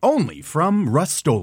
[0.00, 1.42] Only from Rust Du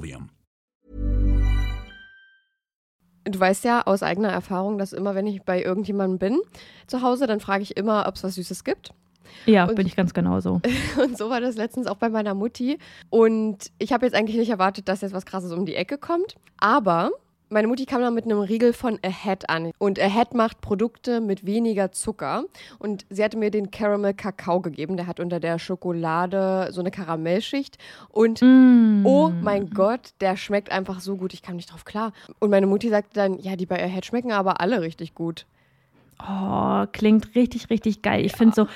[3.40, 6.40] weißt ja aus eigener Erfahrung, dass immer, wenn ich bei irgendjemandem bin
[6.88, 8.94] zu Hause, dann frage ich immer, ob es was Süßes gibt.
[9.46, 10.62] Ja, Und- bin ich ganz genauso.
[11.04, 12.78] Und so war das letztens auch bei meiner Mutti.
[13.10, 16.36] Und ich habe jetzt eigentlich nicht erwartet, dass jetzt was Krasses um die Ecke kommt.
[16.58, 17.12] Aber
[17.56, 19.72] meine Mutti kam dann mit einem Riegel von Ahead an.
[19.78, 22.44] Und Ahead macht Produkte mit weniger Zucker.
[22.80, 24.98] Und sie hatte mir den Caramel Kakao gegeben.
[24.98, 27.78] Der hat unter der Schokolade so eine Karamellschicht.
[28.10, 31.34] Und oh mein Gott, der schmeckt einfach so gut.
[31.34, 32.12] Ich kam nicht drauf klar.
[32.40, 35.46] Und meine Mutti sagte dann, ja, die bei Ahead schmecken aber alle richtig gut.
[36.20, 38.26] Oh, klingt richtig, richtig geil.
[38.26, 38.68] Ich finde so,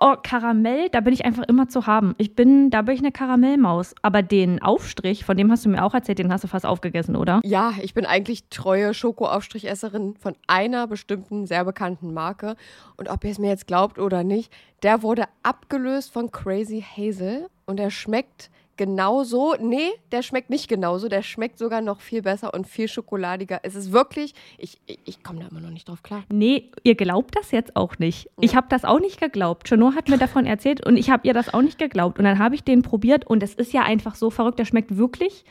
[0.00, 2.14] oh, Karamell, da bin ich einfach immer zu haben.
[2.18, 3.94] Ich bin, da bin ich eine Karamellmaus.
[4.02, 7.16] Aber den Aufstrich, von dem hast du mir auch erzählt, den hast du fast aufgegessen,
[7.16, 7.40] oder?
[7.42, 12.54] Ja, ich bin eigentlich treue Schokoaufstrichesserin von einer bestimmten, sehr bekannten Marke.
[12.96, 17.48] Und ob ihr es mir jetzt glaubt oder nicht, der wurde abgelöst von Crazy Hazel
[17.66, 19.54] und er schmeckt genauso.
[19.60, 21.08] Nee, der schmeckt nicht genauso.
[21.08, 23.60] Der schmeckt sogar noch viel besser und viel schokoladiger.
[23.62, 26.24] Es ist wirklich, ich, ich, ich komme da immer noch nicht drauf klar.
[26.30, 28.28] Nee, ihr glaubt das jetzt auch nicht.
[28.40, 29.68] Ich habe das auch nicht geglaubt.
[29.68, 32.18] Chanot hat mir davon erzählt und ich habe ihr das auch nicht geglaubt.
[32.18, 34.58] Und dann habe ich den probiert und es ist ja einfach so verrückt.
[34.58, 35.44] Der schmeckt wirklich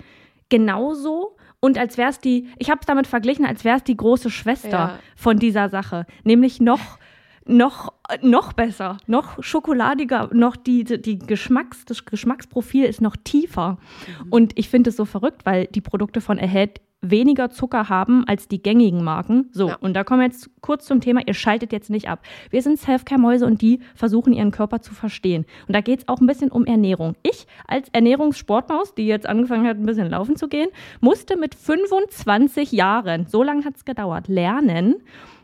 [0.50, 1.36] genauso.
[1.60, 4.30] Und als wäre es die, ich habe es damit verglichen, als wäre es die große
[4.30, 5.00] Schwester Ja.
[5.16, 6.06] von dieser Sache.
[6.26, 7.00] Nämlich noch,
[7.46, 13.78] noch, noch besser, noch schokoladiger, noch die, die Geschmacks, das Geschmacksprofil ist noch tiefer.
[14.30, 18.48] Und ich finde es so verrückt, weil die Produkte von Ahead weniger Zucker haben als
[18.48, 19.50] die gängigen Marken.
[19.52, 19.76] So, Ja.
[19.82, 22.22] und da kommen wir jetzt kurz zum Thema, ihr schaltet jetzt nicht ab.
[22.50, 25.46] Wir sind Selfcare-Mäuse und die versuchen ihren Körper zu verstehen.
[25.68, 27.16] Und da geht es auch ein bisschen um Ernährung.
[27.22, 30.70] Ich als Ernährungssportmaus, die jetzt angefangen hat, ein bisschen laufen zu gehen,
[31.02, 34.96] musste mit 25 Jahren, so lange hat es gedauert, lernen,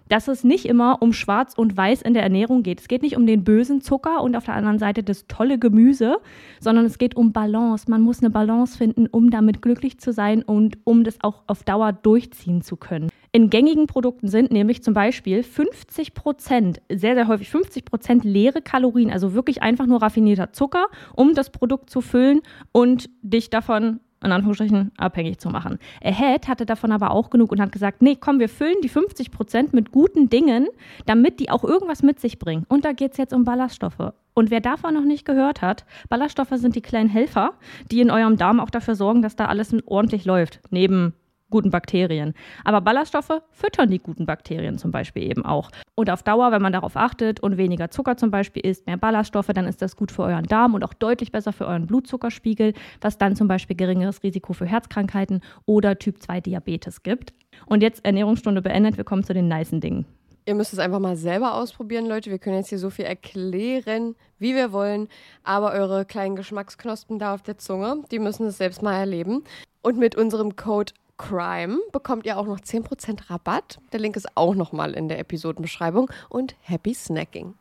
[0.09, 2.81] dass es nicht immer um Schwarz und Weiß in der Ernährung geht.
[2.81, 6.17] Es geht nicht um den bösen Zucker und auf der anderen Seite das tolle Gemüse,
[6.59, 7.89] sondern es geht um Balance.
[7.89, 11.63] Man muss eine Balance finden, um damit glücklich zu sein und um das auch auf
[11.63, 13.09] Dauer durchziehen zu können.
[13.31, 18.63] In gängigen Produkten sind nämlich zum Beispiel 50 Prozent, sehr, sehr häufig 50 Prozent leere
[18.63, 22.41] Kalorien, also wirklich einfach nur raffinierter Zucker, um das Produkt zu füllen
[22.71, 25.79] und dich davon in Anführungsstrichen abhängig zu machen.
[26.03, 29.31] Ahead hatte davon aber auch genug und hat gesagt, nee, komm, wir füllen die 50
[29.31, 30.67] Prozent mit guten Dingen,
[31.05, 32.65] damit die auch irgendwas mit sich bringen.
[32.67, 34.13] Und da geht es jetzt um Ballaststoffe.
[34.33, 37.53] Und wer davon noch nicht gehört hat, Ballaststoffe sind die kleinen Helfer,
[37.91, 41.13] die in eurem Darm auch dafür sorgen, dass da alles ordentlich läuft, neben
[41.49, 42.33] guten Bakterien.
[42.63, 45.71] Aber Ballaststoffe füttern die guten Bakterien zum Beispiel eben auch.
[45.99, 49.49] Und auf Dauer, wenn man darauf achtet und weniger Zucker zum Beispiel isst, mehr Ballaststoffe,
[49.53, 53.17] dann ist das gut für euren Darm und auch deutlich besser für euren Blutzuckerspiegel, was
[53.17, 57.33] dann zum Beispiel geringeres Risiko für Herzkrankheiten oder Typ 2 Diabetes gibt.
[57.65, 60.05] Und jetzt Ernährungsstunde beendet, wir kommen zu den nicen Dingen.
[60.45, 62.31] Ihr müsst es einfach mal selber ausprobieren, Leute.
[62.31, 65.09] Wir können jetzt hier so viel erklären, wie wir wollen.
[65.43, 69.43] Aber eure kleinen Geschmacksknospen da auf der Zunge, die müssen es selbst mal erleben.
[69.81, 73.79] Und mit unserem Code CRIME bekommt ihr auch noch 10% Rabatt.
[73.91, 76.09] Der Link ist auch nochmal in der Episodenbeschreibung.
[76.29, 77.55] Und happy snacking.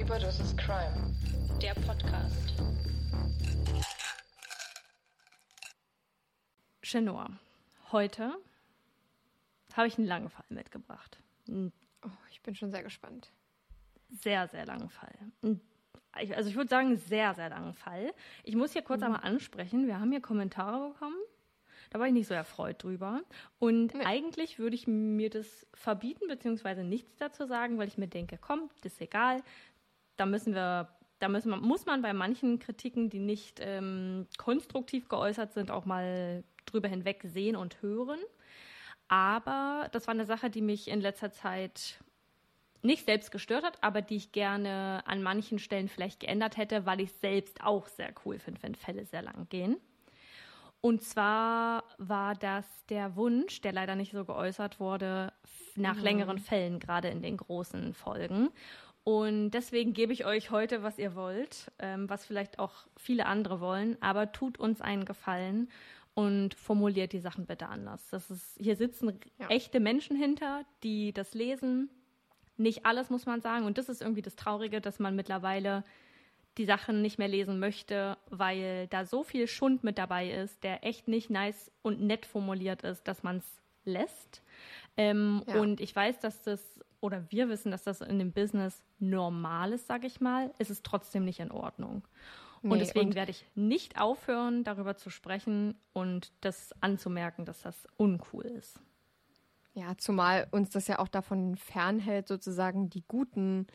[0.00, 0.94] Überdosis Crime.
[1.60, 2.54] Der Podcast.
[6.82, 7.28] Chenor,
[7.92, 8.34] heute
[9.74, 11.18] habe ich einen langen Fall mitgebracht.
[11.48, 11.72] Einen
[12.04, 13.30] Oh, ich bin schon sehr gespannt.
[14.12, 15.14] sehr, sehr langen Fall.
[16.20, 18.12] Ich- Also ich würde sagen, sehr, sehr langen Fall.
[18.42, 21.14] Ich muss hier kurz einmal ansprechen, wir haben hier Kommentare bekommen.
[21.90, 23.22] Da war ich nicht so erfreut drüber.
[23.60, 24.04] Und Nee.
[24.04, 28.68] eigentlich würde ich mir das verbieten, beziehungsweise nichts dazu sagen, weil ich mir denke, komm,
[28.82, 29.42] das ist egal.
[30.16, 30.88] Da müssen wir,
[31.20, 36.42] da müssen muss man bei manchen Kritiken, die nicht ähm, konstruktiv geäußert sind, auch mal
[36.66, 38.18] drüber hinweg sehen und hören.
[39.10, 41.98] Aber das war eine Sache, die mich in letzter Zeit
[42.82, 47.00] nicht selbst gestört hat, aber die ich gerne an manchen Stellen vielleicht geändert hätte, weil
[47.00, 49.78] ich selbst auch sehr cool finde, wenn Fälle sehr lang gehen.
[50.80, 55.32] Und zwar war das der Wunsch, der leider nicht so geäußert wurde,
[55.74, 58.50] nach längeren Fällen, gerade in den großen Folgen.
[59.02, 63.60] Und deswegen gebe ich euch heute, was ihr wollt, ähm, was vielleicht auch viele andere
[63.60, 65.68] wollen, aber tut uns einen Gefallen
[66.14, 68.08] und formuliert die Sachen bitte anders.
[68.10, 69.48] Das ist, hier sitzen Ja.
[69.48, 71.88] echte Menschen hinter, die das lesen.
[72.56, 73.64] Nicht alles muss man sagen.
[73.64, 75.84] Und das ist irgendwie das Traurige, dass man mittlerweile
[76.58, 80.84] die Sachen nicht mehr lesen möchte, weil da so viel Schund mit dabei ist, der
[80.84, 84.42] echt nicht nice und nett formuliert ist, dass man es lässt.
[84.96, 85.60] Ähm, Ja.
[85.60, 86.60] Und ich weiß, dass das,
[87.00, 90.52] oder wir wissen, dass das in dem Business normal ist, sage ich mal.
[90.58, 92.02] Es ist trotzdem nicht in Ordnung.
[92.62, 97.62] Nee, und deswegen und- werde ich nicht aufhören, darüber zu sprechen und das anzumerken, dass
[97.62, 98.80] das uncool ist.
[99.72, 103.66] Ja, zumal uns das ja auch davon fernhält, sozusagen die guten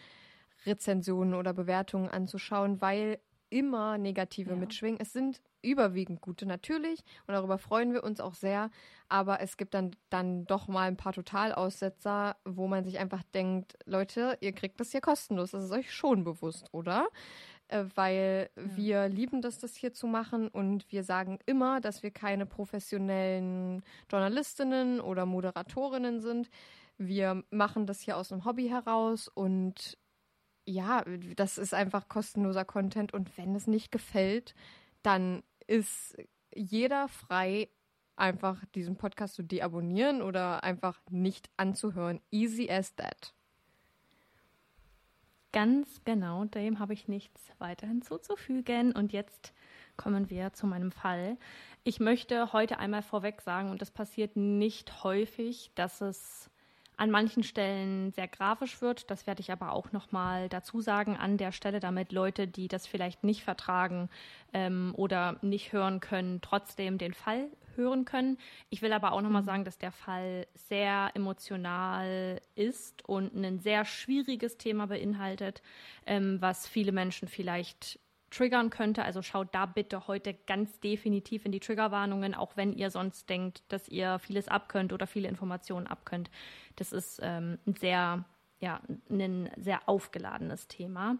[0.65, 4.55] Rezensionen oder Bewertungen anzuschauen, weil immer negative Ja.
[4.55, 4.99] mitschwingen.
[4.99, 8.69] Es sind überwiegend gute natürlich und darüber freuen wir uns auch sehr,
[9.07, 13.77] aber es gibt dann, dann doch mal ein paar Totalaussetzer, wo man sich einfach denkt,
[13.85, 17.07] Leute, ihr kriegt das hier kostenlos, das ist euch schon bewusst, oder?
[17.67, 22.11] Äh, weil wir lieben das, das hier zu machen und wir sagen immer, dass wir
[22.11, 26.49] keine professionellen Journalistinnen oder Moderatorinnen sind.
[26.97, 29.97] Wir machen das hier aus einem Hobby heraus und
[30.67, 31.03] ja,
[31.35, 34.55] das ist einfach kostenloser Content und wenn es nicht gefällt,
[35.03, 36.15] dann ist
[36.53, 37.69] jeder frei,
[38.15, 42.21] einfach diesen Podcast zu deabonnieren oder einfach nicht anzuhören.
[42.31, 43.33] Easy as that.
[45.55, 48.91] Ganz genau, dem habe ich nichts weiter hinzuzufügen.
[48.91, 49.53] Und jetzt
[49.95, 51.37] kommen wir zu meinem Fall.
[51.85, 56.49] Ich möchte heute einmal vorweg sagen, und das passiert nicht häufig, dass es
[56.97, 59.09] an manchen Stellen sehr grafisch wird.
[59.11, 62.87] Das werde ich aber auch nochmal dazu sagen an der Stelle, damit Leute, die das
[62.87, 64.09] vielleicht nicht vertragen
[64.53, 68.37] ähm, oder nicht hören können, trotzdem den Fall hören können.
[68.69, 73.85] Ich will aber auch nochmal sagen, dass der Fall sehr emotional ist und ein sehr
[73.85, 75.61] schwieriges Thema beinhaltet,
[76.05, 77.99] ähm, was viele Menschen vielleicht
[78.35, 79.03] triggern könnte.
[79.03, 83.63] Also schaut da bitte heute ganz definitiv in die Triggerwarnungen, auch wenn ihr sonst denkt,
[83.69, 86.29] dass ihr vieles abkönnt oder viele Informationen abkönnt.
[86.75, 88.25] Das ist ähm, ein sehr,
[88.59, 91.17] ja, ein sehr aufgeladenes Thema.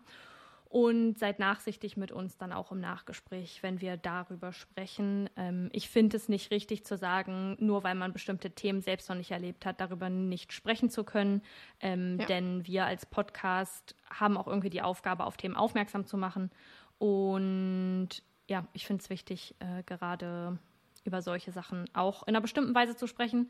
[0.68, 5.30] Und seid nachsichtig mit uns dann auch im Nachgespräch, wenn wir darüber sprechen.
[5.38, 9.16] Ähm, ich finde es nicht richtig zu sagen, nur weil man bestimmte Themen selbst noch
[9.16, 11.44] nicht erlebt hat, darüber nicht sprechen zu können.
[11.80, 12.26] Ähm, Ja.
[12.26, 16.52] Denn wir als Podcast haben auch irgendwie die Aufgabe, auf Themen aufmerksam zu machen.
[16.98, 18.10] Und
[18.48, 20.58] ja, ich finde es wichtig, äh, gerade
[21.04, 23.50] über solche Sachen auch in einer bestimmten Weise zu sprechen.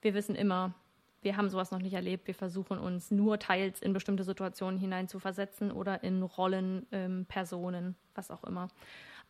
[0.00, 0.74] Wir wissen immer,
[1.22, 2.26] wir haben sowas noch nicht erlebt.
[2.26, 7.24] Wir versuchen uns nur teils in bestimmte Situationen hinein zu versetzen oder in Rollen, ähm,
[7.26, 8.68] Personen, was auch immer.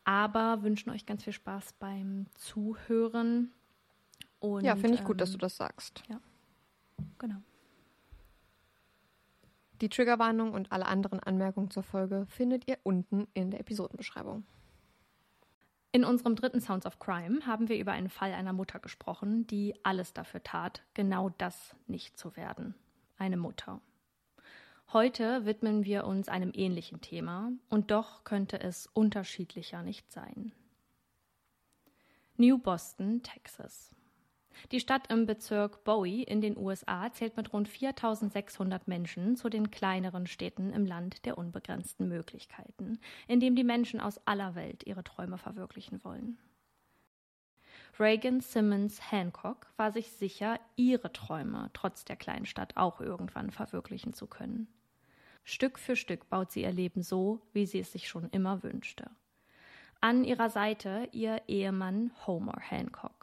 [0.04, 3.52] Aber wünschen euch ganz viel Spaß beim Zuhören.
[4.40, 6.02] Und, ja, finde ich gut, dass du ähm, das sagst.
[7.18, 7.36] Genau.
[9.84, 14.46] Die Triggerwarnung und alle anderen Anmerkungen zur Folge findet ihr unten in der Episodenbeschreibung.
[15.92, 19.74] In unserem dritten Sounds of Crime haben wir über einen Fall einer Mutter gesprochen, die
[19.82, 22.74] alles dafür tat, genau das nicht zu werden.
[23.18, 23.82] Eine Mutter.
[24.94, 30.52] Heute widmen wir uns einem ähnlichen Thema und doch könnte es unterschiedlicher nicht sein.
[32.38, 33.94] New Boston, Texas.
[34.72, 39.70] Die Stadt im Bezirk Bowie in den USA zählt mit rund 4600 Menschen zu den
[39.70, 42.98] kleineren Städten im Land der unbegrenzten Möglichkeiten,
[43.28, 46.38] in dem die Menschen aus aller Welt ihre Träume verwirklichen wollen.
[47.98, 54.14] Reagan Simmons Hancock war sich sicher, ihre Träume trotz der kleinen Stadt auch irgendwann verwirklichen
[54.14, 54.66] zu können.
[55.44, 59.10] Stück für Stück baut sie ihr Leben so, wie sie es sich schon immer wünschte.
[60.00, 63.13] An ihrer Seite ihr Ehemann Homer Hancock.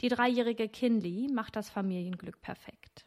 [0.00, 3.06] Die dreijährige Kinley macht das Familienglück perfekt.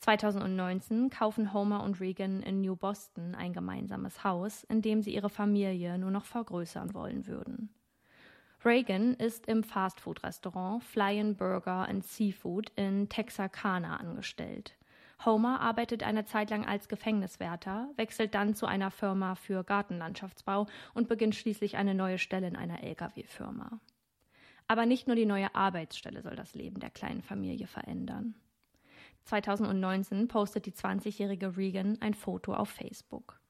[0.00, 5.28] 2019 kaufen Homer und Regan in New Boston ein gemeinsames Haus, in dem sie ihre
[5.28, 7.68] Familie nur noch vergrößern wollen würden.
[8.64, 14.76] Reagan ist im Fastfood-Restaurant Flyin' Burger and Seafood in Texarkana angestellt.
[15.24, 21.08] Homer arbeitet eine Zeit lang als Gefängniswärter, wechselt dann zu einer Firma für Gartenlandschaftsbau und
[21.08, 23.80] beginnt schließlich eine neue Stelle in einer Lkw-Firma.
[24.70, 28.36] Aber nicht nur die neue Arbeitsstelle soll das Leben der kleinen Familie verändern.
[29.24, 33.40] 2019 postet die 20-jährige Regan ein Foto auf Facebook.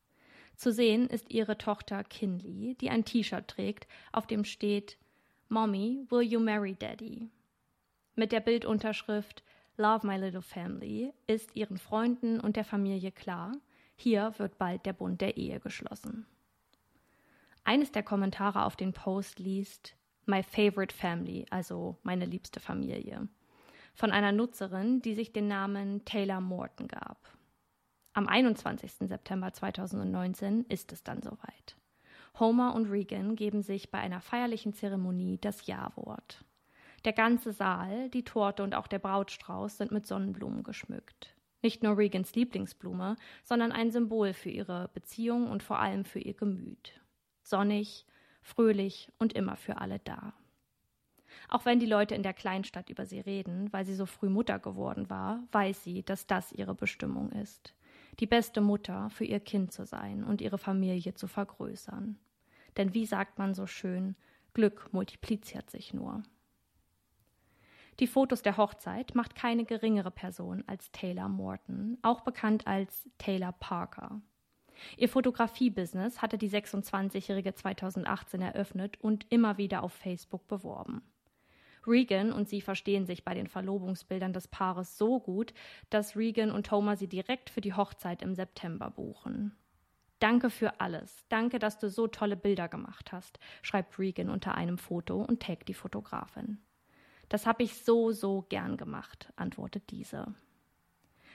[0.56, 4.96] Zu sehen ist ihre Tochter Kinley, die ein T-Shirt trägt, auf dem steht
[5.50, 7.28] Mommy, will you marry Daddy?
[8.14, 9.42] Mit der Bildunterschrift
[9.76, 13.52] Love my little family ist ihren Freunden und der Familie klar,
[13.94, 16.24] hier wird bald der Bund der Ehe geschlossen.
[17.62, 19.99] Eines der Kommentare auf den Post liest
[20.30, 23.26] My favorite family, also meine liebste Familie,
[23.94, 27.36] von einer Nutzerin, die sich den Namen Taylor Morton gab.
[28.12, 29.08] Am 21.
[29.08, 31.76] September 2019 ist es dann soweit.
[32.38, 36.44] Homer und Regan geben sich bei einer feierlichen Zeremonie das Ja-Wort.
[37.04, 41.34] Der ganze Saal, die Torte und auch der Brautstrauß sind mit Sonnenblumen geschmückt.
[41.60, 46.34] Nicht nur Regans Lieblingsblume, sondern ein Symbol für ihre Beziehung und vor allem für ihr
[46.34, 47.00] Gemüt.
[47.42, 48.06] Sonnig,
[48.42, 50.32] fröhlich und immer für alle da.
[51.48, 54.58] Auch wenn die Leute in der Kleinstadt über sie reden, weil sie so früh Mutter
[54.58, 57.74] geworden war, weiß sie, dass das ihre Bestimmung ist.
[58.18, 62.18] Die beste Mutter für ihr Kind zu sein und ihre Familie zu vergrößern.
[62.76, 64.16] Denn wie sagt man so schön,
[64.54, 66.22] Glück multipliziert sich nur.
[67.98, 73.52] Die Fotos der Hochzeit macht keine geringere Person als Taylor Morton, auch bekannt als Taylor
[73.52, 74.22] Parker.
[74.96, 81.02] Ihr Fotografie-Business hatte die 26-Jährige 2018 eröffnet und immer wieder auf Facebook beworben.
[81.86, 85.54] Regan und sie verstehen sich bei den Verlobungsbildern des Paares so gut,
[85.88, 89.56] dass Regan und Homer sie direkt für die Hochzeit im September buchen.
[90.18, 91.24] Danke für alles.
[91.30, 95.68] Danke, dass du so tolle Bilder gemacht hast, schreibt Regan unter einem Foto und taggt
[95.68, 96.58] die Fotografin.
[97.30, 100.34] Das habe ich so, so gern gemacht, antwortet diese.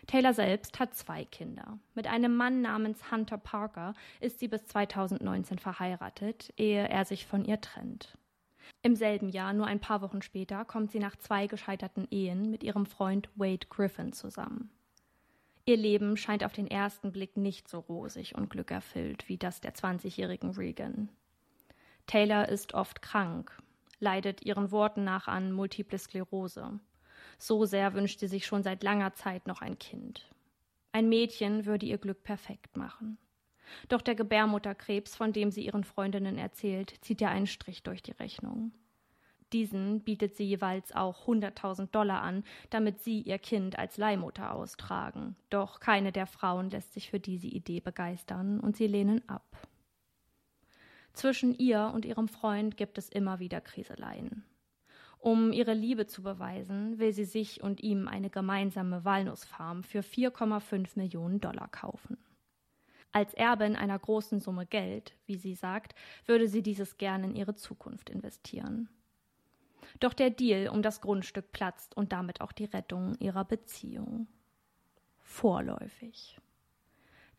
[0.08, 1.80] Taylor selbst hat zwei Kinder.
[1.94, 7.44] Mit einem Mann namens Hunter Parker ist sie bis 2019 verheiratet, ehe er sich von
[7.44, 8.18] ihr trennt.
[8.82, 12.64] Im selben Jahr, nur ein paar Wochen später, kommt sie nach zwei gescheiterten Ehen mit
[12.64, 14.70] ihrem Freund Wade Griffin zusammen.
[15.66, 19.74] Ihr Leben scheint auf den ersten Blick nicht so rosig und glückerfüllt wie das der
[19.74, 21.10] 20-jährigen Regan.
[22.06, 23.52] Taylor ist oft krank,
[24.00, 26.80] leidet ihren Worten nach an Multiple Sklerose.
[27.38, 30.30] So sehr wünscht sie sich schon seit langer Zeit noch ein Kind.
[30.92, 33.18] Ein Mädchen würde ihr Glück perfekt machen.
[33.90, 38.12] Doch der Gebärmutterkrebs, von dem sie ihren Freundinnen erzählt, zieht ja einen Strich durch die
[38.12, 38.72] Rechnung.
[39.54, 45.36] Diesen bietet sie jeweils auch 100.000 Dollar an, damit sie ihr Kind als Leihmutter austragen.
[45.50, 49.46] Doch keine der Frauen lässt sich für diese Idee begeistern und sie lehnen ab.
[51.14, 54.44] Zwischen ihr und ihrem Freund gibt es immer wieder Kriseleien.
[55.26, 61.00] Um ihre Liebe zu beweisen, will sie sich und ihm eine gemeinsame Walnussfarm für 4,5
[61.00, 62.20] Millionen Dollar kaufen.
[63.12, 65.96] Als Erbin einer großen Summe Geld, wie sie sagt,
[66.28, 68.88] würde sie dieses gern in ihre Zukunft investieren.
[70.00, 74.28] Doch der Deal um das Grundstück platzt und damit auch die Rettung ihrer Beziehung.
[75.24, 76.40] Vorläufig.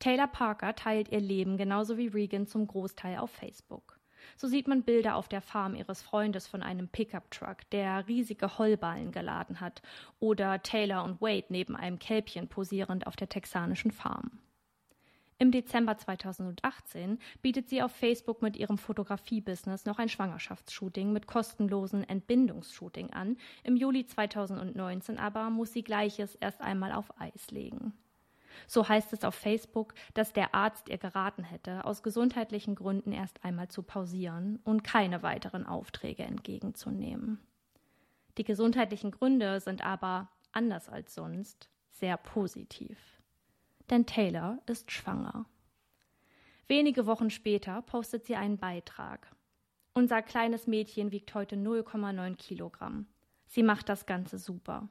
[0.00, 3.95] Taylor Parker teilt ihr Leben genauso wie Regan zum Großteil auf Facebook.
[4.36, 9.12] So sieht man Bilder auf der Farm ihres Freundes von einem Pickup-Truck, der riesige Heuballen
[9.12, 9.82] geladen hat,
[10.20, 14.38] oder Taylor und Wade neben einem Kälbchen posierend auf der texanischen Farm.
[15.38, 22.08] Im Dezember 2018 bietet sie auf Facebook mit ihrem Fotografie-Business noch ein Schwangerschaftsshooting mit kostenlosen
[22.08, 23.36] Entbindungsshooting an.
[23.62, 27.92] Im Juli 2019 aber muss sie Gleiches erst einmal auf Eis legen.
[28.66, 33.44] So heißt es auf Facebook, dass der Arzt ihr geraten hätte, aus gesundheitlichen Gründen erst
[33.44, 37.40] einmal zu pausieren und keine weiteren Aufträge entgegenzunehmen.
[38.38, 43.16] Die gesundheitlichen Gründe sind aber, anders als sonst, sehr positiv
[43.90, 45.46] denn Taylor ist schwanger.
[46.66, 49.34] Wenige Wochen später postet sie einen Beitrag.
[49.94, 53.06] Unser kleines Mädchen wiegt heute 0,9 Kilogramm.
[53.46, 54.88] Sie macht das Ganze super.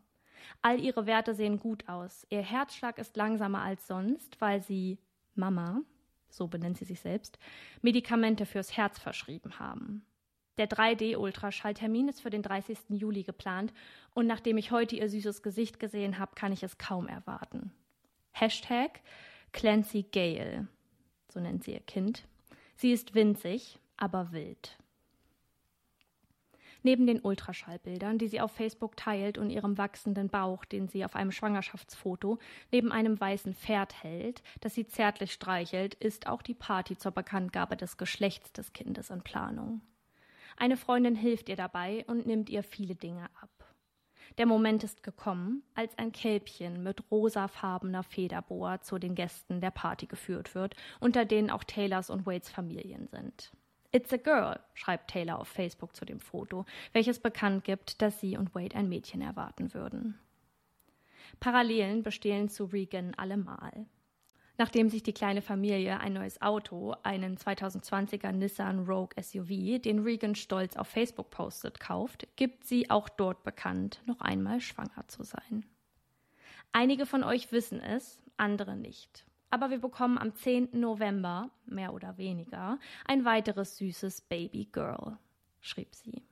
[0.62, 2.26] All ihre Werte sehen gut aus.
[2.30, 5.00] Ihr Herzschlag ist langsamer als sonst, weil sie
[5.36, 5.82] Mama,
[6.30, 7.40] so benennt sie sich selbst,
[7.82, 10.06] Medikamente fürs Herz verschrieben haben.
[10.58, 12.78] Der 3D-Ultraschalltermin ist für den 30.
[12.90, 13.74] Juli geplant
[14.14, 17.72] und nachdem ich heute ihr süßes Gesicht gesehen habe, kann ich es kaum erwarten.
[18.32, 19.02] Hashtag
[19.52, 20.68] Clancy Gale,
[21.30, 22.26] so nennt sie ihr Kind.
[22.76, 24.78] Sie ist winzig, aber wild.
[26.86, 31.16] Neben den Ultraschallbildern, die sie auf Facebook teilt und ihrem wachsenden Bauch, den sie auf
[31.16, 32.38] einem Schwangerschaftsfoto
[32.72, 37.76] neben einem weißen Pferd hält, das sie zärtlich streichelt, ist auch die Party zur Bekanntgabe
[37.76, 39.82] des Geschlechts des Kindes in Planung.
[40.58, 43.74] Eine Freundin hilft ihr dabei und nimmt ihr viele Dinge ab.
[44.38, 50.06] Der Moment ist gekommen, als ein Kälbchen mit rosafarbener Federboa zu den Gästen der Party
[50.06, 53.52] geführt wird, unter denen auch Taylors und Wades Familien sind.
[53.96, 58.36] It's a girl, schreibt Taylor auf Facebook zu dem Foto, welches bekannt gibt, dass sie
[58.36, 60.20] und Wade ein Mädchen erwarten würden.
[61.40, 63.86] Parallelen bestehen zu Regan allemal.
[64.58, 70.36] Nachdem sich die kleine Familie ein neues Auto, einen 2020er Nissan Rogue SUV, den Regan
[70.36, 75.66] stolz auf Facebook postet, kauft, gibt sie auch dort bekannt, noch einmal schwanger zu sein.
[76.74, 79.26] Einige von euch wissen es, andere nicht.
[79.56, 80.72] Aber wir bekommen am 10.
[80.74, 85.18] November, mehr oder weniger, ein weiteres süßes Baby Girl,
[85.62, 86.24] schrieb sie.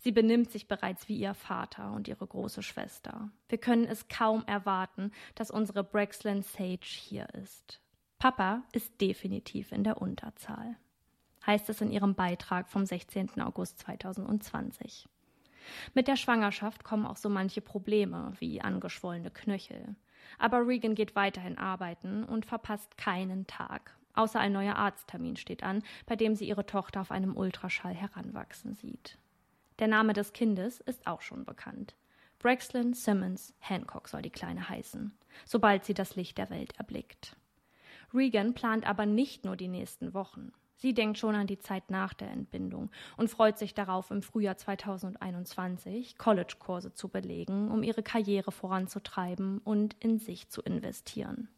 [0.00, 3.30] Sie benimmt sich bereits wie ihr Vater und ihre große Schwester.
[3.48, 7.80] Wir können es kaum erwarten, dass unsere Brexland Sage hier ist.
[8.18, 10.76] Papa ist definitiv in der Unterzahl.
[11.46, 13.40] heißt es in ihrem Beitrag vom 16.
[13.40, 15.08] August 2020.
[15.94, 19.96] Mit der Schwangerschaft kommen auch so manche Probleme wie angeschwollene Knöchel.
[20.38, 23.96] Aber Regan geht weiterhin arbeiten und verpasst keinen Tag.
[24.14, 28.74] Außer ein neuer Arzttermin steht an, bei dem sie ihre Tochter auf einem Ultraschall heranwachsen
[28.74, 29.18] sieht.
[29.78, 31.94] Der Name des Kindes ist auch schon bekannt.
[32.38, 37.36] Braxlin Simmons Hancock soll die Kleine heißen, sobald sie das Licht der Welt erblickt.
[38.14, 40.52] Regan plant aber nicht nur die nächsten Wochen.
[40.76, 44.56] Sie denkt schon an die Zeit nach der Entbindung und freut sich darauf, im Frühjahr
[44.56, 51.48] 2021 College-Kurse zu belegen, um ihre Karriere voranzutreiben und in sich zu investieren.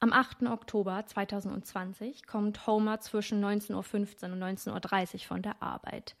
[0.00, 0.42] Am 8.
[0.48, 6.16] Oktober 2020 kommt Homer zwischen 19.15 Uhr und 19.30 Uhr von der Arbeit.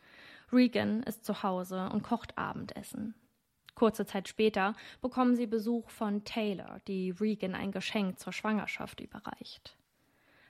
[0.52, 3.16] Regan ist zu Hause und kocht Abendessen.
[3.74, 9.76] Kurze Zeit später bekommen sie Besuch von Taylor, die Regan ein Geschenk zur Schwangerschaft überreicht.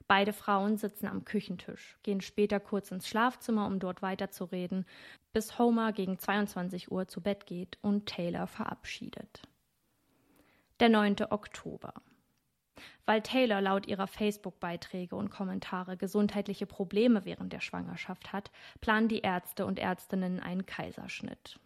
[0.08, 4.86] Beide Frauen sitzen am Küchentisch, gehen später kurz ins Schlafzimmer, um dort weiterzureden,
[5.32, 9.42] bis Homer gegen 22 Uhr zu Bett geht und Taylor verabschiedet.
[10.80, 11.16] Der 9.
[11.30, 11.94] Oktober.
[13.04, 19.20] Weil Taylor laut ihrer Facebook-Beiträge und Kommentare gesundheitliche Probleme während der Schwangerschaft hat, planen die
[19.20, 21.58] Ärzte und Ärztinnen einen Kaiserschnitt.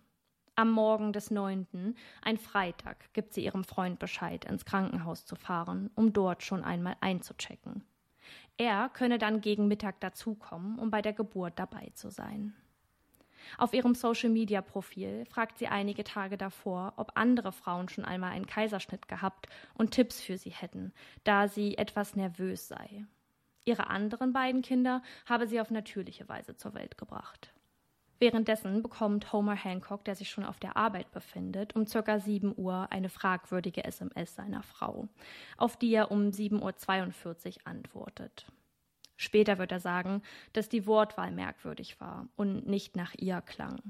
[0.54, 5.90] Am Morgen des 9., ein Freitag, gibt sie ihrem Freund Bescheid, ins Krankenhaus zu fahren,
[5.94, 7.84] um dort schon einmal einzuchecken.
[8.58, 12.54] Er könne dann gegen Mittag dazukommen, um bei der Geburt dabei zu sein.
[13.58, 19.08] Auf ihrem Social-Media-Profil fragt sie einige Tage davor, ob andere Frauen schon einmal einen Kaiserschnitt
[19.08, 20.92] gehabt und Tipps für sie hätten,
[21.24, 23.04] da sie etwas nervös sei.
[23.64, 27.52] Ihre anderen beiden Kinder habe sie auf natürliche Weise zur Welt gebracht.
[28.18, 32.88] Währenddessen bekommt Homer Hancock, der sich schon auf der Arbeit befindet, um circa 7 Uhr
[32.90, 35.08] eine fragwürdige SMS seiner Frau,
[35.58, 38.46] auf die er um 7.42 Uhr antwortet.
[39.16, 43.80] Später wird er sagen, dass die Wortwahl merkwürdig war und nicht nach ihr klang.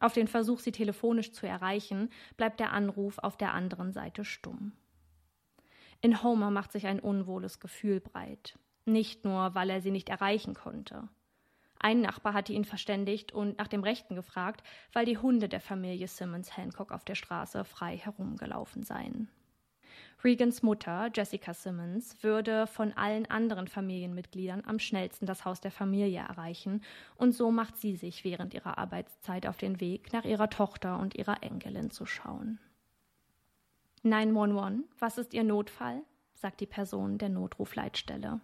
[0.00, 4.72] Auf den Versuch, sie telefonisch zu erreichen, bleibt der Anruf auf der anderen Seite stumm.
[6.00, 8.58] In Homer macht sich ein unwohles Gefühl breit.
[8.84, 11.08] Nicht nur, weil er sie nicht erreichen konnte.
[11.84, 14.62] Ein Nachbar hatte ihn verständigt und nach dem Rechten gefragt,
[14.94, 19.28] weil die Hunde der Familie Simmons Hancock auf der Straße frei herumgelaufen seien.
[20.24, 26.20] Regans Mutter, Jessica Simmons, würde von allen anderen Familienmitgliedern am schnellsten das Haus der Familie
[26.20, 26.82] erreichen,
[27.16, 31.14] und so macht sie sich während ihrer Arbeitszeit auf den Weg, nach ihrer Tochter und
[31.14, 32.58] ihrer Enkelin zu schauen.
[34.04, 36.00] 911, was ist Ihr Notfall?
[36.32, 38.40] sagt die Person der Notrufleitstelle.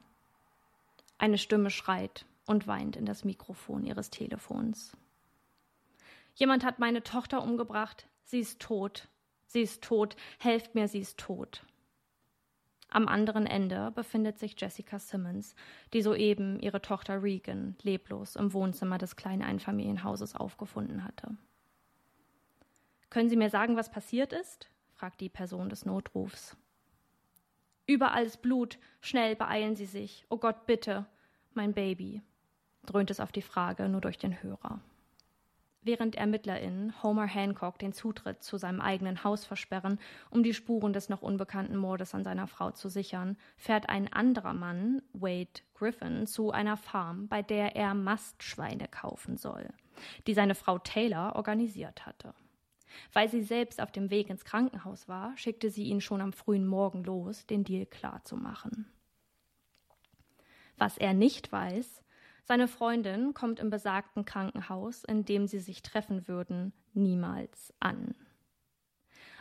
[1.16, 4.96] Eine Stimme schreit und weint in das Mikrofon ihres Telefons.
[6.34, 8.08] Jemand hat meine Tochter umgebracht.
[8.24, 9.08] Sie ist tot.
[9.46, 10.16] Sie ist tot.
[10.40, 11.64] Helft mir, sie ist tot.
[12.88, 15.54] Am anderen Ende befindet sich Jessica Simmons,
[15.92, 21.36] die soeben ihre Tochter Regan leblos im Wohnzimmer des kleinen Einfamilienhauses aufgefunden hatte.
[23.10, 24.68] Können Sie mir sagen, was passiert ist?
[24.90, 26.56] fragt die Person des Notrufs.
[27.86, 28.78] Überall ist Blut.
[29.00, 30.26] Schnell beeilen Sie sich.
[30.30, 31.06] Oh Gott, bitte.
[31.54, 32.22] Mein Baby
[32.86, 34.80] dröhnt es auf die Frage nur durch den Hörer.
[35.82, 41.08] Während ErmittlerInnen Homer Hancock den Zutritt zu seinem eigenen Haus versperren, um die Spuren des
[41.08, 46.50] noch unbekannten Mordes an seiner Frau zu sichern, fährt ein anderer Mann, Wade Griffin, zu
[46.50, 49.70] einer Farm, bei der er Mastschweine kaufen soll,
[50.26, 52.34] die seine Frau Taylor organisiert hatte.
[53.14, 56.66] Weil sie selbst auf dem Weg ins Krankenhaus war, schickte sie ihn schon am frühen
[56.66, 58.86] Morgen los, den Deal klarzumachen.
[60.76, 62.02] Was er nicht weiß,
[62.50, 68.16] seine Freundin kommt im besagten Krankenhaus, in dem sie sich treffen würden, niemals an.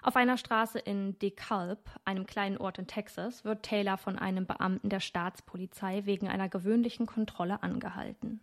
[0.03, 4.89] Auf einer Straße in DeKalb, einem kleinen Ort in Texas, wird Taylor von einem Beamten
[4.89, 8.41] der Staatspolizei wegen einer gewöhnlichen Kontrolle angehalten.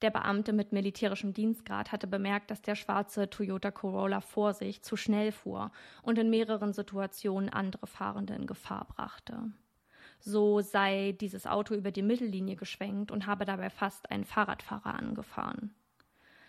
[0.00, 4.96] Der Beamte mit militärischem Dienstgrad hatte bemerkt, dass der schwarze Toyota Corolla vor sich zu
[4.96, 5.72] schnell fuhr
[6.02, 9.50] und in mehreren Situationen andere Fahrende in Gefahr brachte
[10.24, 15.74] so sei dieses Auto über die Mittellinie geschwenkt und habe dabei fast einen Fahrradfahrer angefahren.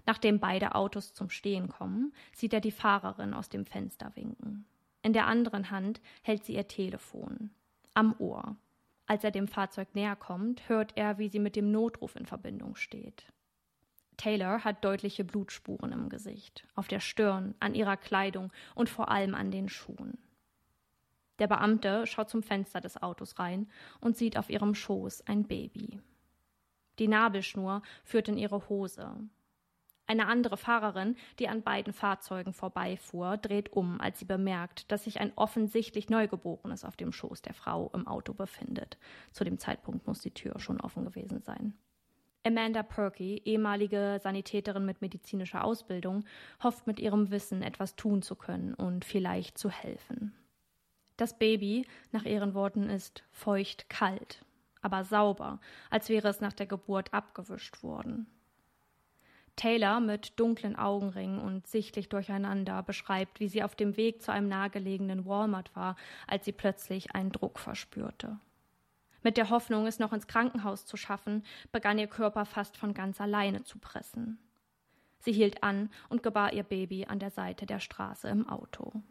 [0.06, 4.66] Nachdem beide Autos zum Stehen kommen, sieht er die Fahrerin aus dem Fenster winken.
[5.02, 7.52] In der anderen Hand hält sie ihr Telefon.
[7.94, 8.56] Am Ohr.
[9.08, 12.76] Als er dem Fahrzeug näher kommt, hört er, wie sie mit dem Notruf in Verbindung
[12.76, 13.26] steht.
[14.18, 19.36] Taylor hat deutliche Blutspuren im Gesicht, auf der Stirn, an ihrer Kleidung und vor allem
[19.36, 20.18] an den Schuhen.
[21.40, 23.68] Der Beamte schaut zum Fenster des Autos rein
[24.00, 26.00] und sieht auf ihrem Schoß ein Baby.
[27.00, 29.16] Die Nabelschnur führt in ihre Hose.
[30.08, 35.20] Eine andere Fahrerin, die an beiden Fahrzeugen vorbeifuhr, dreht um, als sie bemerkt, dass sich
[35.20, 38.98] ein offensichtlich Neugeborenes auf dem Schoß der Frau im Auto befindet.
[39.32, 41.74] Zu dem Zeitpunkt muss die Tür schon offen gewesen sein.
[42.46, 46.24] Amanda Perky, ehemalige Sanitäterin mit medizinischer Ausbildung,
[46.64, 50.36] hofft mit ihrem Wissen etwas tun zu können und vielleicht zu helfen.
[51.18, 54.44] Das Baby, nach ihren Worten, ist feucht kalt,
[54.82, 58.28] aber sauber, als wäre es nach der Geburt abgewischt worden.
[59.56, 64.50] Taylor mit dunklen Augenringen und sichtlich durcheinander beschreibt, wie sie auf dem Weg zu einem
[64.50, 65.96] nahegelegenen Walmart war,
[66.28, 68.38] als sie plötzlich einen Druck verspürte.
[69.24, 73.22] Mit der Hoffnung, es noch ins Krankenhaus zu schaffen, begann ihr Körper fast von ganz
[73.22, 74.38] alleine zu pressen.
[75.20, 79.02] Sie hielt an und gebar ihr Baby an der Seite der Straße im Auto.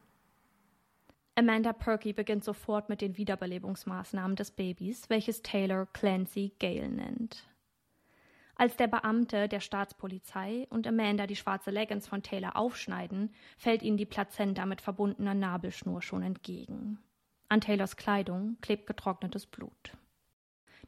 [1.37, 7.49] Amanda Perky beginnt sofort mit den Wiederbelebungsmaßnahmen des Babys, welches Taylor Clancy Gale nennt.
[8.57, 13.97] Als der Beamte der Staatspolizei und Amanda die schwarze Leggings von Taylor aufschneiden, fällt ihnen
[13.97, 16.99] die Plazenta mit verbundener Nabelschnur schon entgegen.
[17.49, 19.97] An Taylors Kleidung klebt getrocknetes Blut.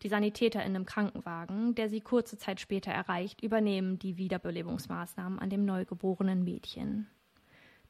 [0.03, 5.51] Die Sanitäter in einem Krankenwagen, der sie kurze Zeit später erreicht, übernehmen die Wiederbelebungsmaßnahmen an
[5.51, 7.09] dem neugeborenen Mädchen.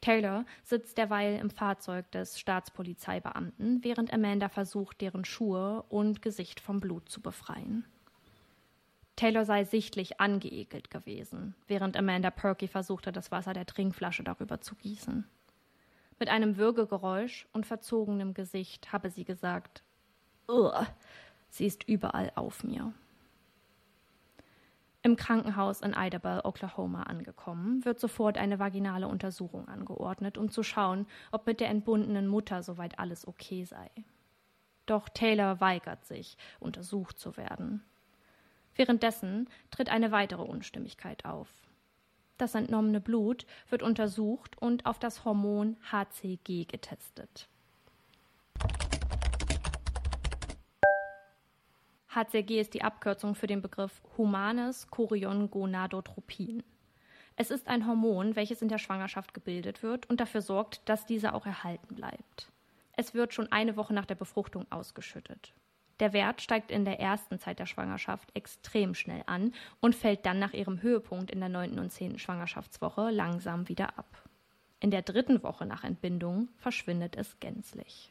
[0.00, 6.80] Taylor sitzt derweil im Fahrzeug des Staatspolizeibeamten, während Amanda versucht, deren Schuhe und Gesicht vom
[6.80, 7.84] Blut zu befreien.
[9.16, 14.74] Taylor sei sichtlich angeekelt gewesen, während Amanda Perky versuchte, das Wasser der Trinkflasche darüber zu
[14.74, 15.24] gießen.
[16.18, 19.82] Mit einem Würgegeräusch und verzogenem Gesicht habe sie gesagt,
[20.48, 20.86] Ugh,
[21.48, 22.92] sie ist überall auf mir.
[25.06, 31.06] Im Krankenhaus in Idabel, Oklahoma angekommen, wird sofort eine vaginale Untersuchung angeordnet, um zu schauen,
[31.30, 33.88] ob mit der entbundenen Mutter soweit alles okay sei.
[34.84, 37.84] Doch Taylor weigert sich, untersucht zu werden.
[38.74, 41.50] Währenddessen tritt eine weitere Unstimmigkeit auf.
[42.36, 47.46] Das entnommene Blut wird untersucht und auf das Hormon HCG getestet.
[52.16, 56.62] HCG ist die Abkürzung für den Begriff humanes Choriongonadotropin.
[57.36, 61.34] Es ist ein Hormon, welches in der Schwangerschaft gebildet wird und dafür sorgt, dass diese
[61.34, 62.50] auch erhalten bleibt.
[62.92, 65.52] Es wird schon eine Woche nach der Befruchtung ausgeschüttet.
[66.00, 70.38] Der Wert steigt in der ersten Zeit der Schwangerschaft extrem schnell an und fällt dann
[70.38, 74.22] nach ihrem Höhepunkt in der neunten und zehnten Schwangerschaftswoche langsam wieder ab.
[74.80, 78.10] In der dritten Woche nach Entbindung verschwindet es gänzlich.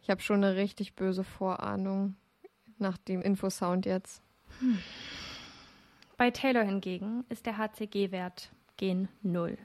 [0.00, 2.16] Ich habe schon eine richtig böse Vorahnung
[2.80, 4.22] nach dem Infosound jetzt.
[4.60, 4.78] Hm.
[6.16, 9.56] Bei Taylor hingegen ist der HCG-Wert gen Null.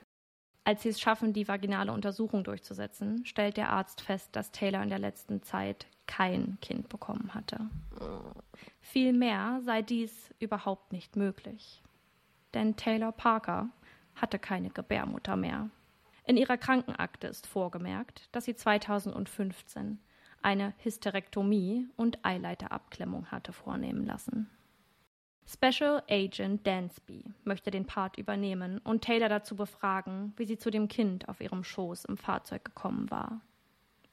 [0.64, 4.90] Als sie es schaffen, die vaginale Untersuchung durchzusetzen, stellt der Arzt fest, dass Taylor in
[4.90, 7.70] der letzten Zeit kein Kind bekommen hatte.
[8.82, 11.84] Vielmehr sei dies überhaupt nicht möglich.
[12.56, 13.70] Denn Taylor Parker
[14.16, 15.70] hatte keine Gebärmutter mehr.
[16.26, 20.00] In ihrer Krankenakte ist vorgemerkt, dass sie 2015
[20.46, 24.50] eine Hysterektomie und Eileiterabklemmung hatte vornehmen lassen.
[25.46, 30.88] Special Agent Dansby möchte den Part übernehmen und Taylor dazu befragen, wie sie zu dem
[30.88, 33.42] Kind auf ihrem Schoß im Fahrzeug gekommen war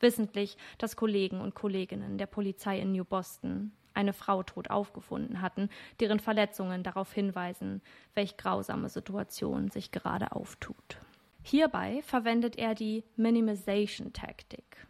[0.02, 5.68] wissentlich, dass Kollegen und Kolleginnen der Polizei in New Boston eine Frau tot aufgefunden hatten,
[6.00, 7.82] deren Verletzungen darauf hinweisen,
[8.14, 10.98] welch grausame Situation sich gerade auftut.
[11.42, 14.86] Hierbei verwendet er die Minimization-Taktik.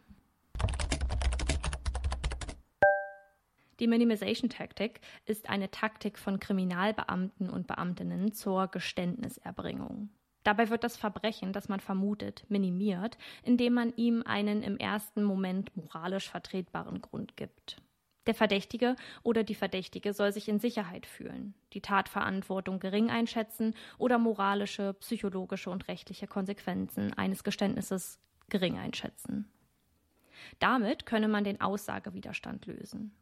[3.81, 10.11] Die Minimization-Taktik ist eine Taktik von Kriminalbeamten und Beamtinnen zur Geständniserbringung.
[10.45, 15.77] Dabei wird das Verbrechen, das man vermutet, minimiert, indem man ihm einen im ersten Moment
[15.77, 17.77] moralisch vertretbaren Grund gibt.
[18.27, 24.19] Der Verdächtige oder die Verdächtige soll sich in Sicherheit fühlen, die Tatverantwortung gering einschätzen oder
[24.19, 29.51] moralische, psychologische und rechtliche Konsequenzen eines Geständnisses gering einschätzen.
[30.61, 33.13] Damit könne man den Aussagewiderstand lösen.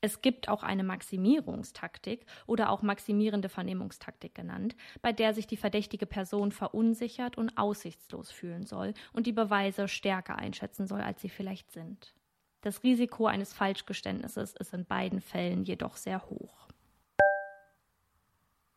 [0.00, 6.06] Es gibt auch eine Maximierungstaktik oder auch maximierende Vernehmungstaktik genannt, bei der sich die verdächtige
[6.06, 11.72] Person verunsichert und aussichtslos fühlen soll und die Beweise stärker einschätzen soll, als sie vielleicht
[11.72, 12.14] sind.
[12.60, 16.68] Das Risiko eines Falschgeständnisses ist in beiden Fällen jedoch sehr hoch.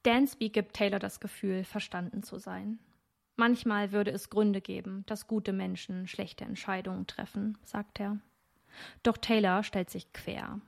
[0.03, 2.79] Dansby gibt Taylor das Gefühl, verstanden zu sein.
[3.36, 8.19] Manchmal würde es Gründe geben, dass gute Menschen schlechte Entscheidungen treffen, sagt er.
[9.03, 10.60] Doch Taylor stellt sich quer.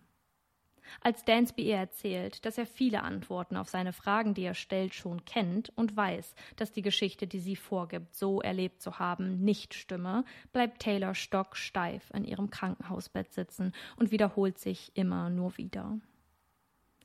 [1.02, 5.26] Als Dansby ihr erzählt, dass er viele Antworten auf seine Fragen, die er stellt, schon
[5.26, 10.26] kennt und weiß, dass die Geschichte, die sie vorgibt, so erlebt zu haben, nicht stimme,
[10.52, 16.00] bleibt Taylor stocksteif in ihrem Krankenhausbett sitzen und wiederholt sich immer nur wieder.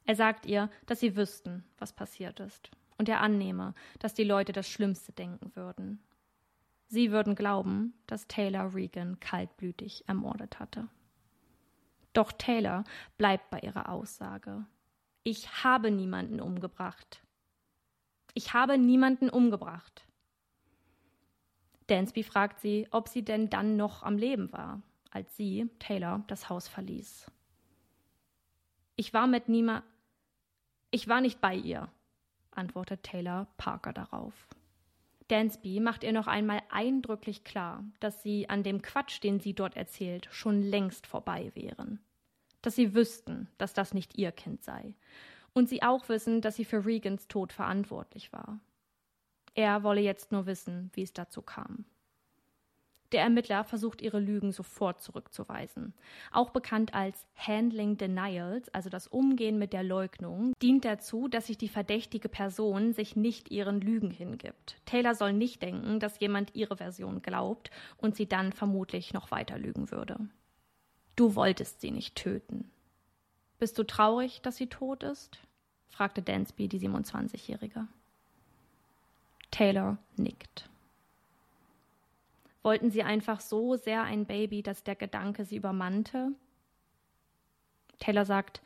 [0.05, 2.71] Er sagt ihr, dass sie wüssten, was passiert ist.
[2.99, 6.01] und er annehme, dass die Leute das Schlimmste denken würden.
[6.89, 10.89] Sie würden glauben, dass Taylor Regan kaltblütig ermordet hatte.
[12.19, 12.83] Doch Taylor
[13.17, 14.67] bleibt bei ihrer Aussage.
[15.23, 17.23] Ich habe niemanden umgebracht.
[18.35, 20.05] Ich habe niemanden umgebracht.
[21.87, 26.49] Dansby fragt sie, ob sie denn dann noch am Leben war, als sie, Taylor, das
[26.49, 27.31] Haus verließ.
[28.97, 29.85] Ich war mit niemand.
[30.91, 31.89] Ich war nicht bei ihr,
[32.51, 34.49] antwortet Taylor Parker darauf.
[35.29, 39.77] Dansby macht ihr noch einmal eindrücklich klar, dass sie an dem Quatsch, den sie dort
[39.77, 42.01] erzählt, schon längst vorbei wären.
[42.63, 44.95] Dass sie wüssten, dass das nicht ihr Kind sei.
[45.55, 48.61] Und sie auch wissen, dass sie für Regans Tod verantwortlich war.
[49.55, 51.85] Er wolle jetzt nur wissen, wie es dazu kam.
[53.13, 55.95] Der Ermittler versucht ihre Lügen sofort zurückzuweisen.
[56.31, 61.57] Auch bekannt als Handling Denials, also das Umgehen mit der Leugnung, dient dazu, dass sich
[61.57, 64.77] die verdächtige Person sich nicht ihren Lügen hingibt.
[64.85, 69.59] Taylor soll nicht denken, dass jemand ihre Version glaubt und sie dann vermutlich noch weiter
[69.59, 70.19] lügen würde.
[71.19, 72.71] Du wolltest sie nicht töten.
[73.59, 75.41] Bist du traurig, dass sie tot ist?
[75.89, 77.89] fragte Dansby, die 27-Jährige.
[79.51, 80.71] Taylor nickt.
[82.63, 86.31] Wollten sie einfach so sehr ein Baby, dass der Gedanke sie übermannte?
[87.99, 88.63] Taylor sagt,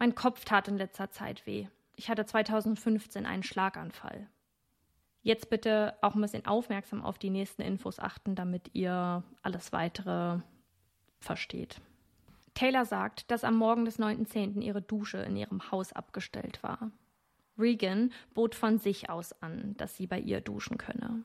[0.00, 1.68] mein Kopf tat in letzter Zeit weh.
[1.94, 4.26] Ich hatte 2015 einen Schlaganfall.
[5.22, 10.40] Jetzt bitte auch ein bisschen aufmerksam auf die nächsten Infos achten, damit ihr alles weitere
[11.20, 11.80] versteht.
[12.54, 14.60] Taylor sagt, dass am Morgen des 9.10.
[14.60, 16.90] ihre Dusche in ihrem Haus abgestellt war.
[17.58, 21.24] Regan bot von sich aus an, dass sie bei ihr duschen könne.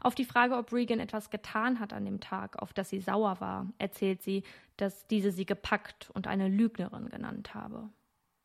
[0.00, 3.40] Auf die Frage, ob Regan etwas getan hat an dem Tag, auf das sie sauer
[3.40, 4.42] war, erzählt sie,
[4.76, 7.88] dass diese sie gepackt und eine Lügnerin genannt habe.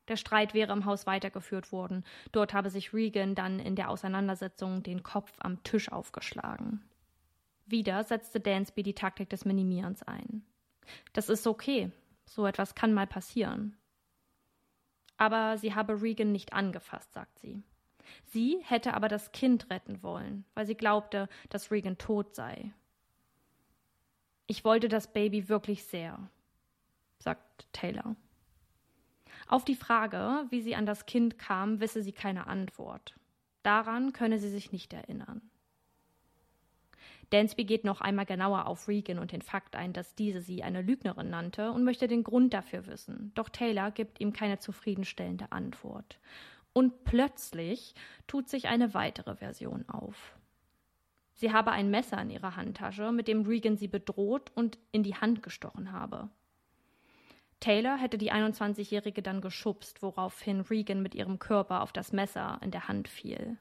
[0.07, 2.05] Der Streit wäre im Haus weitergeführt worden.
[2.31, 6.81] Dort habe sich Regan dann in der Auseinandersetzung den Kopf am Tisch aufgeschlagen.
[7.65, 10.43] Wieder setzte Dansby die Taktik des Minimierens ein.
[11.13, 11.91] Das ist okay.
[12.25, 13.77] So etwas kann mal passieren.
[15.17, 17.63] Aber sie habe Regan nicht angefasst, sagt sie.
[18.25, 22.73] Sie hätte aber das Kind retten wollen, weil sie glaubte, dass Regan tot sei.
[24.47, 26.29] Ich wollte das Baby wirklich sehr,
[27.17, 28.15] sagt Taylor.
[29.47, 33.15] Auf die Frage, wie sie an das Kind kam, wisse sie keine Antwort.
[33.63, 35.41] Daran könne sie sich nicht erinnern.
[37.31, 40.81] Dansby geht noch einmal genauer auf Regan und den Fakt ein, dass diese sie eine
[40.81, 43.31] Lügnerin nannte und möchte den Grund dafür wissen.
[43.35, 46.19] Doch Taylor gibt ihm keine zufriedenstellende Antwort.
[46.73, 47.95] Und plötzlich
[48.27, 50.35] tut sich eine weitere Version auf.
[51.33, 55.15] Sie habe ein Messer in ihrer Handtasche, mit dem Regan sie bedroht und in die
[55.15, 56.29] Hand gestochen habe.
[57.59, 62.71] Taylor hätte die 21-Jährige dann geschubst, woraufhin Regan mit ihrem Körper auf das Messer in
[62.71, 63.57] der Hand fiel.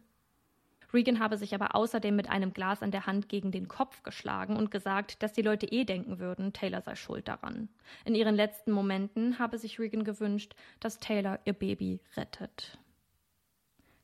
[0.94, 4.56] Regan habe sich aber außerdem mit einem Glas an der Hand gegen den Kopf geschlagen
[4.56, 7.68] und gesagt, dass die Leute eh denken würden, Taylor sei schuld daran.
[8.04, 12.78] In ihren letzten Momenten habe sich Regan gewünscht, dass Taylor ihr Baby rettet.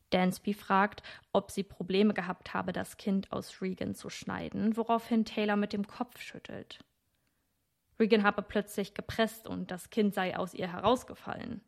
[0.09, 1.01] Dansby fragt,
[1.31, 5.87] ob sie Probleme gehabt habe, das Kind aus Regan zu schneiden, woraufhin Taylor mit dem
[5.87, 6.83] Kopf schüttelt.
[7.97, 11.61] Regan habe plötzlich gepresst und das Kind sei aus ihr herausgefallen.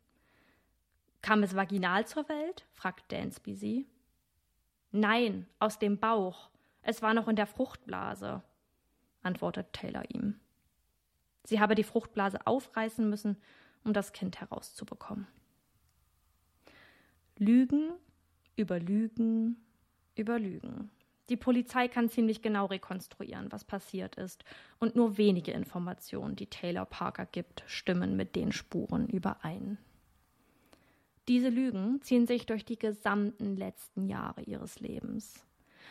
[1.22, 2.66] Kam es vaginal zur Welt?
[2.74, 3.88] fragt Dansby sie.
[4.94, 6.52] Nein, aus dem Bauch.
[6.84, 8.44] Es war noch in der Fruchtblase,
[9.24, 10.40] antwortet Taylor ihm.
[11.44, 13.38] Sie habe die Fruchtblase aufreißen müssen,
[13.84, 15.28] um das Kind herauszubekommen.
[17.40, 17.94] Lügen
[18.56, 19.58] über Lügen,
[20.16, 20.92] über Lügen.
[21.30, 24.46] Die Polizei kann ziemlich genau rekonstruieren, was passiert ist,
[24.78, 29.80] und nur wenige Informationen, die Taylor Parker gibt, stimmen mit den Spuren überein.
[31.28, 35.46] Diese Lügen ziehen sich durch die gesamten letzten Jahre ihres Lebens.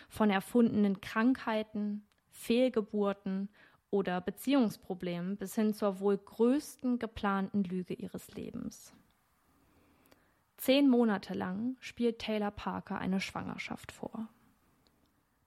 [0.09, 3.49] Von erfundenen Krankheiten, Fehlgeburten
[3.91, 8.93] oder Beziehungsproblemen bis hin zur wohl größten geplanten Lüge ihres Lebens.
[10.59, 14.29] Zehn Monate lang spielt Taylor Parker eine Schwangerschaft vor.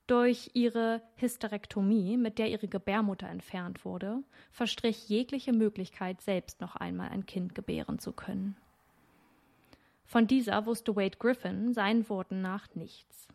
[0.08, 7.10] Durch ihre Hysterektomie, mit der ihre Gebärmutter entfernt wurde, verstrich jegliche Möglichkeit, selbst noch einmal
[7.10, 8.56] ein Kind gebären zu können.
[10.06, 13.28] Von dieser wusste Wade Griffin seinen Worten nach nichts.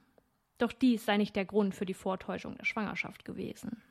[0.58, 3.82] Doch dies sei nicht der Grund für die Vortäuschung der Schwangerschaft gewesen.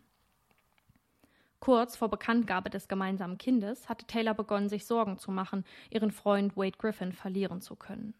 [1.59, 6.55] Kurz vor Bekanntgabe des gemeinsamen Kindes hatte Taylor begonnen, sich Sorgen zu machen, ihren Freund
[6.55, 8.13] Wade Griffin verlieren zu können.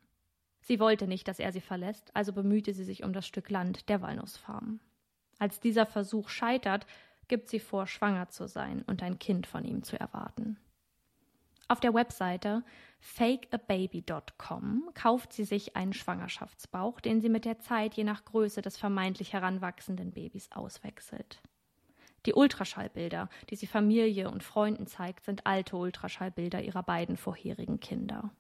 [0.62, 3.88] Sie wollte nicht, dass er sie verlässt, also bemühte sie sich um das Stück Land
[3.88, 4.82] der Walnussfarm.
[5.38, 6.86] Als dieser Versuch scheitert,
[7.30, 10.58] gibt sie vor, schwanger zu sein und ein Kind von ihm zu erwarten.
[11.72, 12.64] Auf der Webseite
[13.00, 18.76] fakeababy.com kauft sie sich einen Schwangerschaftsbauch, den sie mit der Zeit je nach Größe des
[18.76, 21.44] vermeintlich heranwachsenden Babys auswechselt.
[22.26, 28.32] Die Ultraschallbilder, die sie Familie und Freunden zeigt, sind alte Ultraschallbilder ihrer beiden vorherigen Kinder.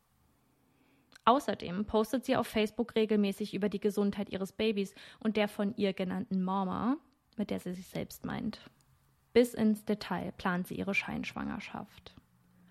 [1.23, 5.93] Außerdem postet sie auf Facebook regelmäßig über die Gesundheit ihres Babys und der von ihr
[5.93, 6.97] genannten Mama,
[7.37, 8.59] mit der sie sich selbst meint.
[9.33, 12.15] Bis ins Detail plant sie ihre Scheinschwangerschaft.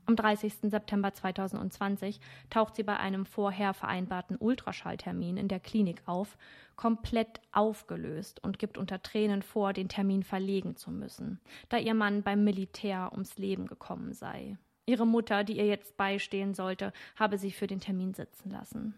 [0.09, 0.71] Am 30.
[0.71, 2.19] September 2020
[2.49, 6.39] taucht sie bei einem vorher vereinbarten Ultraschalltermin in der Klinik auf,
[6.77, 12.23] komplett aufgelöst und gibt unter Tränen vor, den Termin verlegen zu müssen, da ihr Mann
[12.23, 14.57] beim Militär ums Leben gekommen sei.
[14.87, 18.95] Ihre Mutter, die ihr jetzt beistehen sollte, habe sie für den Termin sitzen lassen.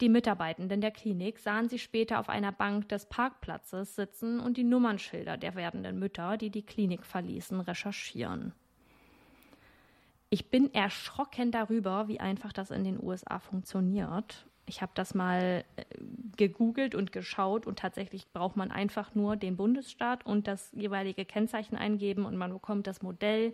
[0.00, 4.64] Die Mitarbeitenden der Klinik sahen sie später auf einer Bank des Parkplatzes sitzen und die
[4.64, 8.54] Nummernschilder der werdenden Mütter, die die Klinik verließen, recherchieren.
[10.32, 14.46] Ich bin erschrocken darüber, wie einfach das in den USA funktioniert.
[14.64, 15.84] Ich habe das mal äh,
[16.38, 21.76] gegoogelt und geschaut und tatsächlich braucht man einfach nur den Bundesstaat und das jeweilige Kennzeichen
[21.76, 23.52] eingeben und man bekommt das Modell.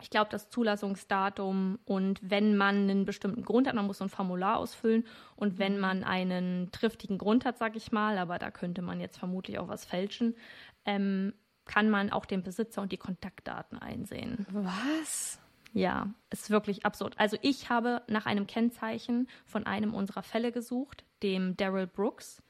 [0.00, 4.10] Ich glaube, das Zulassungsdatum und wenn man einen bestimmten Grund hat, man muss so ein
[4.10, 8.80] Formular ausfüllen und wenn man einen triftigen Grund hat, sage ich mal, aber da könnte
[8.80, 10.36] man jetzt vermutlich auch was fälschen,
[10.84, 11.34] ähm,
[11.64, 14.46] kann man auch den Besitzer und die Kontaktdaten einsehen.
[14.52, 15.40] Was?
[15.74, 17.14] Ja, ist wirklich absurd.
[17.18, 22.42] Also ich habe nach einem Kennzeichen von einem unserer Fälle gesucht, dem Daryl Brooks,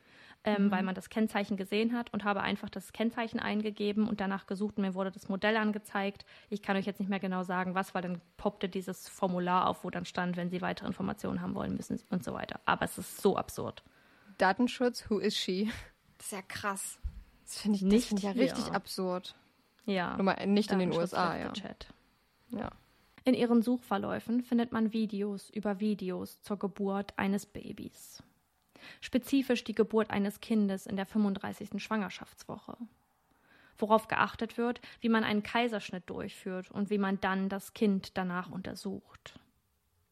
[0.45, 0.71] ähm, mhm.
[0.71, 4.77] weil man das Kennzeichen gesehen hat und habe einfach das Kennzeichen eingegeben und danach gesucht
[4.77, 6.27] und mir wurde das Modell angezeigt.
[6.51, 9.85] Ich kann euch jetzt nicht mehr genau sagen, was, weil dann poppte dieses Formular auf,
[9.85, 12.61] wo dann stand, wenn Sie weitere Informationen haben wollen, müssen und so weiter.
[12.67, 13.83] Aber es ist so absurd.
[14.37, 15.71] Datenschutz, who is she?
[16.19, 16.99] Das ist ja krass.
[17.45, 19.35] Das finde ich, nicht find ich ja richtig absurd.
[19.87, 20.15] Ja.
[20.17, 21.53] Nur mal nicht in den USA, ja.
[21.53, 21.89] Chat.
[22.51, 22.71] Ja.
[23.25, 28.23] In ihren Suchverläufen findet man Videos über Videos zur Geburt eines Babys.
[29.01, 31.83] Spezifisch die Geburt eines Kindes in der 35.
[31.83, 32.77] Schwangerschaftswoche.
[33.79, 38.51] Worauf geachtet wird, wie man einen Kaiserschnitt durchführt und wie man dann das Kind danach
[38.51, 39.41] untersucht.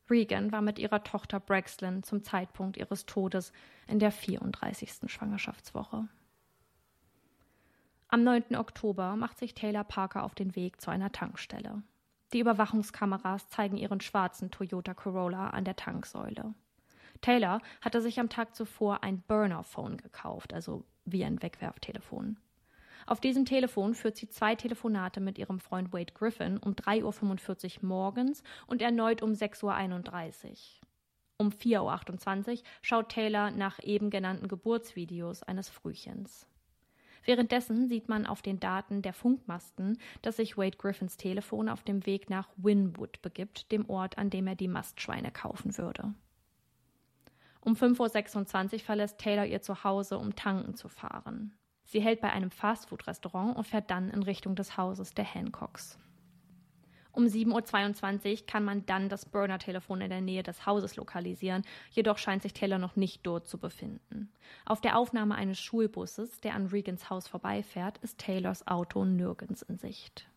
[0.09, 3.53] Regan war mit ihrer Tochter Braxlin zum Zeitpunkt ihres Todes
[3.88, 5.11] in der 34.
[5.11, 6.09] Schwangerschaftswoche.
[8.09, 8.57] Am 9.
[8.57, 11.83] Oktober macht sich Taylor Parker auf den Weg zu einer Tankstelle.
[12.33, 16.55] Die Überwachungskameras zeigen ihren schwarzen Toyota Corolla an der Tanksäule.
[17.21, 22.38] Taylor hatte sich am Tag zuvor ein Burner-Phone gekauft, also wie ein Wegwerftelefon.
[23.07, 27.88] Auf diesem Telefon führt sie zwei Telefonate mit ihrem Freund Wade Griffin um 3.45 Uhr
[27.88, 30.57] morgens und erneut um 6.31 Uhr.
[31.38, 36.47] Um 4.28 Uhr schaut Taylor nach eben genannten Geburtsvideos eines Frühchens.
[37.25, 42.05] Währenddessen sieht man auf den Daten der Funkmasten, dass sich Wade Griffins Telefon auf dem
[42.07, 46.15] Weg nach Winwood begibt, dem Ort, an dem er die Mastschweine kaufen würde.
[47.61, 51.55] Um 5.26 Uhr verlässt Taylor ihr Zuhause, um tanken zu fahren.
[51.85, 55.99] Sie hält bei einem Fastfood-Restaurant und fährt dann in Richtung des Hauses der Hancocks.
[57.12, 62.18] Um 7.22 Uhr kann man dann das Burner-Telefon in der Nähe des Hauses lokalisieren, jedoch
[62.18, 64.33] scheint sich Taylor noch nicht dort zu befinden.
[64.64, 69.77] Auf der Aufnahme eines Schulbusses, der an Regans Haus vorbeifährt, ist Taylors Auto nirgends in
[69.77, 70.29] Sicht.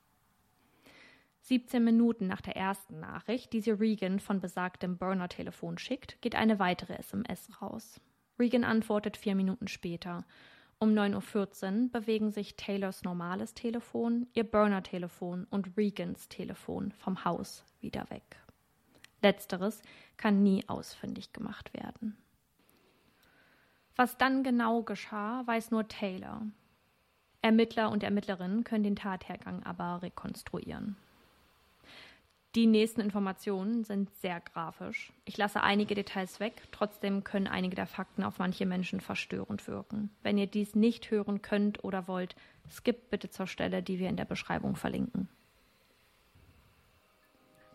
[1.42, 6.58] 17 Minuten nach der ersten Nachricht, die sie Regan von besagtem Burner-Telefon schickt, geht eine
[6.60, 8.02] weitere SMS raus.
[8.40, 10.26] Regan antwortet vier Minuten später.
[10.80, 17.64] Um 9.14 Uhr bewegen sich Taylors normales Telefon, ihr Burner-Telefon und Regans Telefon vom Haus
[17.80, 18.38] wieder weg.
[19.22, 19.82] Letzteres
[20.18, 22.18] kann nie ausfindig gemacht werden.
[23.96, 26.46] Was dann genau geschah, weiß nur Taylor.
[27.42, 30.98] Ermittler und Ermittlerinnen können den Tathergang aber rekonstruieren.
[32.56, 35.12] Die nächsten Informationen sind sehr grafisch.
[35.26, 40.10] Ich lasse einige Details weg, trotzdem können einige der Fakten auf manche Menschen verstörend wirken.
[40.24, 42.38] Wenn ihr dies nicht hören könnt oder wollt,
[42.70, 45.28] skippt bitte zur Stelle, die wir in der Beschreibung verlinken.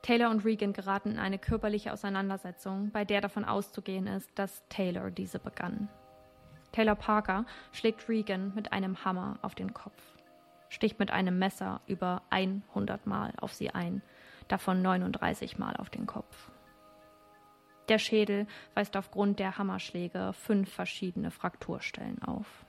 [0.01, 5.11] Taylor und Regan geraten in eine körperliche Auseinandersetzung, bei der davon auszugehen ist, dass Taylor
[5.11, 5.91] diese begann.
[6.73, 10.03] Taylor Parker schlägt Regan mit einem Hammer auf den Kopf,
[10.71, 14.01] sticht mit einem Messer über 100 Mal auf sie ein
[14.51, 16.51] davon 39 Mal auf den Kopf.
[17.89, 22.65] Der Schädel weist aufgrund der Hammerschläge fünf verschiedene Frakturstellen auf.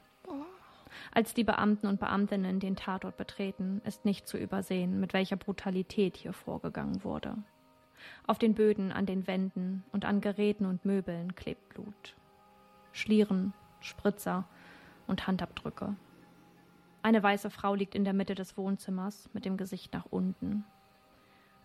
[1.13, 6.17] Als die Beamten und Beamtinnen den Tatort betreten, ist nicht zu übersehen, mit welcher Brutalität
[6.17, 7.37] hier vorgegangen wurde.
[8.25, 12.15] Auf den Böden, an den Wänden und an Geräten und Möbeln klebt Blut.
[12.91, 14.45] Schlieren, Spritzer
[15.07, 15.95] und Handabdrücke.
[17.03, 20.65] Eine weiße Frau liegt in der Mitte des Wohnzimmers mit dem Gesicht nach unten.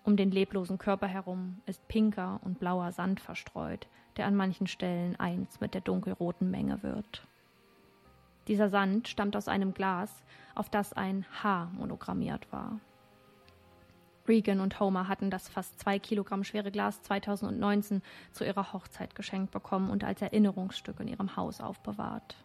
[0.07, 5.19] Um den leblosen Körper herum ist pinker und blauer Sand verstreut, der an manchen Stellen
[5.19, 7.27] eins mit der dunkelroten Menge wird.
[8.47, 10.23] Dieser Sand stammt aus einem Glas,
[10.55, 12.79] auf das ein H monogrammiert war.
[14.29, 18.01] Regan und Homer hatten das fast zwei Kilogramm schwere Glas 2019
[18.31, 22.37] zu ihrer Hochzeit geschenkt bekommen und als Erinnerungsstück in ihrem Haus aufbewahrt.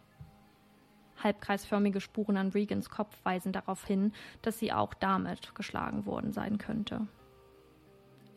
[1.22, 6.58] Halbkreisförmige Spuren an Regans Kopf weisen darauf hin, dass sie auch damit geschlagen worden sein
[6.58, 7.06] könnte.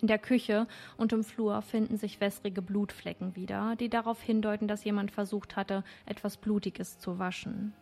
[0.01, 0.67] In der Küche
[0.97, 5.83] und im Flur finden sich wässrige Blutflecken wieder, die darauf hindeuten, dass jemand versucht hatte,
[6.05, 7.73] etwas Blutiges zu waschen.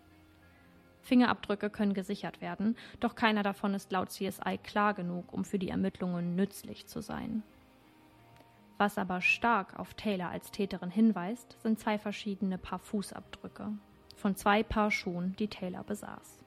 [1.01, 5.69] Fingerabdrücke können gesichert werden, doch keiner davon ist laut CSI klar genug, um für die
[5.69, 7.43] Ermittlungen nützlich zu sein.
[8.77, 13.71] Was aber stark auf Taylor als Täterin hinweist, sind zwei verschiedene Paar Fußabdrücke
[14.23, 16.42] von zwei Paar Schuhen, die Taylor besaß.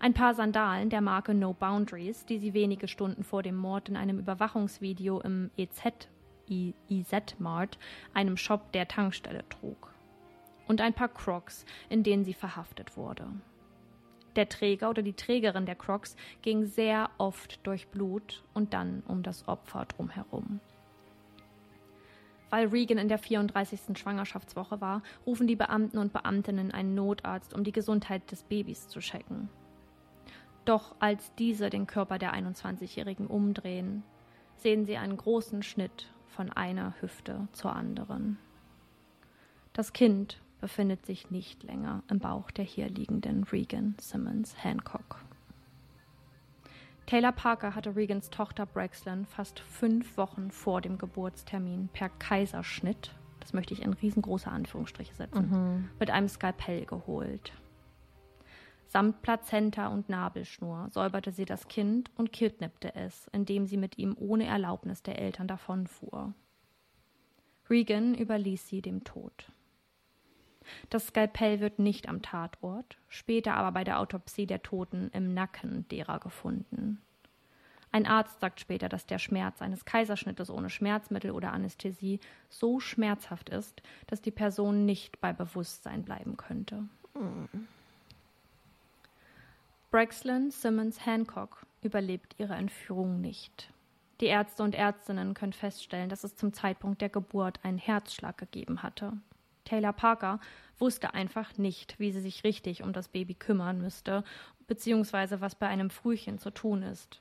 [0.00, 3.96] Ein paar Sandalen der Marke No Boundaries, die sie wenige Stunden vor dem Mord in
[3.96, 6.08] einem Überwachungsvideo im EZ
[6.50, 7.78] IZ Mart,
[8.14, 9.92] einem Shop der Tankstelle trug.
[10.66, 13.26] Und ein paar Crocs, in denen sie verhaftet wurde.
[14.36, 19.22] Der Träger oder die Trägerin der Crocs ging sehr oft durch Blut und dann um
[19.22, 20.60] das Opfer drumherum.
[22.50, 23.98] Weil Regan in der 34.
[23.98, 29.00] Schwangerschaftswoche war, rufen die Beamten und Beamtinnen einen Notarzt, um die Gesundheit des Babys zu
[29.00, 29.48] checken.
[30.68, 34.02] Doch als diese den Körper der 21-Jährigen umdrehen,
[34.56, 38.36] sehen sie einen großen Schnitt von einer Hüfte zur anderen.
[39.72, 45.24] Das Kind befindet sich nicht länger im Bauch der hier liegenden Regan Simmons Hancock.
[47.06, 53.54] Taylor Parker hatte Regans Tochter Braxton fast fünf Wochen vor dem Geburtstermin per Kaiserschnitt, das
[53.54, 55.90] möchte ich in riesengroße Anführungsstriche setzen, mhm.
[55.98, 57.54] mit einem Skalpell geholt.
[58.88, 64.16] Samt Plazenta und Nabelschnur säuberte sie das Kind und kidnappte es, indem sie mit ihm
[64.18, 66.32] ohne Erlaubnis der Eltern davonfuhr.
[67.68, 69.52] Regan überließ sie dem Tod.
[70.88, 75.86] Das Skalpell wird nicht am Tatort, später aber bei der Autopsie der Toten im Nacken
[75.88, 77.02] derer gefunden.
[77.90, 83.50] Ein Arzt sagt später, dass der Schmerz eines Kaiserschnittes ohne Schmerzmittel oder Anästhesie so schmerzhaft
[83.50, 86.84] ist, dass die Person nicht bei Bewusstsein bleiben könnte.
[87.14, 87.68] Mhm.
[89.90, 93.72] Braxlin Simmons Hancock überlebt ihre Entführung nicht.
[94.20, 98.82] Die Ärzte und Ärztinnen können feststellen, dass es zum Zeitpunkt der Geburt einen Herzschlag gegeben
[98.82, 99.14] hatte.
[99.64, 100.40] Taylor Parker
[100.78, 104.24] wusste einfach nicht, wie sie sich richtig um das Baby kümmern müsste,
[104.66, 107.20] beziehungsweise was bei einem Frühchen zu tun ist.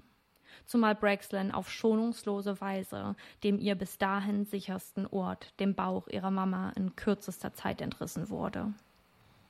[0.66, 6.72] Zumal Braxlin auf schonungslose Weise dem ihr bis dahin sichersten Ort, dem Bauch ihrer Mama,
[6.76, 8.74] in kürzester Zeit entrissen wurde.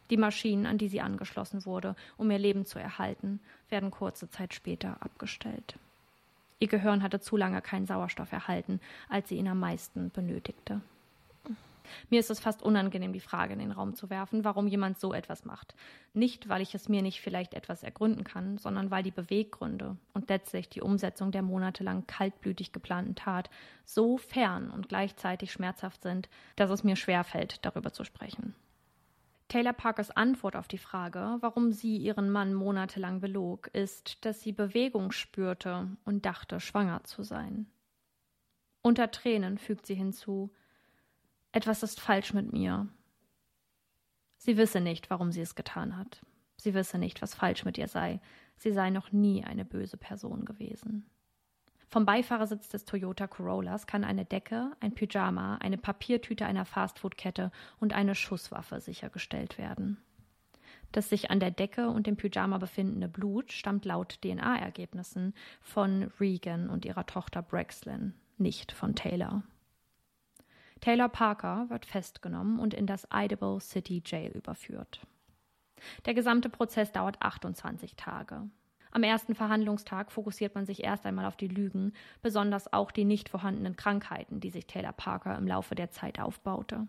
[0.09, 3.39] Die Maschinen, an die sie angeschlossen wurde, um ihr Leben zu erhalten,
[3.69, 5.77] werden kurze Zeit später abgestellt.
[6.59, 8.79] Ihr Gehirn hatte zu lange keinen Sauerstoff erhalten,
[9.09, 10.81] als sie ihn am meisten benötigte.
[12.09, 15.13] Mir ist es fast unangenehm, die Frage in den Raum zu werfen, warum jemand so
[15.13, 15.73] etwas macht.
[16.13, 20.29] Nicht, weil ich es mir nicht vielleicht etwas ergründen kann, sondern weil die Beweggründe und
[20.29, 23.49] letztlich die Umsetzung der monatelang kaltblütig geplanten Tat
[23.85, 28.53] so fern und gleichzeitig schmerzhaft sind, dass es mir schwerfällt, darüber zu sprechen.
[29.47, 34.51] Taylor Parkers Antwort auf die Frage, warum sie ihren Mann monatelang belog, ist, dass sie
[34.51, 37.67] Bewegung spürte und dachte, schwanger zu sein.
[38.81, 40.53] Unter Tränen fügt sie hinzu,
[41.51, 42.87] etwas ist falsch mit mir.
[44.37, 46.21] Sie wisse nicht, warum sie es getan hat.
[46.57, 48.19] Sie wisse nicht, was falsch mit ihr sei.
[48.57, 51.09] Sie sei noch nie eine böse Person gewesen.
[51.89, 57.93] Vom Beifahrersitz des Toyota Corollas kann eine Decke, ein Pyjama, eine Papiertüte einer Fastfood-Kette und
[57.93, 59.97] eine Schusswaffe sichergestellt werden.
[60.91, 66.69] Das sich an der Decke und dem Pyjama befindende Blut stammt laut DNA-Ergebnissen von Regan
[66.69, 69.43] und ihrer Tochter Braxlin, nicht von Taylor.
[70.81, 75.01] Taylor Parker wird festgenommen und in das Idaho City Jail überführt.
[76.05, 78.49] Der gesamte Prozess dauert 28 Tage.
[78.97, 81.93] Am ersten Verhandlungstag fokussiert man sich erst einmal auf die Lügen,
[82.23, 86.87] besonders auch die nicht vorhandenen Krankheiten, die sich Taylor Parker im Laufe der Zeit aufbaute.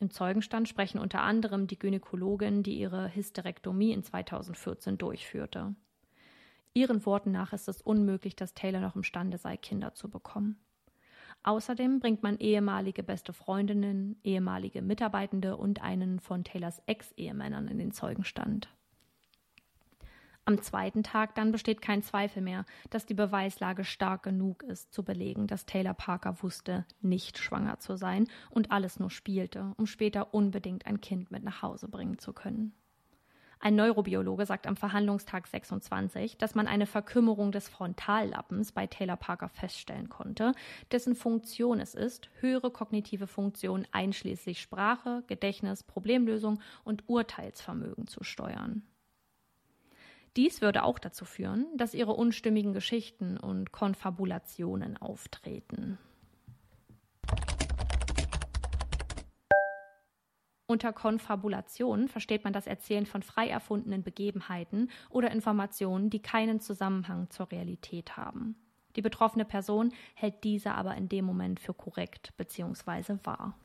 [0.00, 5.76] Im Zeugenstand sprechen unter anderem die Gynäkologin, die ihre Hysterektomie in 2014 durchführte.
[6.72, 10.58] Ihren Worten nach ist es unmöglich, dass Taylor noch imstande sei, Kinder zu bekommen.
[11.44, 17.92] Außerdem bringt man ehemalige beste Freundinnen, ehemalige Mitarbeitende und einen von Taylors Ex-Ehemännern in den
[17.92, 18.73] Zeugenstand.
[20.46, 25.02] Am zweiten Tag dann besteht kein Zweifel mehr, dass die Beweislage stark genug ist, zu
[25.02, 30.34] belegen, dass Taylor Parker wusste, nicht schwanger zu sein und alles nur spielte, um später
[30.34, 32.74] unbedingt ein Kind mit nach Hause bringen zu können.
[33.58, 39.48] Ein Neurobiologe sagt am Verhandlungstag 26, dass man eine Verkümmerung des Frontallappens bei Taylor Parker
[39.48, 40.52] feststellen konnte,
[40.92, 48.82] dessen Funktion es ist, höhere kognitive Funktionen einschließlich Sprache, Gedächtnis, Problemlösung und Urteilsvermögen zu steuern.
[50.36, 55.98] Dies würde auch dazu führen, dass ihre unstimmigen Geschichten und Konfabulationen auftreten.
[60.66, 67.30] Unter Konfabulation versteht man das Erzählen von frei erfundenen Begebenheiten oder Informationen, die keinen Zusammenhang
[67.30, 68.56] zur Realität haben.
[68.96, 73.18] Die betroffene Person hält diese aber in dem Moment für korrekt bzw.
[73.22, 73.56] wahr.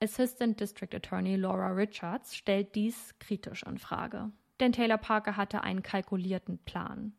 [0.00, 5.82] Assistant District Attorney Laura Richards stellt dies kritisch in Frage, denn Taylor Parker hatte einen
[5.82, 7.12] kalkulierten Plan.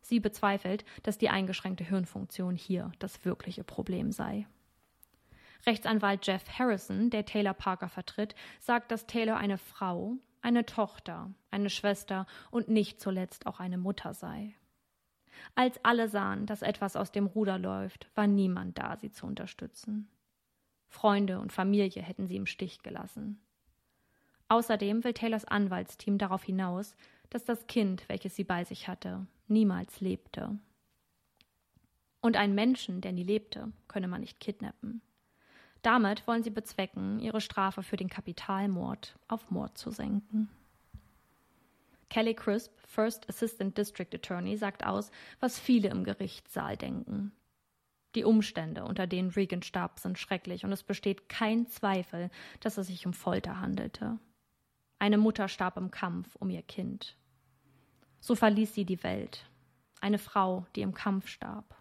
[0.00, 4.46] Sie bezweifelt, dass die eingeschränkte Hirnfunktion hier das wirkliche Problem sei.
[5.66, 11.70] Rechtsanwalt Jeff Harrison, der Taylor Parker vertritt, sagt, dass Taylor eine Frau, eine Tochter, eine
[11.70, 14.54] Schwester und nicht zuletzt auch eine Mutter sei.
[15.54, 20.08] Als alle sahen, dass etwas aus dem Ruder läuft, war niemand da, sie zu unterstützen.
[20.88, 23.40] Freunde und Familie hätten sie im Stich gelassen.
[24.48, 26.94] Außerdem will Taylors Anwaltsteam darauf hinaus,
[27.30, 30.58] dass das Kind, welches sie bei sich hatte, niemals lebte.
[32.20, 35.00] Und einen Menschen, der nie lebte, könne man nicht kidnappen.
[35.82, 40.48] Damit wollen sie bezwecken, ihre Strafe für den Kapitalmord auf Mord zu senken.
[42.08, 47.32] Kelly Crisp, First Assistant District Attorney, sagt aus, was viele im Gerichtssaal denken.
[48.14, 52.30] Die Umstände, unter denen Regan starb, sind schrecklich und es besteht kein Zweifel,
[52.60, 54.18] dass es sich um Folter handelte.
[55.06, 57.14] Eine Mutter starb im Kampf um ihr Kind.
[58.18, 59.44] So verließ sie die Welt.
[60.00, 61.76] Eine Frau, die im Kampf starb.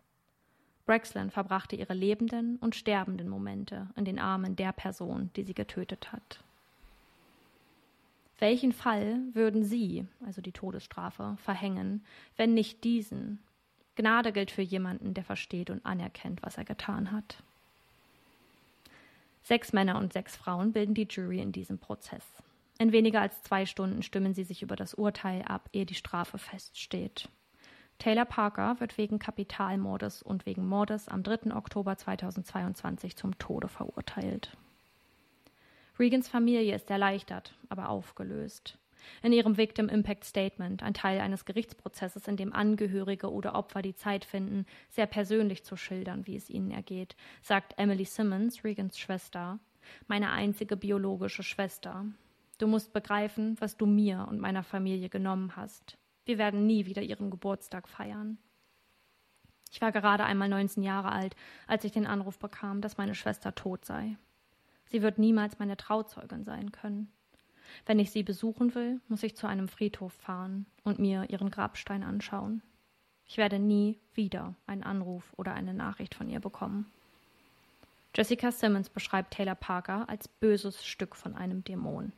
[0.85, 6.11] Braxland verbrachte ihre lebenden und sterbenden Momente in den Armen der Person, die sie getötet
[6.11, 6.39] hat.
[8.37, 12.05] Welchen Fall würden Sie, also die Todesstrafe, verhängen,
[12.37, 13.39] wenn nicht diesen?
[13.95, 17.41] Gnade gilt für jemanden, der versteht und anerkennt, was er getan hat.
[19.41, 22.43] Sechs Männer und sechs Frauen bilden die Jury in diesem Prozess.
[22.77, 26.37] In weniger als zwei Stunden stimmen sie sich über das Urteil ab, ehe die Strafe
[26.37, 27.29] feststeht.
[27.99, 31.55] Taylor Parker wird wegen Kapitalmordes und wegen Mordes am 3.
[31.55, 34.57] Oktober 2022 zum Tode verurteilt.
[35.97, 38.77] Regans Familie ist erleichtert, aber aufgelöst.
[39.21, 43.95] In ihrem Victim Impact Statement, ein Teil eines Gerichtsprozesses, in dem Angehörige oder Opfer die
[43.95, 49.59] Zeit finden, sehr persönlich zu schildern, wie es ihnen ergeht, sagt Emily Simmons, Regans Schwester,
[50.07, 52.05] meine einzige biologische Schwester.
[52.57, 55.97] Du musst begreifen, was du mir und meiner Familie genommen hast.
[56.25, 58.37] Wir werden nie wieder ihren Geburtstag feiern.
[59.71, 61.35] Ich war gerade einmal 19 Jahre alt,
[61.67, 64.17] als ich den Anruf bekam, dass meine Schwester tot sei.
[64.85, 67.11] Sie wird niemals meine Trauzeugin sein können.
[67.85, 72.03] Wenn ich sie besuchen will, muss ich zu einem Friedhof fahren und mir ihren Grabstein
[72.03, 72.61] anschauen.
[73.25, 76.89] Ich werde nie wieder einen Anruf oder eine Nachricht von ihr bekommen.
[78.15, 82.13] Jessica Simmons beschreibt Taylor Parker als böses Stück von einem Dämon.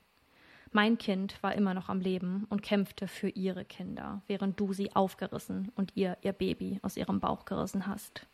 [0.72, 4.96] Mein Kind war immer noch am Leben und kämpfte für ihre Kinder, während du sie
[4.96, 8.26] aufgerissen und ihr ihr Baby aus ihrem Bauch gerissen hast,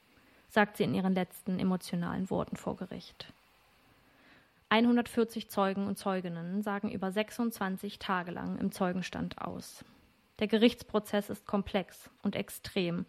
[0.50, 3.32] sagt sie in ihren letzten emotionalen Worten vor Gericht.
[4.70, 9.86] 140 Zeugen und Zeuginnen sagen über 26 Tage lang im Zeugenstand aus.
[10.40, 13.06] Der Gerichtsprozess ist komplex und extrem,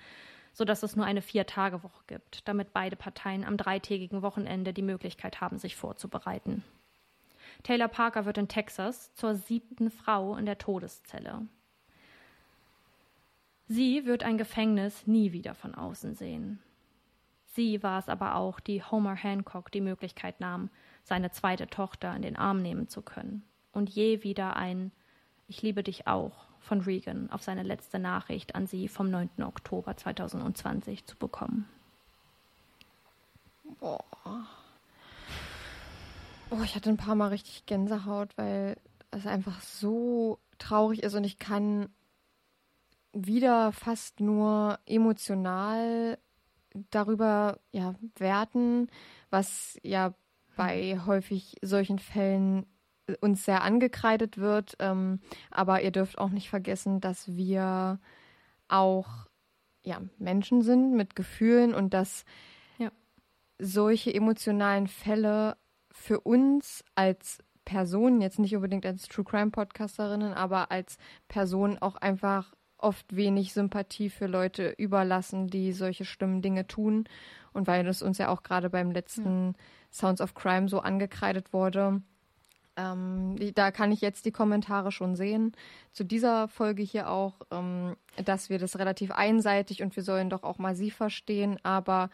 [0.52, 5.40] so dass es nur eine Vier-Tage-Woche gibt, damit beide Parteien am dreitägigen Wochenende die Möglichkeit
[5.40, 6.62] haben, sich vorzubereiten.
[7.62, 11.46] Taylor Parker wird in Texas zur siebten Frau in der Todeszelle.
[13.66, 16.58] Sie wird ein Gefängnis nie wieder von außen sehen.
[17.46, 20.70] Sie war es aber auch, die Homer Hancock die Möglichkeit nahm,
[21.04, 24.92] seine zweite Tochter in den Arm nehmen zu können und je wieder ein
[25.46, 29.42] Ich liebe dich auch von Regan auf seine letzte Nachricht an sie vom 9.
[29.42, 31.68] Oktober 2020 zu bekommen.
[33.78, 34.04] Boah.
[36.56, 38.76] Oh, ich hatte ein paar Mal richtig Gänsehaut, weil
[39.10, 41.88] es einfach so traurig ist und ich kann
[43.12, 46.16] wieder fast nur emotional
[46.90, 48.88] darüber ja werten,
[49.30, 50.14] was ja
[50.56, 52.66] bei häufig solchen Fällen
[53.20, 54.76] uns sehr angekreidet wird.
[54.78, 57.98] Ähm, aber ihr dürft auch nicht vergessen, dass wir
[58.68, 59.26] auch
[59.82, 62.24] ja, Menschen sind mit Gefühlen und dass
[62.78, 62.92] ja.
[63.58, 65.56] solche emotionalen Fälle
[65.94, 71.96] für uns als Personen, jetzt nicht unbedingt als True Crime Podcasterinnen, aber als Personen auch
[71.96, 77.04] einfach oft wenig Sympathie für Leute überlassen, die solche schlimmen Dinge tun.
[77.54, 79.52] Und weil das uns ja auch gerade beim letzten ja.
[79.90, 82.02] Sounds of Crime so angekreidet wurde,
[82.76, 85.52] Ähm, da kann ich jetzt die Kommentare schon sehen.
[85.92, 90.42] Zu dieser Folge hier auch, ähm, dass wir das relativ einseitig und wir sollen doch
[90.42, 92.10] auch mal sie verstehen, aber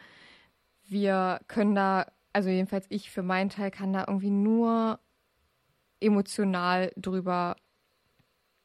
[0.87, 5.01] wir können da, also jedenfalls ich für meinen Teil kann da irgendwie nur
[6.01, 7.57] emotional drüber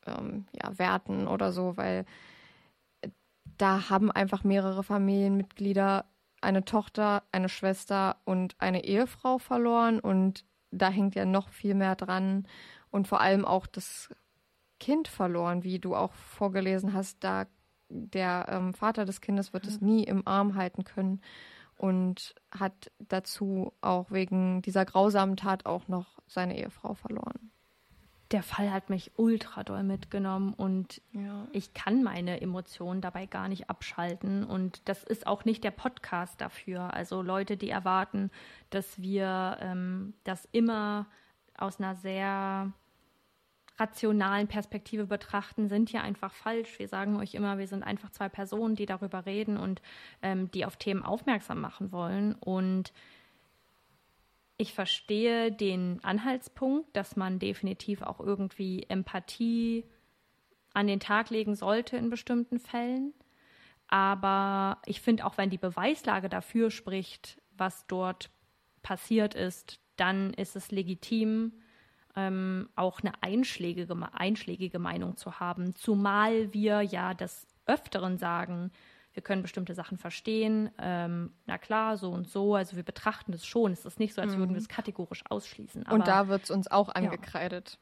[0.06, 2.06] ähm, ja, werten oder so, weil
[3.58, 6.06] da haben einfach mehrere Familienmitglieder
[6.42, 11.96] eine Tochter, eine Schwester und eine Ehefrau verloren und da hängt ja noch viel mehr
[11.96, 12.48] dran
[12.92, 14.10] und vor allem auch das
[14.80, 17.46] Kind verloren, wie du auch vorgelesen hast, da
[17.90, 21.22] der ähm, Vater des Kindes wird es nie im Arm halten können
[21.78, 27.52] und hat dazu auch wegen dieser grausamen Tat auch noch seine Ehefrau verloren.
[28.32, 31.48] Der Fall hat mich ultra doll mitgenommen und Ja.
[31.52, 34.44] ich kann meine Emotionen dabei gar nicht abschalten.
[34.44, 36.94] Und das ist auch nicht der Podcast dafür.
[36.94, 38.32] Also Leute, die erwarten,
[38.72, 41.06] dass wir ähm, das immer
[41.56, 42.74] aus einer sehr
[43.78, 46.80] rationalen Perspektive betrachten, sind hier einfach falsch.
[46.80, 49.82] Wir sagen euch immer, wir sind einfach zwei Personen, die darüber reden und
[50.22, 52.36] ähm, die auf Themen aufmerksam machen wollen.
[52.36, 52.94] Und
[54.58, 59.84] ich verstehe den Anhaltspunkt, dass man definitiv auch irgendwie Empathie
[60.74, 63.14] an den Tag legen sollte in bestimmten Fällen.
[63.88, 68.30] Aber ich finde auch, wenn die Beweislage dafür spricht, was dort
[68.84, 71.54] passiert ist, dann ist es legitim,
[72.16, 75.76] ähm, auch eine einschlägige, einschlägige Meinung zu haben.
[75.76, 78.72] Zumal wir ja des Öfteren sagen,
[79.14, 80.70] wir können bestimmte Sachen verstehen.
[80.78, 82.56] Ähm, na klar, so und so.
[82.56, 83.72] Also wir betrachten es schon.
[83.72, 85.86] Es ist nicht so, als würden wir es kategorisch ausschließen.
[85.86, 87.80] Aber Und da wird es uns auch angekreidet.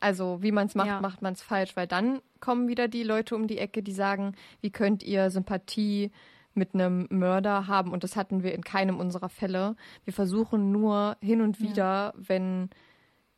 [0.00, 1.00] Also wie man es macht, Ja.
[1.00, 4.36] macht man es falsch, weil dann kommen wieder die Leute um die Ecke, die sagen,
[4.60, 6.12] wie könnt ihr Sympathie
[6.54, 7.90] mit einem Mörder haben?
[7.92, 9.74] Und das hatten wir in keinem unserer Fälle.
[10.04, 12.70] Wir versuchen nur hin und wieder, wenn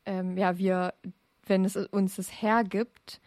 [0.05, 0.93] ähm, ja wir,
[1.45, 3.21] wenn es uns es hergibt,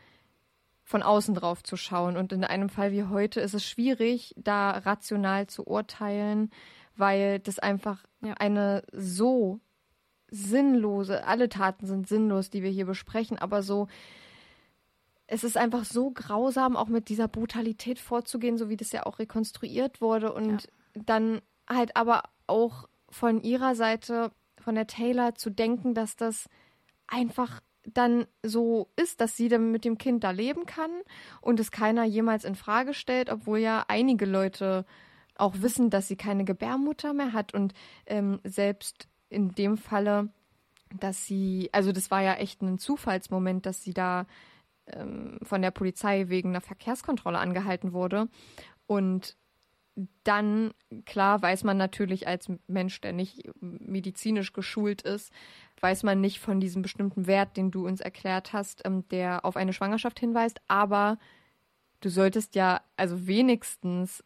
[0.84, 2.16] von außen drauf zu schauen.
[2.16, 6.50] Und in einem Fall wie heute ist es schwierig, da rational zu urteilen,
[6.96, 8.34] weil das einfach Ja.
[8.34, 9.60] eine so
[10.30, 13.88] sinnlose, alle Taten sind sinnlos, die wir hier besprechen, aber so,
[15.26, 19.18] es ist einfach so grausam, auch mit dieser Brutalität vorzugehen, so wie das ja auch
[19.18, 25.94] rekonstruiert wurde und dann halt aber auch von ihrer Seite, von der Taylor zu denken,
[25.94, 26.48] dass das
[27.06, 30.90] einfach dann so ist, dass sie dann mit dem Kind da leben kann
[31.40, 34.86] und es keiner jemals in Frage stellt, obwohl ja einige Leute
[35.36, 37.74] auch wissen, dass sie keine Gebärmutter mehr hat und
[38.06, 40.30] ähm, selbst in dem Falle,
[40.98, 44.26] dass sie, also das war ja echt ein Zufallsmoment, dass sie da
[44.86, 48.28] ähm, von der Polizei wegen einer Verkehrskontrolle angehalten wurde
[48.86, 49.36] und
[50.24, 50.72] dann,
[51.06, 55.32] klar, weiß man natürlich als Mensch, der nicht medizinisch geschult ist,
[55.80, 59.56] weiß man nicht von diesem bestimmten Wert, den du uns erklärt hast, ähm, der auf
[59.56, 61.18] eine Schwangerschaft hinweist, aber
[62.00, 64.24] du solltest ja also wenigstens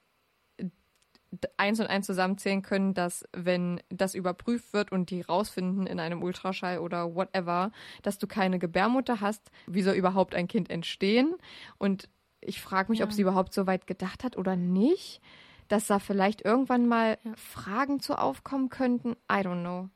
[1.57, 6.23] eins und eins zusammenzählen können, dass wenn das überprüft wird und die rausfinden in einem
[6.23, 7.71] Ultraschall oder whatever,
[8.03, 11.35] dass du keine Gebärmutter hast, wie soll überhaupt ein Kind entstehen?
[11.77, 12.09] Und
[12.41, 15.21] ich frage mich, ob sie überhaupt so weit gedacht hat oder nicht,
[15.69, 19.13] dass da vielleicht irgendwann mal Fragen zu aufkommen könnten.
[19.31, 19.89] I don't know.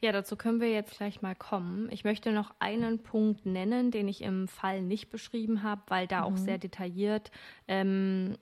[0.00, 1.88] Ja, dazu können wir jetzt gleich mal kommen.
[1.90, 6.22] Ich möchte noch einen Punkt nennen, den ich im Fall nicht beschrieben habe, weil da
[6.22, 7.30] auch sehr detailliert,
[7.68, 8.36] ähm,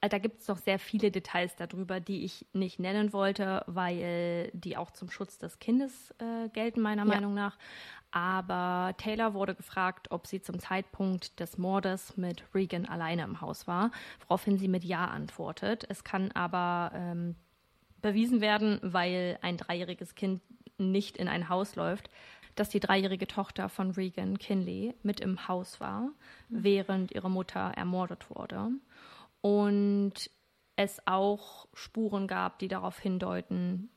[0.00, 4.50] äh, da gibt es noch sehr viele Details darüber, die ich nicht nennen wollte, weil
[4.52, 7.58] die auch zum Schutz des Kindes äh, gelten, meiner Meinung nach.
[8.12, 13.68] Aber Taylor wurde gefragt, ob sie zum Zeitpunkt des Mordes mit Regan alleine im Haus
[13.68, 15.84] war, woraufhin sie mit Ja antwortet.
[15.88, 17.36] Es kann aber ähm,
[18.02, 20.42] bewiesen werden, weil ein dreijähriges Kind
[20.78, 22.10] nicht in ein Haus läuft,
[22.56, 26.10] dass die dreijährige Tochter von Regan Kinley mit im Haus war,
[26.48, 28.70] während ihre Mutter ermordet wurde.
[29.40, 30.30] Und
[30.76, 33.90] es auch Spuren gab, die darauf hindeuten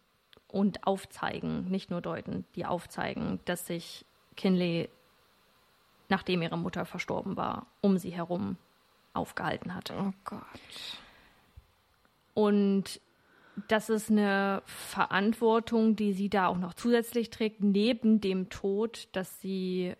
[0.53, 4.05] und aufzeigen, nicht nur deuten, die aufzeigen, dass sich
[4.37, 4.87] Kinley,
[6.09, 8.57] nachdem ihre Mutter verstorben war, um sie herum
[9.13, 9.95] aufgehalten hatte.
[9.97, 10.41] Oh Gott.
[12.35, 13.01] Und
[13.67, 19.41] das ist eine Verantwortung, die sie da auch noch zusätzlich trägt, neben dem Tod, dass
[19.41, 19.95] sie,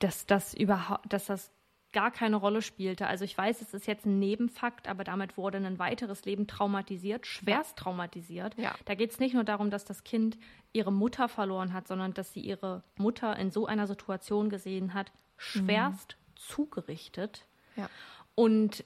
[0.00, 1.52] dass das überhaupt, dass das
[1.94, 3.06] gar keine Rolle spielte.
[3.06, 7.26] Also ich weiß, es ist jetzt ein Nebenfakt, aber damit wurde ein weiteres Leben traumatisiert,
[7.26, 8.58] schwerst traumatisiert.
[8.58, 8.74] Ja.
[8.84, 10.36] Da geht es nicht nur darum, dass das Kind
[10.74, 15.10] ihre Mutter verloren hat, sondern dass sie ihre Mutter in so einer Situation gesehen hat,
[15.38, 17.46] schwerst zugerichtet.
[17.76, 17.88] Ja.
[18.34, 18.84] Und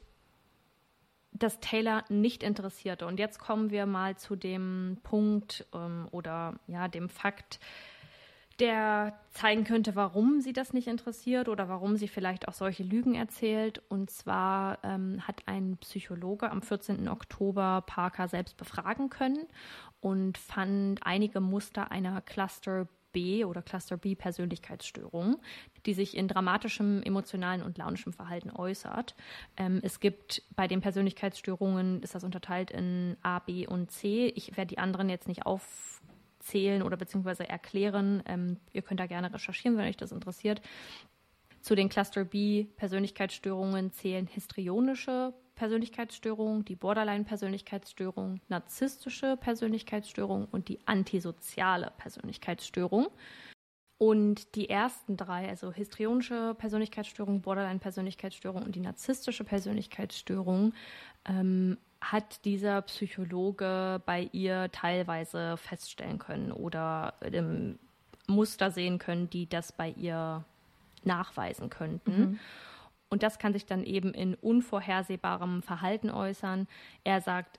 [1.32, 3.06] das Taylor nicht interessierte.
[3.06, 7.60] Und jetzt kommen wir mal zu dem Punkt ähm, oder ja, dem Fakt,
[8.58, 13.14] der zeigen könnte, warum sie das nicht interessiert oder warum sie vielleicht auch solche Lügen
[13.14, 13.82] erzählt.
[13.88, 17.08] Und zwar ähm, hat ein Psychologe am 14.
[17.08, 19.46] Oktober Parker selbst befragen können
[20.00, 25.38] und fand einige Muster einer Cluster B oder Cluster B Persönlichkeitsstörung,
[25.86, 29.14] die sich in dramatischem emotionalen und launischem Verhalten äußert.
[29.56, 34.32] Ähm, es gibt bei den Persönlichkeitsstörungen, ist das unterteilt in A, B und C.
[34.34, 35.46] Ich werde die anderen jetzt nicht
[36.38, 38.22] aufzählen oder beziehungsweise erklären.
[38.26, 40.60] Ähm, ihr könnt da gerne recherchieren, wenn euch das interessiert.
[41.60, 51.92] Zu den Cluster B Persönlichkeitsstörungen zählen histrionische Persönlichkeitsstörung, die Borderline-Persönlichkeitsstörung, narzisstische Persönlichkeitsstörung und die antisoziale
[51.98, 53.08] Persönlichkeitsstörung.
[54.00, 60.72] Und die ersten drei, also histrionische Persönlichkeitsstörung, Borderline-Persönlichkeitsstörung und die narzisstische Persönlichkeitsstörung,
[61.28, 67.78] ähm, hat dieser Psychologe bei ihr teilweise feststellen können oder ähm,
[68.26, 70.44] Muster sehen können, die das bei ihr
[71.04, 72.20] nachweisen könnten.
[72.20, 72.38] Mhm.
[73.08, 76.68] Und das kann sich dann eben in unvorhersehbarem Verhalten äußern.
[77.04, 77.58] Er sagt,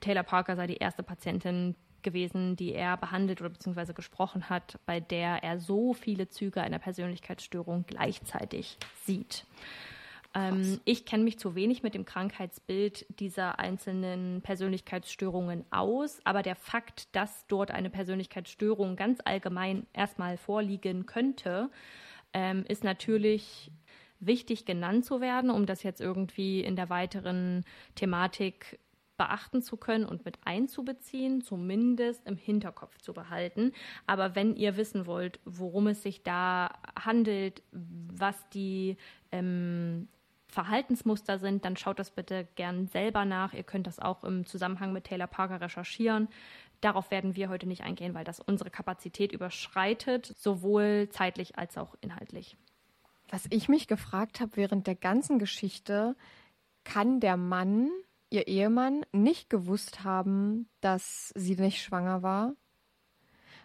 [0.00, 5.00] Taylor Parker sei die erste Patientin gewesen, die er behandelt oder beziehungsweise gesprochen hat, bei
[5.00, 9.44] der er so viele Züge einer Persönlichkeitsstörung gleichzeitig sieht.
[10.34, 16.56] Ähm, ich kenne mich zu wenig mit dem Krankheitsbild dieser einzelnen Persönlichkeitsstörungen aus, aber der
[16.56, 21.70] Fakt, dass dort eine Persönlichkeitsstörung ganz allgemein erstmal vorliegen könnte,
[22.32, 23.72] ähm, ist natürlich
[24.20, 27.64] wichtig genannt zu werden, um das jetzt irgendwie in der weiteren
[27.94, 28.78] Thematik
[29.16, 33.72] beachten zu können und mit einzubeziehen, zumindest im Hinterkopf zu behalten.
[34.06, 38.96] Aber wenn ihr wissen wollt, worum es sich da handelt, was die
[39.30, 40.08] ähm,
[40.50, 43.52] Verhaltensmuster sind, dann schaut das bitte gern selber nach.
[43.52, 46.28] Ihr könnt das auch im Zusammenhang mit Taylor Parker recherchieren.
[46.80, 51.94] Darauf werden wir heute nicht eingehen, weil das unsere Kapazität überschreitet, sowohl zeitlich als auch
[52.00, 52.56] inhaltlich.
[53.28, 56.16] Was ich mich gefragt habe während der ganzen Geschichte,
[56.84, 57.90] kann der Mann,
[58.30, 62.54] ihr Ehemann, nicht gewusst haben, dass sie nicht schwanger war?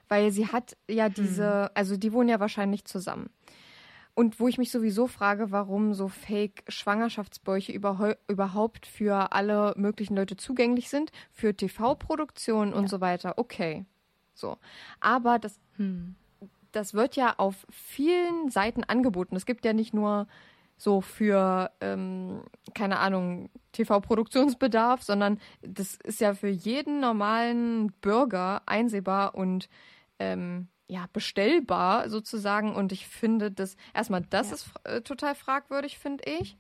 [0.08, 1.70] Weil sie hat ja diese, hm.
[1.74, 3.32] also die wohnen ja wahrscheinlich zusammen.
[4.16, 7.74] Und wo ich mich sowieso frage, warum so Fake-Schwangerschaftsbäuche
[8.28, 12.90] überhaupt für alle möglichen Leute zugänglich sind, für TV-Produktionen und ja.
[12.90, 13.86] so weiter, okay.
[14.34, 14.58] So.
[15.00, 16.16] Aber das hm
[16.76, 19.36] das wird ja auf vielen Seiten angeboten.
[19.36, 20.28] Es gibt ja nicht nur
[20.78, 22.42] so für, ähm,
[22.74, 29.70] keine Ahnung, TV-Produktionsbedarf, sondern das ist ja für jeden normalen Bürger einsehbar und
[30.20, 32.76] ähm, ja, bestellbar sozusagen.
[32.76, 34.56] Und ich finde das, erstmal, das ja.
[34.56, 36.58] ist äh, total fragwürdig, finde ich.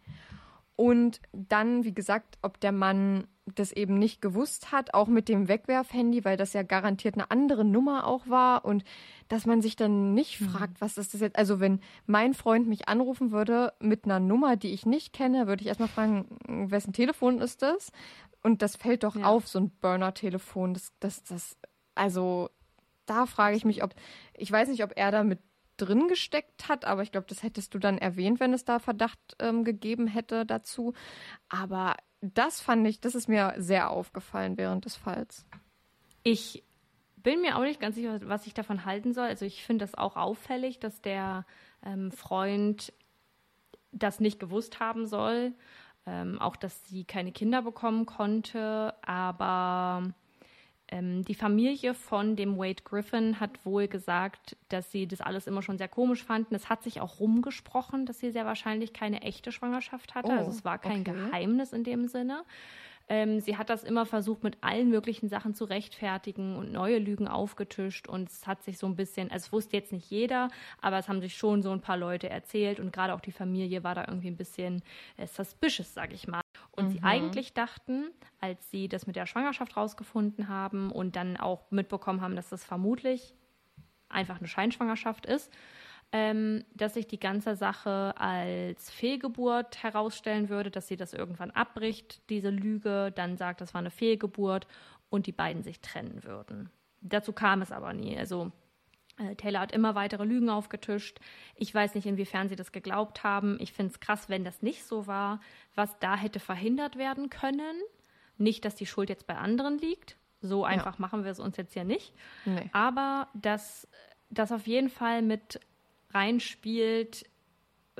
[0.75, 5.47] Und dann, wie gesagt, ob der Mann das eben nicht gewusst hat, auch mit dem
[5.47, 8.83] Wegwerfhandy, weil das ja garantiert eine andere Nummer auch war und
[9.27, 10.49] dass man sich dann nicht mhm.
[10.49, 11.37] fragt, was ist das jetzt?
[11.37, 15.61] Also wenn mein Freund mich anrufen würde mit einer Nummer, die ich nicht kenne, würde
[15.61, 17.91] ich erstmal fragen, wessen Telefon ist das?
[18.41, 19.25] Und das fällt doch ja.
[19.25, 20.73] auf, so ein Burner-Telefon.
[20.73, 21.57] Das, das, das,
[21.93, 22.49] also
[23.05, 23.93] da frage ich mich, ob,
[24.33, 25.39] ich weiß nicht, ob er da mit
[25.77, 29.19] drin gesteckt hat, aber ich glaube, das hättest du dann erwähnt, wenn es da Verdacht
[29.39, 30.93] ähm, gegeben hätte dazu.
[31.49, 35.45] Aber das fand ich, das ist mir sehr aufgefallen während des Falls.
[36.23, 36.63] Ich
[37.17, 39.25] bin mir auch nicht ganz sicher, was ich davon halten soll.
[39.25, 41.45] Also ich finde das auch auffällig, dass der
[41.83, 42.93] ähm, Freund
[43.91, 45.53] das nicht gewusst haben soll.
[46.05, 48.93] Ähm, auch, dass sie keine Kinder bekommen konnte.
[49.01, 50.03] Aber
[50.89, 55.61] ähm, die Familie von dem Wade Griffin hat wohl gesagt, dass sie das alles immer
[55.61, 56.53] schon sehr komisch fanden.
[56.53, 60.31] Es hat sich auch rumgesprochen, dass sie sehr wahrscheinlich keine echte Schwangerschaft hatte.
[60.31, 61.13] Oh, also es war kein okay.
[61.13, 62.43] Geheimnis in dem Sinne.
[63.07, 67.27] Ähm, sie hat das immer versucht, mit allen möglichen Sachen zu rechtfertigen und neue Lügen
[67.27, 68.07] aufgetischt.
[68.07, 70.49] Und es hat sich so ein bisschen, also es wusste jetzt nicht jeder,
[70.81, 72.79] aber es haben sich schon so ein paar Leute erzählt.
[72.79, 74.81] Und gerade auch die Familie war da irgendwie ein bisschen
[75.17, 76.44] äh, suspicious, sag ich mal.
[76.75, 76.91] Und mhm.
[76.91, 78.11] sie eigentlich dachten,
[78.41, 82.63] als sie das mit der Schwangerschaft rausgefunden haben und dann auch mitbekommen haben, dass das
[82.63, 83.33] vermutlich
[84.09, 85.51] einfach eine Scheinschwangerschaft ist,
[86.11, 92.29] ähm, dass sich die ganze Sache als Fehlgeburt herausstellen würde, dass sie das irgendwann abbricht,
[92.29, 94.67] diese Lüge, dann sagt, das war eine Fehlgeburt
[95.09, 96.69] und die beiden sich trennen würden.
[97.01, 98.17] Dazu kam es aber nie.
[98.17, 98.51] Also
[99.37, 101.19] Taylor hat immer weitere Lügen aufgetischt.
[101.55, 103.57] Ich weiß nicht, inwiefern sie das geglaubt haben.
[103.59, 105.39] Ich finde es krass, wenn das nicht so war,
[105.73, 107.81] was da hätte verhindert werden können.
[108.37, 110.17] Nicht, dass die Schuld jetzt bei anderen liegt.
[110.41, 111.01] So einfach ja.
[111.01, 112.13] machen wir es uns jetzt hier nicht.
[112.45, 112.69] Nee.
[112.73, 113.87] Aber dass
[114.29, 115.59] das auf jeden Fall mit
[116.11, 117.25] reinspielt,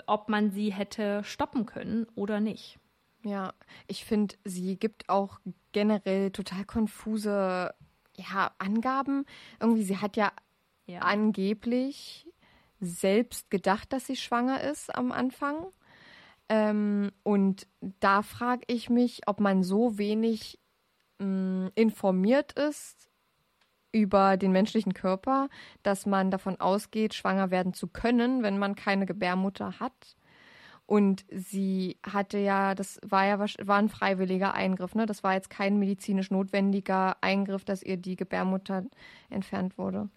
[0.08, 2.80] ob man sie hätte stoppen können oder nicht.
[3.24, 3.54] Ja,
[3.88, 5.40] ich finde, sie gibt auch
[5.72, 7.74] generell total konfuse
[8.18, 9.26] ja, Angaben.
[9.60, 10.32] Irgendwie, sie hat ja,
[10.88, 11.00] Ja.
[11.00, 12.28] angeblich
[12.80, 15.68] selbst gedacht, dass sie schwanger ist am Anfang.
[16.50, 20.60] Ähm, und da frage ich mich, ob man so wenig
[21.20, 23.10] mh, informiert ist
[23.92, 25.50] über den menschlichen Körper,
[25.82, 30.18] dass man davon ausgeht, schwanger werden zu können, wenn man keine Gebärmutter hat.
[30.86, 35.06] Und sie hatte ja, das war ja war ein freiwilliger Eingriff, ne?
[35.08, 38.84] Das war jetzt kein medizinisch notwendiger Eingriff, dass ihr die Gebärmutter
[39.30, 40.10] entfernt wurde.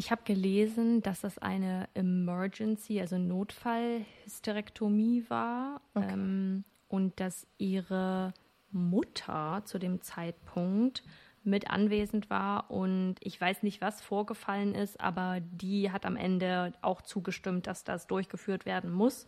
[0.00, 6.14] Ich habe gelesen, dass das eine Emergency, also Notfallhysterektomie war Okay.
[6.14, 8.32] ähm, und dass ihre
[8.70, 11.02] Mutter zu dem Zeitpunkt
[11.44, 16.72] mit anwesend war und ich weiß nicht, was vorgefallen ist, aber die hat am Ende
[16.80, 19.26] auch zugestimmt, dass das durchgeführt werden muss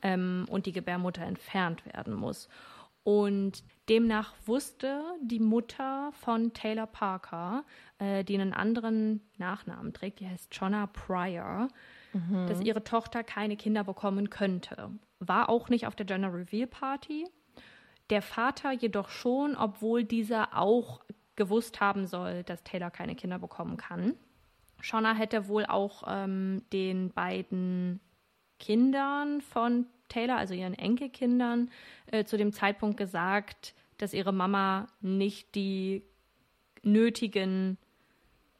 [0.00, 2.48] ähm, und die Gebärmutter entfernt werden muss.
[3.04, 7.64] Und demnach wusste die Mutter von Taylor Parker,
[7.98, 11.68] äh, die einen anderen Nachnamen trägt, die heißt Jonna Pryor,
[12.46, 14.90] dass ihre Tochter keine Kinder bekommen könnte.
[15.18, 17.26] War auch nicht auf der Gender Reveal Party.
[18.08, 21.00] Der Vater jedoch schon, obwohl dieser auch
[21.36, 24.14] gewusst haben soll, dass Taylor keine Kinder bekommen kann.
[24.80, 28.00] Shonna hätte wohl auch ähm, den beiden
[28.58, 31.70] Kindern von Taylor, also ihren Enkelkindern,
[32.06, 36.02] äh, zu dem Zeitpunkt gesagt, dass ihre Mama nicht die
[36.82, 37.78] nötigen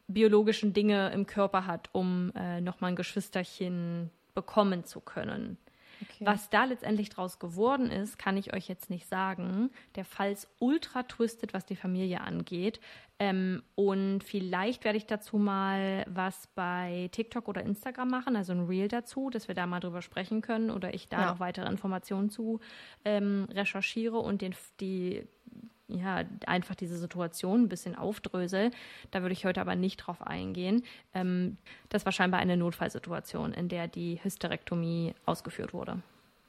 [0.07, 5.59] biologischen Dinge im Körper hat, um äh, nochmal ein Geschwisterchen bekommen zu können.
[6.03, 6.27] Okay.
[6.27, 9.71] Was da letztendlich draus geworden ist, kann ich euch jetzt nicht sagen.
[9.95, 12.81] Der Fall ist ultra twisted, was die Familie angeht.
[13.19, 18.67] Ähm, und vielleicht werde ich dazu mal was bei TikTok oder Instagram machen, also ein
[18.67, 21.31] Reel dazu, dass wir da mal drüber sprechen können oder ich da Ja.
[21.33, 22.59] noch weitere Informationen zu
[23.05, 25.29] ähm, recherchiere und den, die,
[25.89, 28.71] ja, einfach diese Situation ein bisschen aufdrösel.
[29.11, 30.83] Da würde ich heute aber nicht drauf eingehen.
[31.13, 31.59] Ähm,
[31.89, 36.03] das war scheinbar eine Notfallsituation, in der die Hysterektomie ausgeführt wurde.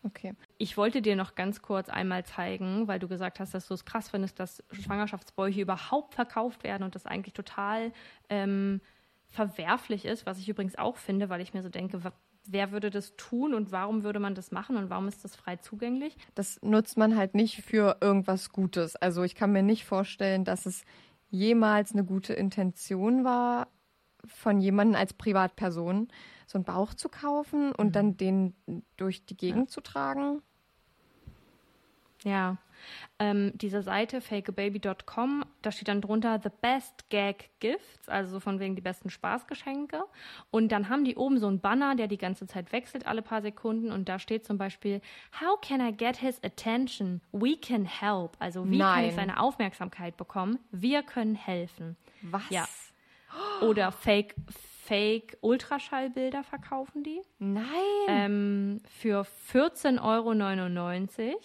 [0.03, 0.33] Okay.
[0.59, 3.85] Ich wollte dir noch ganz kurz einmal zeigen, weil du gesagt hast, dass du es
[3.85, 7.91] krass findest, dass Schwangerschaftsbäuche überhaupt verkauft werden und das eigentlich total
[8.29, 8.81] ähm,
[9.29, 12.03] verwerflich ist, was ich übrigens auch finde, weil ich mir so denke,
[12.47, 15.57] wer würde das tun und warum würde man das machen und warum ist das frei
[15.57, 16.17] zugänglich?
[16.35, 18.95] Das nutzt man halt nicht für irgendwas Gutes.
[18.95, 20.83] Also ich kann mir nicht vorstellen, dass es
[21.29, 23.67] jemals eine gute Intention war,
[24.25, 26.07] von jemandem als Privatperson
[26.47, 28.55] so einen Bauch zu kaufen und dann den
[28.97, 30.41] durch die Gegend zu tragen.
[32.23, 32.57] Ja,
[33.19, 38.59] ähm, diese Seite fakeababy.com, da steht dann drunter The Best Gag Gifts, also so von
[38.59, 40.03] wegen die besten Spaßgeschenke.
[40.51, 43.41] Und dann haben die oben so einen Banner, der die ganze Zeit wechselt, alle paar
[43.41, 43.91] Sekunden.
[43.91, 45.01] Und da steht zum Beispiel,
[45.39, 47.21] How can I get his attention?
[47.31, 48.35] We can help.
[48.39, 49.09] Also wie kann Nein.
[49.09, 50.59] ich seine Aufmerksamkeit bekommen?
[50.71, 51.95] Wir können helfen.
[52.21, 52.49] Was?
[52.49, 52.67] Ja.
[53.61, 54.35] Oder Fake,
[54.85, 57.63] Fake Ultraschallbilder verkaufen die Nein.
[58.07, 61.39] ähm, für 14,99 Euro.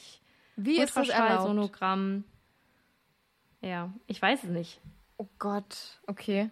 [0.65, 1.31] Wie ist das erlaubt?
[1.31, 2.25] Ultraschallsonogramm.
[3.61, 4.81] Ja, ich weiß es nicht.
[5.17, 6.01] Oh Gott.
[6.07, 6.51] Okay.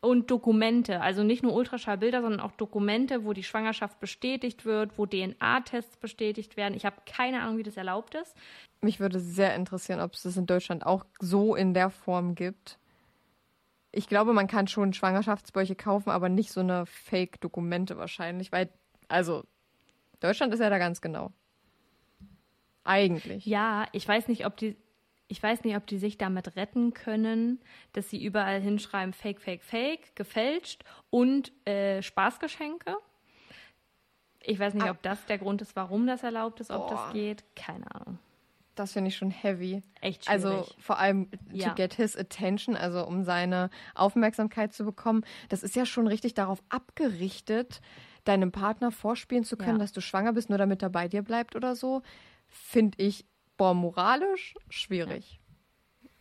[0.00, 5.06] Und Dokumente, also nicht nur Ultraschallbilder, sondern auch Dokumente, wo die Schwangerschaft bestätigt wird, wo
[5.06, 6.74] DNA-Tests bestätigt werden.
[6.74, 8.36] Ich habe keine Ahnung, wie das erlaubt ist.
[8.82, 12.78] Mich würde sehr interessieren, ob es das in Deutschland auch so in der Form gibt.
[13.92, 18.68] Ich glaube, man kann schon Schwangerschaftsbäuche kaufen, aber nicht so eine Fake-Dokumente wahrscheinlich, weil,
[19.08, 19.44] also,
[20.20, 21.32] Deutschland ist ja da ganz genau.
[22.84, 23.46] Eigentlich.
[23.46, 24.76] Ja, ich weiß nicht, ob die,
[25.28, 27.60] ich weiß nicht, ob die sich damit retten können,
[27.92, 32.94] dass sie überall hinschreiben Fake, Fake, Fake, gefälscht und äh, Spaßgeschenke.
[34.40, 34.90] Ich weiß nicht, Ah.
[34.90, 36.90] ob das der Grund ist, warum das erlaubt ist, ob Boah.
[37.06, 37.44] das geht.
[37.56, 38.18] Keine Ahnung.
[38.74, 39.82] Das finde ich schon heavy.
[40.00, 40.44] Echt schwierig.
[40.44, 41.68] Also vor allem Ja.
[41.70, 45.24] to get his attention, also um seine Aufmerksamkeit zu bekommen.
[45.48, 47.80] Das ist ja schon richtig darauf abgerichtet,
[48.24, 49.78] deinem Partner vorspielen zu können, Ja.
[49.78, 52.02] dass du schwanger bist, nur damit er bei dir bleibt oder so.
[52.54, 53.26] Finde ich,
[53.56, 55.40] boah, moralisch schwierig.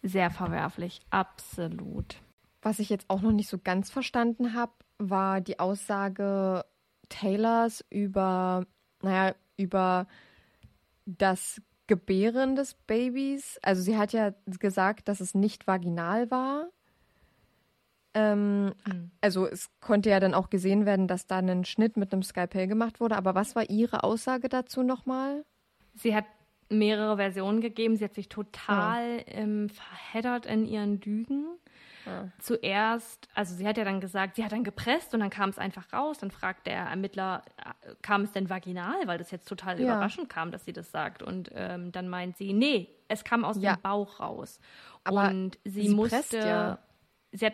[0.02, 2.18] Sehr verwerflich, absolut.
[2.62, 6.66] Was ich jetzt auch noch nicht so ganz verstanden habe, war die Aussage
[7.10, 8.66] Taylors über,
[9.02, 10.08] naja, über
[11.06, 13.60] das Gebären des Babys.
[13.62, 16.70] Also sie hat ja gesagt, dass es nicht vaginal war.
[18.14, 18.74] Ähm,
[19.22, 22.68] Also es konnte ja dann auch gesehen werden, dass da ein Schnitt mit einem Skalpell
[22.68, 23.18] gemacht wurde.
[23.18, 25.46] Aber was war Ihre Aussage dazu nochmal?
[25.94, 26.26] Sie hat
[26.70, 27.96] mehrere Versionen gegeben.
[27.96, 31.46] Sie hat sich total ähm, verheddert in ihren Lügen.
[32.40, 35.58] zuerst, also sie hat ja dann gesagt, sie hat dann gepresst und dann kam es
[35.58, 36.18] einfach raus.
[36.18, 39.86] Dann fragt der Ermittler, äh, kam es denn vaginal, weil das jetzt total Ja.
[39.86, 41.24] überraschend kam, dass sie das sagt.
[41.24, 43.76] Und ähm, dann meint sie, nee, es kam aus Ja.
[43.76, 44.60] dem Bauch raus.
[45.06, 46.78] Aber und sie, sie musste, presst ja.
[47.32, 47.54] sie hat,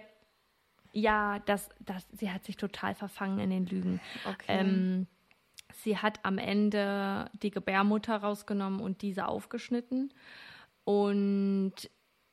[0.93, 3.99] ja, das, das, sie hat sich total verfangen in den Lügen.
[4.25, 4.45] Okay.
[4.47, 5.07] Ähm,
[5.73, 10.13] sie hat am Ende die Gebärmutter rausgenommen und diese aufgeschnitten.
[10.83, 11.73] Und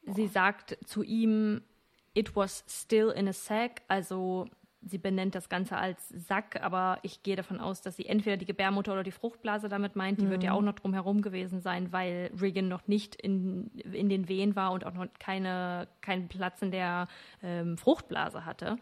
[0.02, 1.62] sie sagt zu ihm,
[2.14, 3.82] it was still in a sack.
[3.88, 4.48] Also
[4.86, 8.46] sie benennt das Ganze als Sack, aber ich gehe davon aus, dass sie entweder die
[8.46, 10.20] Gebärmutter oder die Fruchtblase damit meint.
[10.20, 14.28] Die wird ja auch noch drumherum gewesen sein, weil Regan noch nicht in, in den
[14.28, 17.08] Wehen war und auch noch keine, keinen Platz in der
[17.42, 18.76] ähm, Fruchtblase hatte.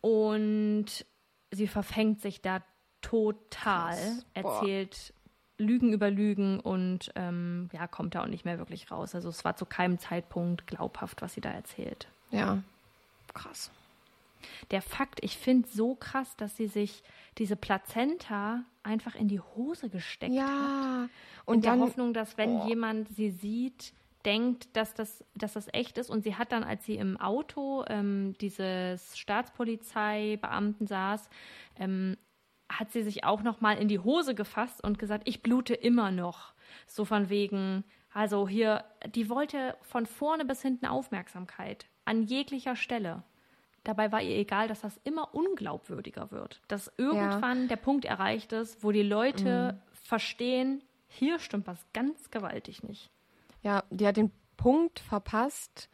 [0.00, 1.06] Und
[1.52, 2.62] sie verfängt sich da
[3.08, 4.26] total, Krass.
[4.34, 5.14] Erzählt
[5.58, 9.14] Lügen über Lügen und ähm, ja, kommt da auch nicht mehr wirklich raus.
[9.14, 12.08] Also es war zu keinem Zeitpunkt glaubhaft, was sie da erzählt.
[12.30, 12.62] Ja.
[13.32, 13.70] Krass.
[14.70, 17.02] Der Fakt, ich finde so krass, dass sie sich
[17.38, 20.38] diese Plazenta einfach in die Hose gesteckt hat.
[20.38, 21.04] Ja.
[21.04, 21.10] In
[21.46, 22.68] Und der dann, Hoffnung, dass wenn Boah.
[22.68, 23.94] jemand sie sieht,
[24.26, 26.10] denkt, dass das, dass das echt ist.
[26.10, 31.28] Und sie hat dann, als sie im Auto ähm, dieses Staatspolizeibeamten saß,
[31.78, 32.16] ähm,
[32.68, 36.10] hat sie sich auch noch mal in die Hose gefasst und gesagt, ich blute immer
[36.10, 36.52] noch.
[36.86, 43.22] So von wegen, also hier, die wollte von vorne bis hinten Aufmerksamkeit an jeglicher Stelle.
[43.84, 46.60] Dabei war ihr egal, dass das immer unglaubwürdiger wird.
[46.66, 52.82] Dass irgendwann der Punkt erreicht ist, wo die Leute verstehen, hier stimmt was ganz gewaltig
[52.82, 53.10] nicht.
[53.62, 55.88] ja, die hat den Punkt verpasst,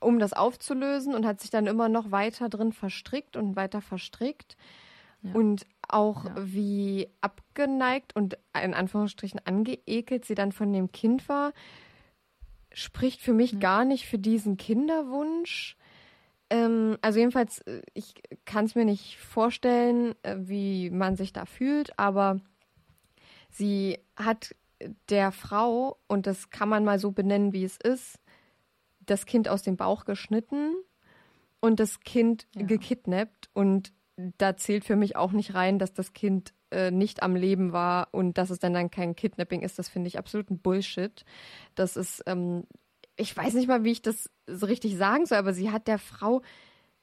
[0.00, 4.56] um das aufzulösen und hat sich dann immer noch weiter drin verstrickt und weiter verstrickt.
[5.34, 6.34] Und auch Ja.
[6.38, 11.52] wie abgeneigt und in Anführungsstrichen angeekelt sie dann von dem Kind war,
[12.72, 15.76] spricht für mich gar nicht für diesen Kinderwunsch.
[16.50, 18.14] Ähm, also jedenfalls, äh, ich
[18.44, 22.40] kann es mir nicht vorstellen, äh, wie man sich da fühlt, aber
[23.50, 24.54] sie hat
[25.08, 28.18] der Frau, und das kann man mal so benennen, wie es ist,
[29.00, 30.74] das Kind aus dem Bauch geschnitten
[31.60, 32.62] und das Kind Ja.
[32.66, 33.50] gekidnappt.
[33.52, 33.92] Und
[34.38, 38.08] da zählt für mich auch nicht rein, dass das Kind äh, nicht am Leben war
[38.12, 39.78] und dass es dann dann kein Kidnapping ist.
[39.78, 41.24] Das finde ich absoluten Bullshit.
[41.74, 42.64] Das ist, ähm,
[43.16, 45.98] ich weiß nicht mal, wie ich das so richtig sagen soll, aber sie hat der
[45.98, 46.42] Frau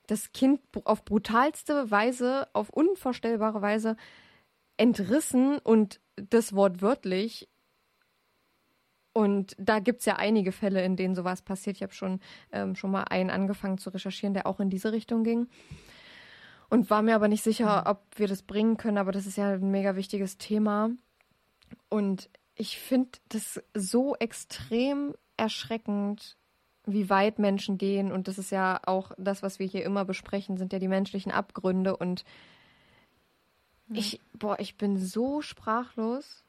[0.07, 3.97] das Kind auf brutalste Weise, auf unvorstellbare Weise
[4.77, 7.49] entrissen und das wortwörtlich.
[9.13, 11.77] Und da gibt's ja einige Fälle, in denen sowas passiert.
[11.77, 12.19] Ich habe schon,
[12.51, 15.47] ähm, schon mal einen angefangen zu recherchieren, der auch in diese Richtung ging.
[16.69, 19.53] Und war mir aber nicht sicher, ob wir das bringen können, aber das ist ja
[19.53, 20.89] ein mega wichtiges Thema.
[21.89, 26.35] Und ich finde das so extrem erschreckend,
[26.85, 28.11] wie weit Menschen gehen.
[28.11, 31.31] Und das ist ja auch das, was wir hier immer besprechen, sind ja die menschlichen
[31.31, 31.95] Abgründe.
[31.95, 32.25] Und
[33.89, 36.43] ich, boah, ich bin so sprachlos.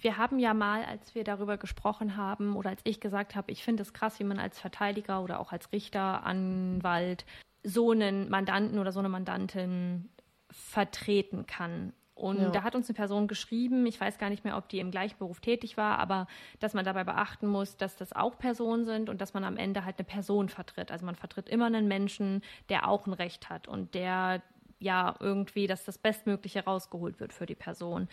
[0.00, 3.62] Wir haben ja mal, als wir darüber gesprochen haben oder als ich gesagt habe, ich
[3.62, 7.26] finde es krass, wie man als Verteidiger oder auch als Richter, Anwalt
[7.66, 10.08] so einen Mandanten oder so eine Mandantin
[10.50, 11.92] vertreten kann.
[12.14, 12.50] Und Ja.
[12.50, 15.18] da hat uns eine Person geschrieben, ich weiß gar nicht mehr, ob die im gleichen
[15.18, 16.28] Beruf tätig war, aber
[16.60, 19.84] dass man dabei beachten muss, dass das auch Personen sind und dass man am Ende
[19.84, 20.90] halt eine Person vertritt.
[20.92, 22.40] Also man vertritt immer einen Menschen,
[22.70, 24.42] der auch ein Recht hat und der
[24.78, 28.08] ja irgendwie, dass das Bestmögliche rausgeholt wird für die Person.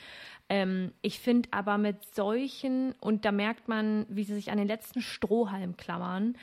[0.50, 4.68] Ähm, ich finde aber mit solchen, und da merkt man, wie sie sich an den
[4.68, 6.38] letzten Strohhalm klammern,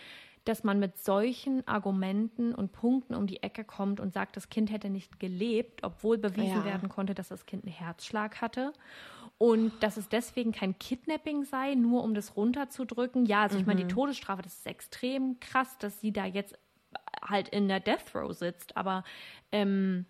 [0.45, 4.71] dass man mit solchen Argumenten und Punkten um die Ecke kommt und sagt, das Kind
[4.71, 6.65] hätte nicht gelebt, obwohl bewiesen Ja.
[6.65, 8.73] werden konnte, dass das Kind einen Herzschlag hatte
[9.39, 13.27] und dass es deswegen kein Kidnapping sei, nur um das runterzudrücken.
[13.27, 16.59] Ja, also ich meine, die Todesstrafe, das ist extrem krass, dass sie da jetzt
[17.23, 19.05] halt in der Death Row sitzt, aber
[19.53, 20.07] ähm,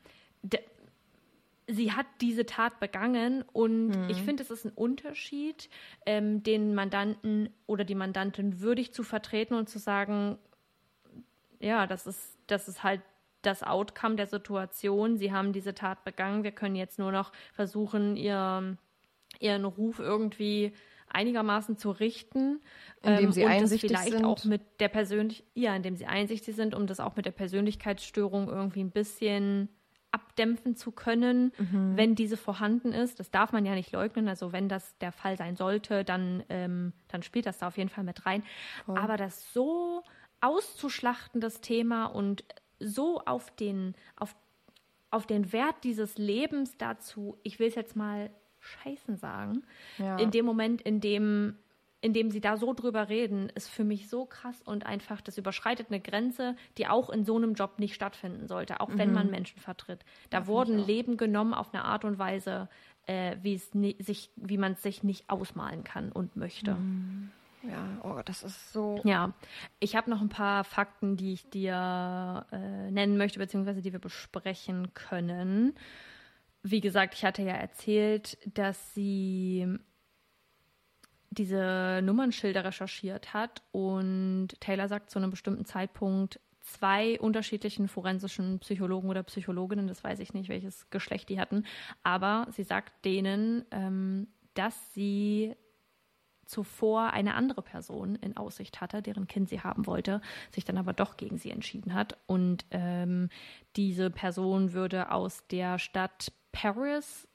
[1.70, 5.68] sie hat diese Tat begangen und ich finde, es ist ein Unterschied,
[6.06, 10.38] ähm, den Mandanten oder die Mandantin würdig zu vertreten und zu sagen,
[11.60, 13.02] ja, das ist, das ist halt
[13.42, 15.16] das Outcome der Situation.
[15.16, 16.44] Sie haben diese Tat begangen.
[16.44, 18.76] Wir können jetzt nur noch versuchen, ihr,
[19.38, 20.72] ihren Ruf irgendwie
[21.08, 22.60] einigermaßen zu richten.
[23.02, 24.24] Indem ähm, sie einsichtig vielleicht sind.
[24.24, 28.48] auch mit der Persönlich ja, indem sie einsichtig sind, um das auch mit der Persönlichkeitsstörung
[28.48, 29.68] irgendwie ein bisschen
[30.12, 31.96] abdämpfen zu können, Mhm.
[31.96, 33.20] wenn diese vorhanden ist.
[33.20, 34.28] Das darf man ja nicht leugnen.
[34.28, 37.90] Also wenn das der Fall sein sollte, dann, ähm, dann spielt das da auf jeden
[37.90, 38.42] Fall mit rein.
[38.88, 40.02] Aber das so
[40.40, 42.44] auszuschlachten, das Thema und
[42.78, 44.34] so auf den, auf,
[45.10, 48.30] auf den Wert dieses Lebens dazu, ich will es jetzt mal
[48.60, 49.62] scheißen sagen,
[49.98, 50.16] Ja.
[50.18, 51.56] in dem Moment, in dem
[52.00, 55.88] indem sie da so drüber reden, ist für mich so krass und einfach, das überschreitet
[55.90, 59.60] eine Grenze, die auch in so einem Job nicht stattfinden sollte, auch wenn man Menschen
[59.60, 60.04] vertritt.
[60.30, 62.68] Da wurden Leben genommen auf eine Art und Weise,
[63.06, 63.70] äh, wie es
[64.04, 66.76] sich, wie man es sich nicht ausmalen kann und möchte.
[67.62, 69.00] Ja, oh, das ist so.
[69.04, 69.34] Ja,
[69.80, 73.98] ich habe noch ein paar Fakten, die ich dir äh, nennen möchte, beziehungsweise die wir
[73.98, 75.74] besprechen können.
[76.62, 79.78] Wie gesagt, ich hatte ja erzählt, dass sie
[81.30, 89.08] diese Nummernschilder recherchiert hat und Taylor sagt zu einem bestimmten Zeitpunkt zwei unterschiedlichen forensischen Psychologen
[89.08, 91.64] oder Psychologinnen, das weiß ich nicht, welches Geschlecht die hatten,
[92.02, 95.54] aber sie sagt denen, ähm, dass sie
[96.50, 100.20] zuvor eine andere Person in Aussicht hatte, deren Kind sie haben wollte,
[100.52, 102.18] sich dann aber doch gegen sie entschieden hat.
[102.26, 103.28] Und ähm,
[103.76, 107.28] diese Person würde aus der Stadt Paris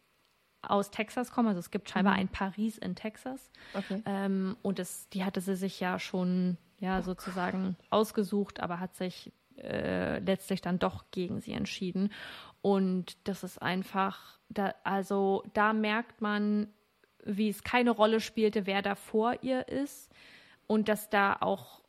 [0.70, 1.50] aus Texas kommen.
[1.50, 3.52] Also es gibt scheinbar ein Paris in Texas.
[3.74, 4.02] Okay.
[4.06, 9.32] Ähm, und das, die hatte sie sich ja schon ja sozusagen ausgesucht, aber hat sich
[9.58, 12.12] äh, letztlich dann doch gegen sie entschieden.
[12.62, 16.68] Und das ist einfach, da, also da merkt man,
[17.24, 20.12] wie es keine Rolle spielte, wer da vor ihr ist
[20.68, 21.82] und dass da auch,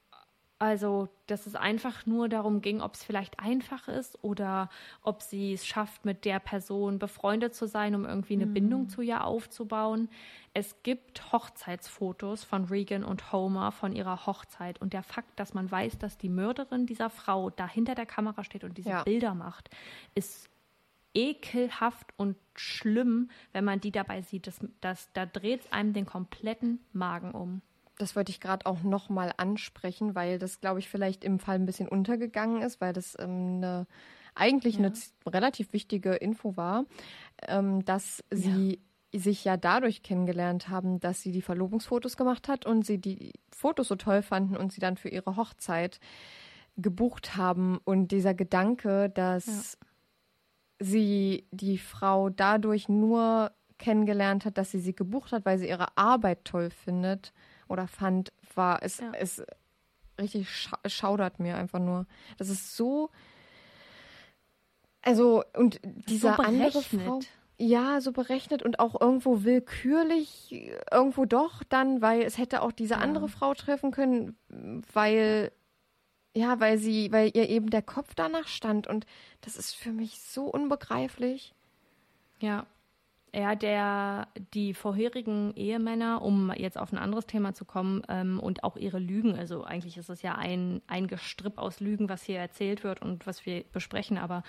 [0.59, 4.70] also, dass es einfach nur darum ging, ob es vielleicht einfach ist oder
[5.02, 9.02] ob sie es schafft, mit der Person befreundet zu sein, um irgendwie eine Bindung zu
[9.02, 10.09] ihr aufzubauen.
[10.54, 15.70] Es gibt Hochzeitsfotos von Regan und Homer von ihrer Hochzeit und der Fakt, dass man
[15.70, 19.02] weiß, dass die Mörderin dieser Frau da hinter der Kamera steht und diese Ja.
[19.02, 19.68] Bilder macht,
[20.14, 20.48] ist
[21.12, 24.46] ekelhaft und schlimm, wenn man die dabei sieht.
[24.46, 27.61] Das, das, da dreht es einem den kompletten Magen um.
[27.99, 31.66] Das wollte ich gerade auch nochmal ansprechen, weil das, glaube ich, vielleicht im Fall ein
[31.66, 33.86] bisschen untergegangen ist, weil das ähm, eine,
[34.34, 36.84] eigentlich eine z- relativ wichtige Info war,
[37.49, 38.80] ähm, dass sie
[39.14, 43.88] sich ja dadurch kennengelernt haben, dass sie die Verlobungsfotos gemacht hat und sie die Fotos
[43.88, 46.01] so toll fanden und sie dann für ihre Hochzeit
[46.76, 47.78] gebucht haben.
[47.84, 49.78] Und dieser Gedanke, dass
[50.78, 55.97] sie die Frau dadurch nur kennengelernt hat, dass sie sie gebucht hat, weil sie ihre
[55.97, 57.32] Arbeit toll findet
[57.68, 59.12] oder fand, war es, Ja.
[59.18, 59.42] es
[60.20, 62.06] richtig scha schaudert mir einfach nur.
[62.38, 63.10] Das ist so,
[65.02, 67.06] also und dieser andere berechnet.
[67.06, 67.20] Frau,
[67.58, 72.98] ja, so berechnet und auch irgendwo willkürlich, irgendwo doch dann, weil es hätte auch diese
[72.98, 74.36] andere Frau treffen können,
[74.92, 75.52] weil
[76.34, 79.06] ja, weil sie, weil ihr eben der Kopf danach stand und
[79.40, 81.54] das ist für mich so unbegreiflich.
[82.40, 82.66] Ja.
[83.37, 88.64] Ja, der, die vorherigen Ehemänner, um jetzt auf ein anderes Thema zu kommen, ähm, und
[88.64, 92.39] auch ihre Lügen, also eigentlich ist es ja ein, ein Gestripp aus Lügen, was hier
[92.39, 94.43] erzählt wird und was wir besprechen, aber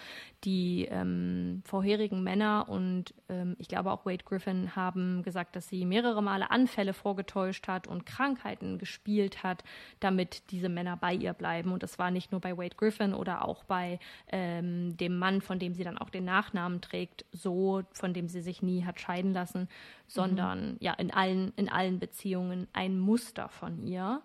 [0.45, 5.83] die ähm, vorherigen Männer und ähm, ich glaube auch Wade Griffin haben gesagt, dass sie
[5.83, 9.65] mehrere Male Anfälle vorgetäuscht hat und Krankheiten gespielt hat,
[9.99, 11.73] damit diese Männer bei ihr bleiben.
[11.73, 13.99] Und das war nicht nur bei Wade Griffin oder auch bei
[14.31, 18.41] ähm, dem Mann, von dem sie dann auch den Nachnamen trägt, so, von dem sie
[18.41, 19.67] sich nie hat scheiden lassen,
[20.07, 24.21] sondern ja in allen, in allen Beziehungen ein Muster von ihr.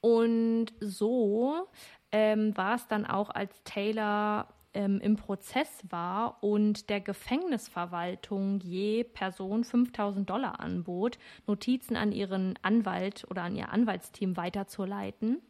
[0.00, 1.68] Und so
[2.12, 9.04] ähm, war es dann auch, als Taylor ähm, im Prozess war und der Gefängnisverwaltung je
[9.04, 15.42] Person 5000 Dollar anbot, Notizen an ihren Anwalt oder an ihr Anwaltsteam weiterzuleiten.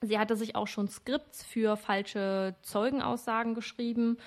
[0.00, 4.18] Sie hatte sich auch schon Skripts für falsche Zeugenaussagen geschrieben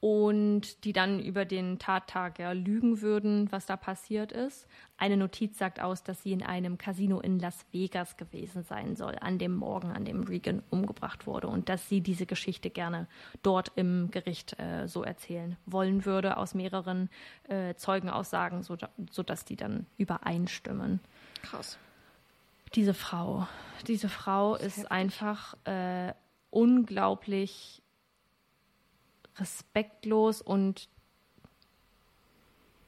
[0.00, 4.68] und die dann über den Tattag ja lügen würden, was da passiert ist.
[4.96, 9.16] Eine Notiz sagt aus, dass sie in einem Casino in Las Vegas gewesen sein soll,
[9.20, 13.08] an dem Morgen, an dem Regan umgebracht wurde und dass sie diese Geschichte gerne
[13.42, 17.10] dort im Gericht äh, so erzählen wollen würde, aus mehreren
[17.48, 18.76] äh, Zeugenaussagen, so,
[19.10, 21.00] sodass die dann übereinstimmen
[21.42, 21.76] Krass.
[22.74, 23.48] diese Frau,
[23.88, 26.12] diese Frau ist einfach äh,
[26.50, 27.82] unglaublich
[29.38, 30.88] respektlos und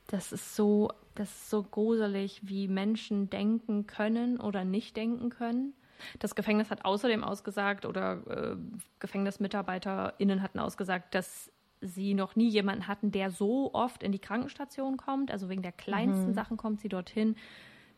[0.09, 5.75] das ist so, das ist so gruselig, wie Menschen denken können oder nicht denken können.
[6.19, 8.57] Das Gefängnis hat außerdem ausgesagt oder äh,
[8.99, 14.97] GefängnismitarbeiterInnen hatten ausgesagt, dass sie noch nie jemanden hatten, der so oft in die Krankenstation
[14.97, 15.31] kommt.
[15.31, 17.37] Also wegen der kleinsten Sachen kommt sie dorthin.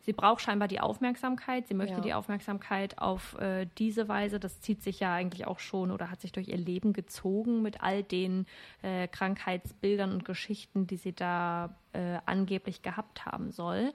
[0.05, 1.69] Sie braucht scheinbar die Aufmerksamkeit.
[1.69, 2.01] Sie möchte Ja.
[2.01, 4.41] die Aufmerksamkeit auf äh, diese Weise.
[4.41, 7.83] Das zieht sich ja eigentlich auch schon oder hat sich durch ihr Leben gezogen mit
[7.83, 8.47] all den
[8.83, 13.93] äh, Krankheitsbildern und Geschichten, die sie da äh, angeblich gehabt haben soll.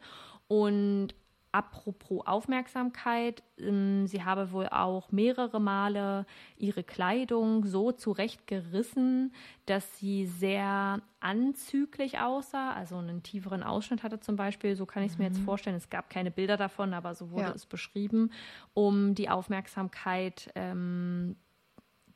[0.47, 1.09] Und
[1.57, 9.33] apropos Aufmerksamkeit, ähm, sie habe wohl auch mehrere Male ihre Kleidung so zurechtgerissen,
[9.65, 15.13] dass sie sehr anzüglich aussah, also einen tieferen Ausschnitt hatte zum Beispiel, so kann ich
[15.13, 15.75] es mir jetzt vorstellen.
[15.75, 17.55] Es gab keine Bilder davon, aber so wurde Ja.
[17.55, 18.29] es beschrieben,
[18.75, 21.37] um die Aufmerksamkeit ähm,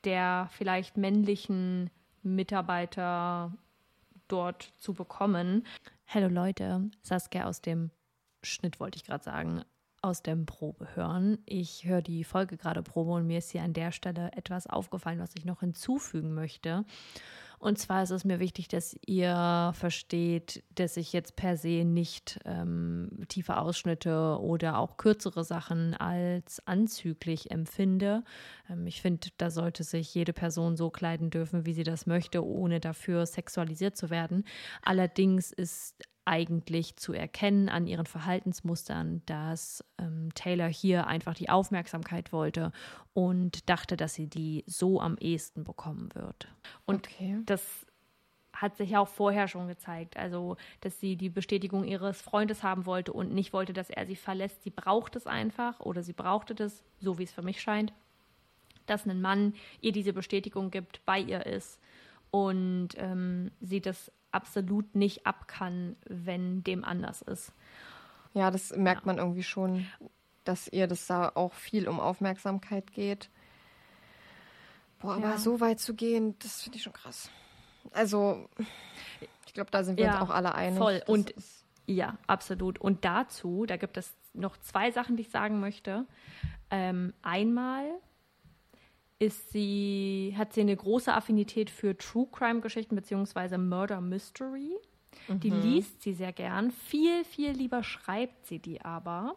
[0.03, 1.89] der vielleicht männlichen
[2.21, 3.51] Mitarbeiter
[4.27, 5.65] dort zu bekommen.
[6.07, 7.89] Hallo Leute, Saskia aus dem
[8.43, 9.63] Schnitt wollte ich gerade sagen,
[10.01, 11.37] aus dem Probe hören.
[11.45, 15.19] Ich höre die Folge gerade Probe und mir ist hier an der Stelle etwas aufgefallen,
[15.19, 16.85] was ich noch hinzufügen möchte.
[17.59, 22.39] Und zwar ist es mir wichtig, dass ihr versteht, dass ich jetzt per se nicht
[22.43, 28.23] ähm, tiefe Ausschnitte oder auch kürzere Sachen als anzüglich empfinde.
[28.67, 32.43] Ähm, ich finde, da sollte sich jede Person so kleiden dürfen, wie sie das möchte,
[32.43, 34.43] ohne dafür sexualisiert zu werden.
[34.81, 42.31] Allerdings ist eigentlich zu erkennen an ihren Verhaltensmustern, dass ähm, Taylor hier einfach die Aufmerksamkeit
[42.31, 42.71] wollte
[43.13, 46.47] und dachte, dass sie die so am ehesten bekommen wird.
[46.85, 47.41] Und Okay.
[47.45, 47.61] das
[48.53, 50.17] hat sich auch vorher schon gezeigt.
[50.17, 54.15] Also, dass sie die Bestätigung ihres Freundes haben wollte und nicht wollte, dass er sie
[54.15, 54.63] verlässt.
[54.63, 57.93] Sie braucht es einfach oder sie brauchte das, so wie es für mich scheint,
[58.85, 61.79] dass ein Mann ihr diese Bestätigung gibt, bei ihr ist
[62.29, 67.51] und ähm, sie das absolut nicht ab kann, wenn dem anders ist.
[68.33, 69.85] Ja, das merkt man irgendwie schon,
[70.43, 73.29] dass ihr das da auch viel um Aufmerksamkeit geht.
[74.99, 75.37] Boah, aber Ja.
[75.37, 77.29] so weit zu gehen, das finde ich schon krass.
[77.91, 78.47] Also,
[79.45, 80.77] ich glaube, da sind wir Ja, uns auch alle einig.
[80.77, 81.01] voll.
[81.07, 81.33] Und-
[81.87, 82.79] Ja, absolut.
[82.79, 86.05] Und dazu, da gibt es noch zwei Sachen, die ich sagen möchte.
[86.69, 87.89] Ähm, einmal
[89.21, 94.71] ist sie, hat sie eine große Affinität für True Crime Geschichten beziehungsweise Murder Mystery.
[95.27, 96.71] Die liest sie sehr gern.
[96.71, 99.35] Viel, viel lieber schreibt sie die aber.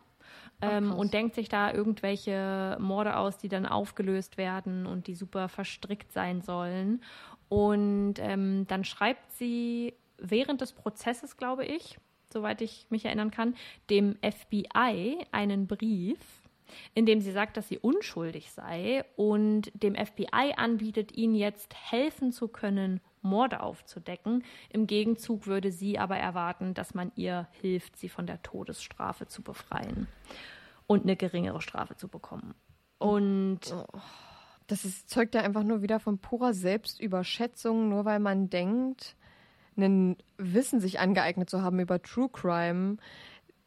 [0.62, 5.48] Ähm, und denkt sich da irgendwelche Morde aus, die dann aufgelöst werden und die super
[5.48, 7.02] verstrickt sein sollen.
[7.51, 11.98] Und ähm, dann schreibt sie während des Prozesses, glaube ich,
[12.32, 13.55] soweit ich mich erinnern kann,
[13.90, 16.19] dem FBI einen Brief,
[16.95, 22.32] in dem sie sagt, dass sie unschuldig sei und dem FBI anbietet, ihnen jetzt helfen
[22.32, 24.45] zu können, Morde aufzudecken.
[24.69, 29.43] Im Gegenzug würde sie aber erwarten, dass man ihr hilft, sie von der Todesstrafe zu
[29.43, 30.09] befreien
[30.86, 32.55] und eine geringere Strafe zu bekommen.
[32.99, 33.61] Und
[34.66, 39.15] Das ist, zeugt ja einfach nur wieder von purer Selbstüberschätzung, nur weil man denkt,
[39.77, 42.97] ein Wissen sich angeeignet zu haben über True Crime,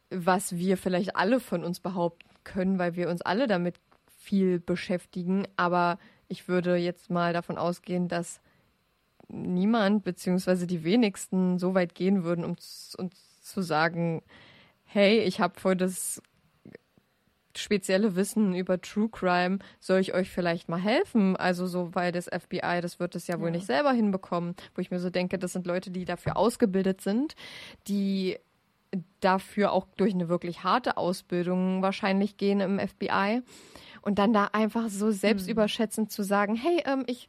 [0.10, 3.76] was wir vielleicht alle von uns behaupten können, weil wir uns alle damit
[4.18, 5.48] viel beschäftigen.
[5.58, 8.42] Aber ich würde jetzt mal davon ausgehen, dass
[9.30, 12.96] niemand beziehungsweise die wenigsten so weit gehen würden, um uns
[13.42, 14.24] zu sagen,
[14.86, 16.22] hey, ich habe voll das
[17.56, 21.36] spezielle Wissen über True Crime, soll ich euch vielleicht mal helfen?
[21.36, 23.52] Also so, weil das FBI, das wird es ja wohl Ja.
[23.56, 27.36] nicht selber hinbekommen, wo ich mir so denke, das sind Leute, die dafür ausgebildet sind,
[27.88, 28.38] die
[29.20, 33.42] dafür auch durch eine wirklich harte Ausbildung wahrscheinlich gehen im FBI
[34.02, 37.28] und dann da einfach so selbstüberschätzend zu sagen, hey, ähm, ich,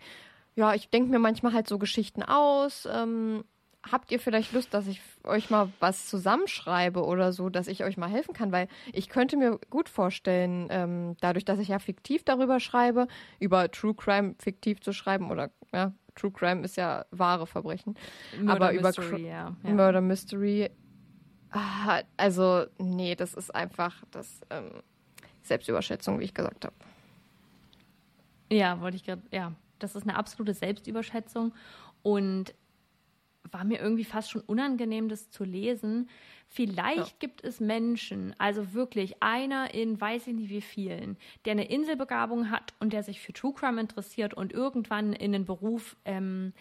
[0.55, 3.45] ja, ich denke mir manchmal halt so Geschichten aus, ähm,
[3.91, 7.97] habt ihr vielleicht Lust, dass ich euch mal was zusammenschreibe oder so, dass ich euch
[7.97, 8.53] mal helfen kann?
[8.53, 13.07] Weil ich könnte mir gut vorstellen, ähm, dadurch, dass ich ja fiktiv darüber schreibe,
[13.39, 17.95] über True Crime fiktiv zu schreiben oder ja, True Crime ist ja wahre Verbrechen,
[18.47, 19.73] aber über Mystery, Cr- ja, ja.
[19.73, 20.71] Murder Mystery,
[22.17, 24.83] also nee, das ist einfach das ähm,
[25.43, 26.75] Selbstüberschätzung, wie ich gesagt habe.
[28.51, 31.55] Ja, wollte ich gerade, ja, das ist eine absolute Selbstüberschätzung
[32.03, 32.55] und
[33.51, 36.09] war mir irgendwie fast schon unangenehm, das zu lesen.
[36.49, 37.17] Vielleicht Ja.
[37.19, 42.51] gibt es Menschen, also wirklich einer in weiß ich nicht wie vielen, der eine Inselbegabung
[42.51, 46.53] hat und der sich für True Crime interessiert und irgendwann in den Beruf ähm,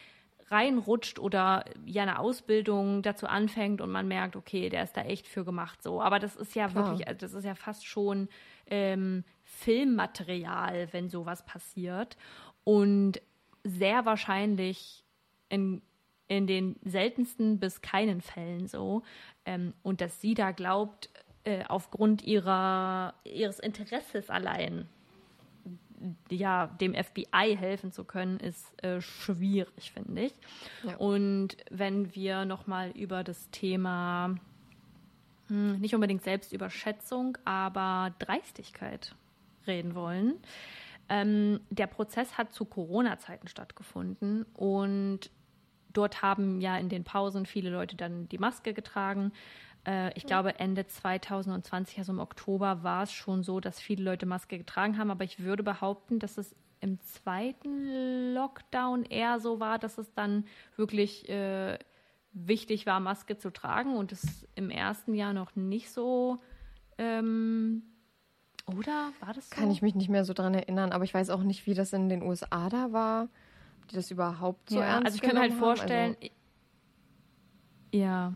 [0.50, 5.28] reinrutscht oder ja eine Ausbildung dazu anfängt und man merkt, okay, der ist da echt
[5.28, 6.02] für gemacht so.
[6.02, 6.86] Aber das ist ja Klar.
[6.86, 8.30] wirklich, also das ist ja fast schon
[8.68, 12.18] ähm, Filmmaterial, wenn sowas passiert.
[12.64, 13.22] Und
[13.64, 15.04] sehr wahrscheinlich
[15.50, 15.82] in,
[16.28, 19.04] in den seltensten bis keinen Fällen so.
[19.46, 21.10] Ähm, und dass sie da glaubt,
[21.44, 24.88] äh, aufgrund ihrer, ihres Interesses allein
[26.30, 30.34] ja, dem FBI helfen zu können, ist äh, schwierig, finde ich.
[30.84, 30.98] Ja.
[30.98, 34.36] Und wenn wir nochmal über das Thema
[35.48, 39.16] hm, nicht unbedingt Selbstüberschätzung, aber Dreistigkeit
[39.66, 40.36] reden wollen.
[41.10, 45.32] Ähm, der Prozess hat zu Corona-Zeiten stattgefunden und
[45.94, 49.32] dort haben ja in den Pausen viele Leute dann die Maske getragen.
[49.88, 54.26] Äh, ich glaube, Ende 2020, also im Oktober, war es schon so, dass viele Leute
[54.26, 55.10] Maske getragen haben.
[55.10, 60.46] Aber ich würde behaupten, dass es im zweiten Lockdown eher so war, dass es dann
[60.76, 61.80] wirklich äh,
[62.34, 66.40] wichtig war, Maske zu tragen und es im ersten Jahr noch nicht so.
[66.98, 67.84] Ähm,
[68.68, 69.56] oder war das so?
[69.56, 71.94] Kann ich mich nicht mehr so dran erinnern, aber ich weiß auch nicht, wie das
[71.94, 73.30] in den USA da war.
[73.90, 75.78] Die das überhaupt so ja, ernst also ich kann halt genommen haben.
[75.78, 76.34] vorstellen, Also,
[77.94, 78.34] ja,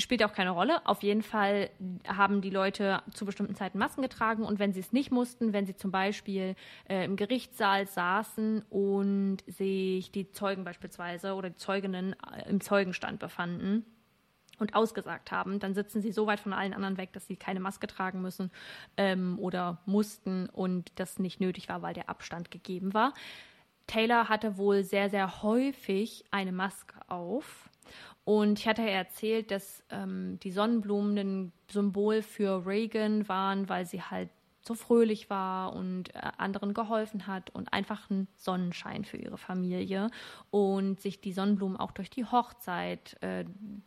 [0.00, 0.86] spielt auch keine Rolle.
[0.86, 1.70] Auf jeden Fall
[2.06, 5.66] haben die Leute zu bestimmten Zeiten Masken getragen und wenn sie es nicht mussten, wenn
[5.66, 6.54] sie zum Beispiel
[6.88, 13.18] äh, im Gerichtssaal saßen und sich die Zeugen beispielsweise oder die Zeuginnen äh, im Zeugenstand
[13.18, 13.84] befanden
[14.58, 17.60] und ausgesagt haben, dann sitzen sie so weit von allen anderen weg, dass sie keine
[17.60, 18.50] Maske tragen müssen
[18.96, 23.14] ähm, oder mussten und das nicht nötig war, weil der Abstand gegeben war.
[23.86, 27.69] Taylor hatte wohl sehr, sehr häufig eine Maske auf.
[28.24, 33.86] Und ich hatte ja erzählt, dass ähm, die Sonnenblumen ein Symbol für Reagan waren, weil
[33.86, 34.28] sie halt
[34.62, 40.10] so fröhlich war und äh, anderen geholfen hat und einfach ein Sonnenschein für ihre Familie
[40.50, 43.44] und sich die Sonnenblumen auch durch die Hochzeit, äh,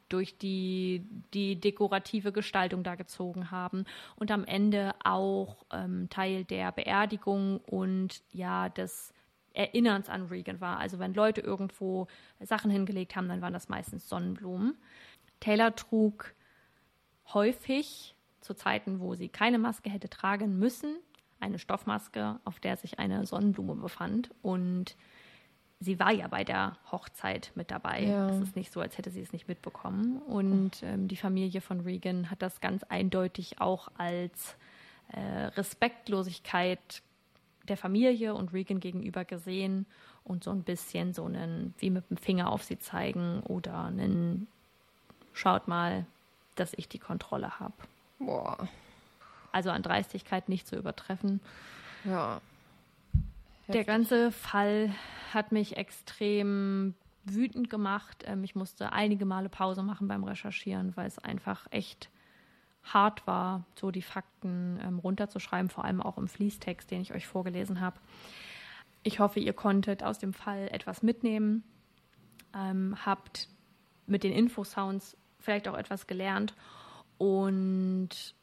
[0.10, 3.86] durch die, die dekorative Gestaltung da gezogen haben
[4.16, 9.13] und am Ende auch ähm, Teil der Beerdigung und ja des
[9.54, 10.80] Erinnerns an Reagan war.
[10.80, 12.08] Also wenn Leute irgendwo
[12.40, 14.76] Sachen hingelegt haben, dann waren das meistens Sonnenblumen.
[15.40, 16.34] Taylor trug
[17.34, 20.98] häufig zu Zeiten, wo sie keine Maske hätte tragen müssen,
[21.40, 24.30] eine Stoffmaske, auf der sich eine Sonnenblume befand.
[24.42, 24.96] Und
[25.80, 28.04] sie war ja bei der Hochzeit mit dabei.
[28.04, 28.30] Ja.
[28.30, 30.22] Es ist nicht so, als hätte sie es nicht mitbekommen.
[30.22, 34.58] Und ähm, die Familie von Reagan hat das ganz eindeutig auch als
[35.10, 37.04] äh, Respektlosigkeit
[37.64, 39.86] der Familie und Regan gegenüber gesehen
[40.24, 44.48] und so ein bisschen so einen, wie mit dem Finger auf sie zeigen oder einen,
[45.34, 46.06] schaut mal,
[46.56, 47.74] dass ich die Kontrolle habe.
[48.20, 48.68] boah,
[49.52, 51.40] Also an Dreistigkeit nicht zu übertreffen.
[52.04, 52.42] ja.
[53.70, 54.94] Der ganze Fall
[55.34, 58.26] hat mich extrem wütend gemacht.
[58.28, 62.10] Ähm, ich musste einige Male Pause machen beim Recherchieren, weil es einfach echt
[62.84, 67.28] hart war, so die Fakten ähm, runterzuschreiben, vor allem auch im Fließtext, den ich euch
[67.28, 67.98] vorgelesen habe.
[69.04, 71.64] Ich hoffe, ihr konntet aus dem Fall etwas mitnehmen,
[72.56, 73.48] ähm, habt
[74.06, 76.54] mit den Infosounds vielleicht auch etwas gelernt
[77.18, 78.36] und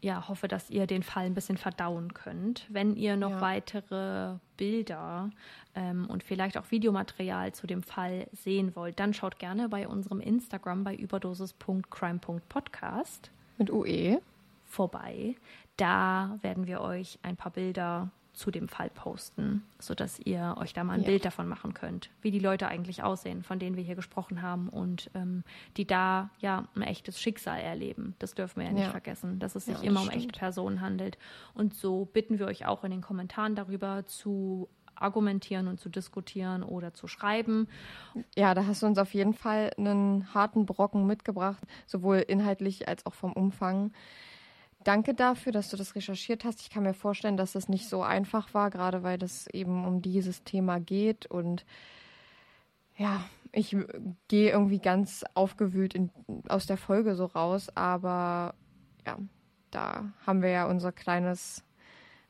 [0.00, 2.66] ja, hoffe, dass ihr den Fall ein bisschen verdauen könnt.
[2.68, 3.40] Wenn ihr noch Ja.
[3.40, 5.30] weitere Bilder
[5.74, 10.20] ähm, und vielleicht auch Videomaterial zu dem Fall sehen wollt, dann schaut gerne bei unserem
[10.20, 13.70] Instagram bei überdosis.crime.podcast Mit.
[13.70, 14.20] UE.
[14.66, 15.36] vorbei.
[15.76, 20.82] Da werden wir euch ein paar Bilder zu dem Fall posten, sodass ihr euch da
[20.82, 21.06] mal ein Ja.
[21.06, 24.68] Bild davon machen könnt, wie die Leute eigentlich aussehen, von denen wir hier gesprochen haben
[24.68, 25.44] und ähm,
[25.76, 28.16] die da ja ein echtes Schicksal erleben.
[28.18, 28.90] Das dürfen wir ja nicht Ja.
[28.90, 31.16] vergessen, dass es Ja, sich das immer um echte Personen handelt.
[31.54, 36.62] Und so bitten wir euch auch in den Kommentaren darüber zu argumentieren und zu diskutieren
[36.62, 37.68] oder zu schreiben.
[38.36, 43.06] Ja, da hast du uns auf jeden Fall einen harten Brocken mitgebracht, sowohl inhaltlich als
[43.06, 43.92] auch vom Umfang.
[44.84, 46.60] Danke dafür, dass du das recherchiert hast.
[46.60, 50.02] Ich kann mir vorstellen, dass das nicht so einfach war, gerade weil es eben um
[50.02, 51.24] dieses Thema geht.
[51.26, 51.64] Und
[52.96, 53.76] ja, ich
[54.28, 56.10] gehe irgendwie ganz aufgewühlt in,
[56.48, 57.74] aus der Folge so raus.
[57.74, 58.54] Aber
[59.06, 59.18] ja,
[59.70, 61.64] da haben wir ja unser kleines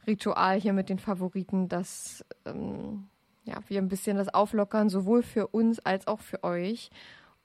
[0.07, 3.09] Ritual hier mit den Favoriten, dass ähm,
[3.45, 6.91] ja, wir ein bisschen das auflockern, sowohl für uns als auch für euch.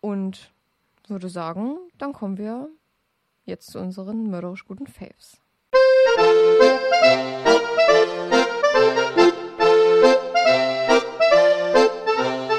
[0.02, 0.52] Und
[1.08, 2.70] würde sagen, dann kommen wir
[3.46, 5.42] jetzt zu unseren mörderisch guten Faves.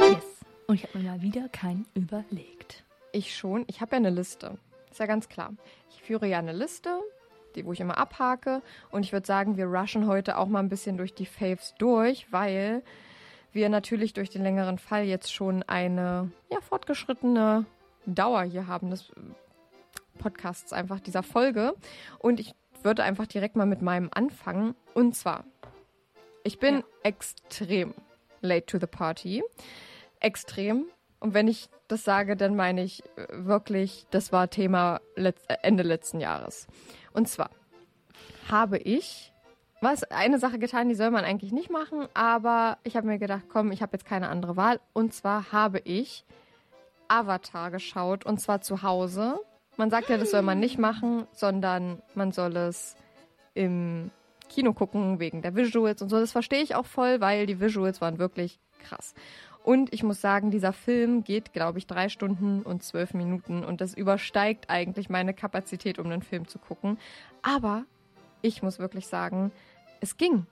[0.08, 0.24] Yes.
[0.66, 2.84] Und ich habe mir mal wieder keinen überlegt.
[3.12, 3.64] Ich schon.
[3.68, 4.58] Ich habe ja eine Liste.
[4.90, 5.52] Ist ja ganz klar.
[5.90, 7.00] Ich führe ja eine Liste,
[7.56, 8.62] die, wo ich immer abhake.
[8.90, 12.26] Und ich würde sagen, wir rushen heute auch mal ein bisschen durch die Faves durch,
[12.30, 12.82] weil
[13.52, 17.66] wir natürlich durch den längeren Fall jetzt schon eine ja, fortgeschrittene
[18.06, 19.12] Dauer hier haben des
[20.18, 21.74] Podcasts einfach dieser Folge.
[22.18, 24.74] Und ich würde einfach direkt mal mit meinem anfangen.
[24.94, 25.44] Und zwar,
[26.44, 26.84] ich bin Ja.
[27.02, 27.94] extrem
[28.40, 29.42] late to the party.
[30.20, 30.86] Extrem.
[31.20, 35.56] Und wenn ich das sage, dann meine ich äh, wirklich, das war Thema letz äh,
[35.62, 36.66] Ende letzten Jahres.
[37.12, 37.50] Und zwar
[38.50, 39.32] habe ich
[39.82, 43.44] was eine Sache getan, die soll man eigentlich nicht machen, aber ich habe mir gedacht,
[43.48, 44.78] komm, ich habe jetzt keine andere Wahl.
[44.92, 46.24] Und zwar habe ich
[47.08, 49.40] Avatar geschaut und zwar zu Hause.
[49.76, 52.94] Man sagt ja, das soll man nicht machen, sondern man soll es
[53.54, 54.10] im
[54.50, 56.20] Kino gucken wegen der Visuals und so.
[56.20, 59.14] Das verstehe ich auch voll, weil die Visuals waren wirklich krass.
[59.62, 63.80] Und ich muss sagen, dieser Film geht, glaube ich, drei Stunden und zwölf Minuten und
[63.80, 66.98] das übersteigt eigentlich meine Kapazität, um den Film zu gucken.
[67.42, 67.84] Aber
[68.42, 69.52] ich muss wirklich sagen,
[70.00, 70.46] es ging.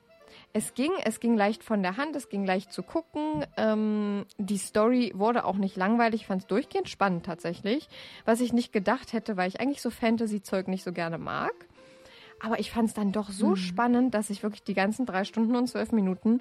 [0.52, 3.46] Es ging, es ging leicht von der Hand, es ging leicht zu gucken.
[3.56, 7.88] Ähm, die Story wurde auch nicht langweilig, ich fand es durchgehend spannend tatsächlich.
[8.26, 11.52] Was ich nicht gedacht hätte, weil ich eigentlich so Fantasy-Zeug nicht so gerne mag.
[12.40, 13.56] Aber ich fand es dann doch so mhm.
[13.56, 16.40] spannend, dass ich wirklich die ganzen drei Stunden und zwölf Minuten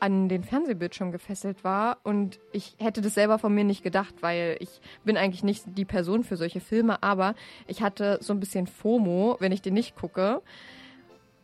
[0.00, 4.56] an den Fernsehbildschirm gefesselt war und ich hätte das selber von mir nicht gedacht, weil
[4.60, 7.34] ich bin eigentlich nicht die Person für solche Filme, aber
[7.66, 10.42] ich hatte so ein bisschen FOMO, wenn ich den nicht gucke.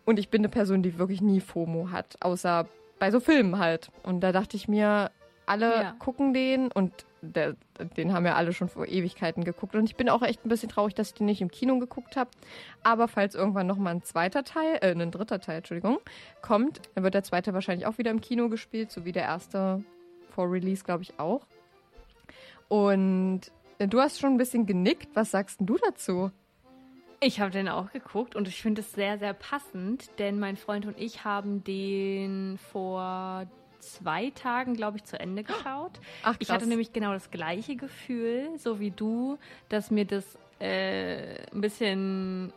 [0.05, 2.69] Und ich bin eine Person, die wirklich nie FOMO hat, außer
[2.99, 3.91] bei so Filmen halt.
[4.03, 5.11] Und da dachte ich mir,
[5.47, 5.93] alle ja.
[5.99, 6.93] gucken den und
[7.23, 7.57] der,
[7.97, 9.75] den haben ja alle schon vor Ewigkeiten geguckt.
[9.75, 12.17] Und ich bin auch echt ein bisschen traurig, dass ich den nicht im Kino geguckt
[12.17, 12.31] habe.
[12.83, 15.99] Aber falls irgendwann nochmal ein zweiter Teil, äh, ein dritter Teil, Entschuldigung,
[16.43, 19.83] kommt, dann wird der zweite wahrscheinlich auch wieder im Kino gespielt, so wie der erste
[20.31, 21.47] vor Release, glaube ich, auch.
[22.69, 23.43] Und
[23.79, 25.09] du hast schon ein bisschen genickt.
[25.15, 26.31] Was sagst du dazu?
[27.21, 30.85] Ich habe den auch geguckt und ich finde es sehr, sehr passend, denn mein Freund
[30.85, 33.47] und ich haben den vor
[33.95, 35.93] zwei Tagen, glaube ich, zu Ende geschaut.
[36.23, 36.37] Ach, krass.
[36.41, 39.39] Ich hatte nämlich genau das gleiche Gefühl, so wie du,
[39.69, 42.53] dass mir das äh, ein bisschen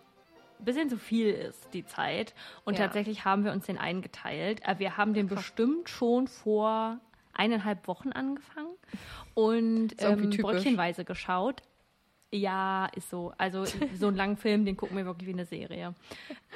[0.60, 2.34] bisschen zu viel ist, die Zeit.
[2.66, 2.86] Und ja.
[2.86, 4.62] tatsächlich haben wir uns den eingeteilt.
[4.66, 5.38] Äh, wir haben den Krass.
[5.38, 7.00] bestimmt schon vor
[7.34, 8.76] eineinhalb Wochen angefangen
[9.34, 11.62] und ähm, bröckchenweise geschaut.
[12.32, 13.34] Ja, ist so.
[13.38, 13.66] Also
[13.96, 15.96] so einen langen Film, den gucken wir wirklich wie eine Serie.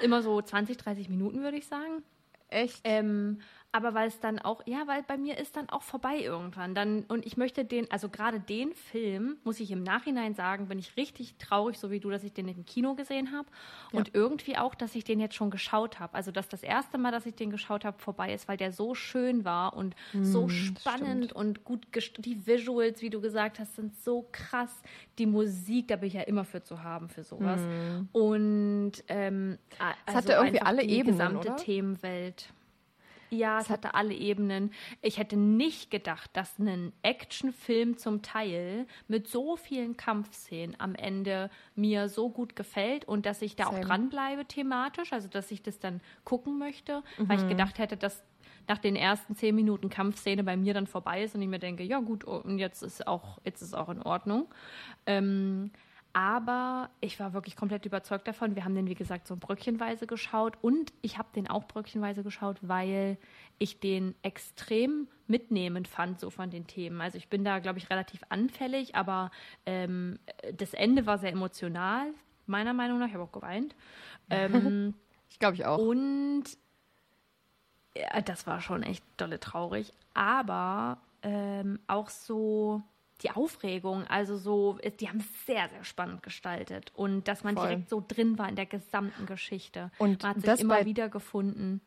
[0.02, 2.04] Immer so 20, 30 Minuten, würde ich sagen.
[2.50, 2.82] Echt?
[2.84, 3.40] Ähm,
[3.76, 6.76] aber weil es dann auch, ja, weil bei mir ist dann auch vorbei irgendwann.
[6.76, 10.78] Dann, und ich möchte den, also gerade den Film, muss ich im Nachhinein sagen, bin
[10.78, 13.48] ich richtig traurig, so wie du, dass ich den im Kino gesehen habe.
[13.92, 13.98] Ja.
[13.98, 16.14] Und irgendwie auch, dass ich den jetzt schon geschaut habe.
[16.14, 18.94] Also, dass das erste Mal, dass ich den geschaut habe, vorbei ist, weil der so
[18.94, 21.88] schön war und mm, so spannend und gut
[22.20, 24.84] die Visuals, wie du gesagt hast, sind so krass.
[25.18, 27.60] Die Musik, da bin ich ja immer für zu haben, für sowas.
[27.60, 28.16] Mm.
[28.16, 31.56] Und ähm, also es hatte irgendwie alle die Ebenen, gesamte oder?
[31.56, 32.54] Themenwelt.
[33.34, 34.72] Ja, es hatte alle Ebenen.
[35.02, 41.50] Ich hätte nicht gedacht, dass ein Actionfilm zum Teil mit so vielen Kampfszenen am Ende
[41.76, 43.78] mir so gut gefällt und dass ich da Same.
[43.78, 47.30] auch dranbleibe thematisch, also dass ich das dann gucken möchte, mhm.
[47.30, 47.50] weil ich mhm.
[47.50, 48.24] gedacht hätte, dass
[48.68, 51.84] nach den ersten zehn Minuten Kampfszene bei mir dann vorbei ist und ich mir denke,
[51.84, 54.48] ja gut, und jetzt ist auch, jetzt ist auch in Ordnung.
[55.06, 55.72] Ähm,
[56.14, 58.56] aber ich war wirklich komplett überzeugt davon.
[58.56, 60.58] Wir haben den, wie gesagt, so bröckchenweise geschaut.
[60.62, 63.18] Und ich habe den auch bröckchenweise geschaut, weil
[63.58, 67.02] ich den extrem mitnehmend fand, so von den Themen.
[67.02, 69.32] Also ich bin da, glaube ich, relativ anfällig, aber
[69.66, 70.20] ähm,
[70.56, 72.14] das Ende war sehr emotional,
[72.46, 73.08] meiner Meinung nach.
[73.08, 73.76] Ich habe auch geweint.
[74.30, 74.94] Ähm,
[75.32, 75.80] ich glaube ich auch.
[75.80, 76.44] Und
[77.98, 79.92] ja, das war schon echt dolle traurig.
[80.14, 82.84] Aber ähm, auch so
[83.22, 86.92] die Aufregung, also so, die haben es sehr, sehr spannend gestaltet.
[86.96, 87.68] Und dass man Voll.
[87.68, 89.92] direkt so drin war in der gesamten Geschichte.
[89.98, 91.82] Und man hat sich das immer wieder gefunden.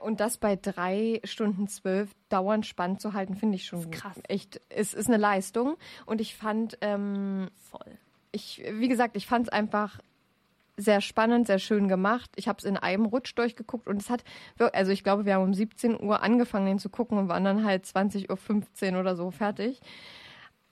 [0.00, 4.18] Und das bei drei Stunden zwölf dauernd spannend zu halten, finde ich schon krass.
[4.28, 5.76] Echt, es ist eine Leistung.
[6.06, 7.98] Und ich fand, ähm, voll.
[8.32, 9.98] Ich, wie gesagt, ich fand es einfach
[10.80, 12.30] sehr spannend, sehr schön gemacht.
[12.36, 14.24] Ich habe es in einem Rutsch durchgeguckt und es hat,
[14.72, 17.64] also ich glaube, wir haben um 17 Uhr angefangen, den zu gucken und waren dann
[17.64, 19.80] halt 20.15 Uhr oder so fertig.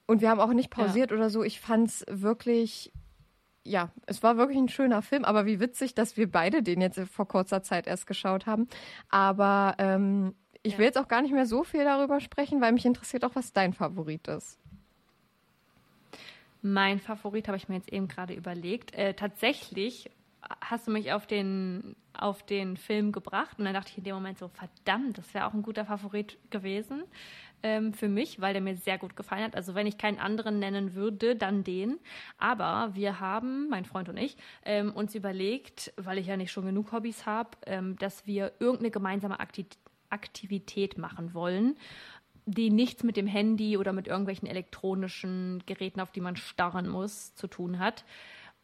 [0.09, 1.17] Und wir haben auch nicht pausiert ja.
[1.19, 1.45] oder so.
[1.45, 2.91] Ich fand's wirklich,
[3.63, 6.99] ja, es war wirklich ein schöner Film, aber wie witzig, dass wir beide den jetzt
[7.11, 8.69] vor kurzer Zeit erst geschaut haben.
[9.11, 10.79] Aber ähm, ich ja.
[10.79, 13.53] will jetzt auch gar nicht mehr so viel darüber sprechen, weil mich interessiert auch, was
[13.53, 14.59] dein Favorit ist.
[16.63, 18.95] Mein Favorit habe ich mir jetzt eben gerade überlegt.
[18.95, 20.11] Äh, tatsächlich
[20.61, 24.15] hast du mich auf den, auf den Film gebracht und dann dachte ich in dem
[24.15, 27.05] Moment so, verdammt, das wäre auch ein guter Favorit gewesen
[27.63, 29.57] ähm, für mich, weil der mir sehr gut gefallen hat.
[29.57, 31.99] Also wenn ich keinen anderen nennen würde, dann den.
[32.39, 36.67] Aber wir haben, mein Freund und ich, ähm, uns überlegt, weil ich ja nicht schon
[36.67, 39.67] genug Hobbys habe, ähm, dass wir irgendeine gemeinsame Akti
[40.11, 41.77] Aktivität machen wollen
[42.51, 47.35] die nichts mit dem Handy oder mit irgendwelchen elektronischen Geräten, auf die man starren muss,
[47.35, 48.07] zu tun hat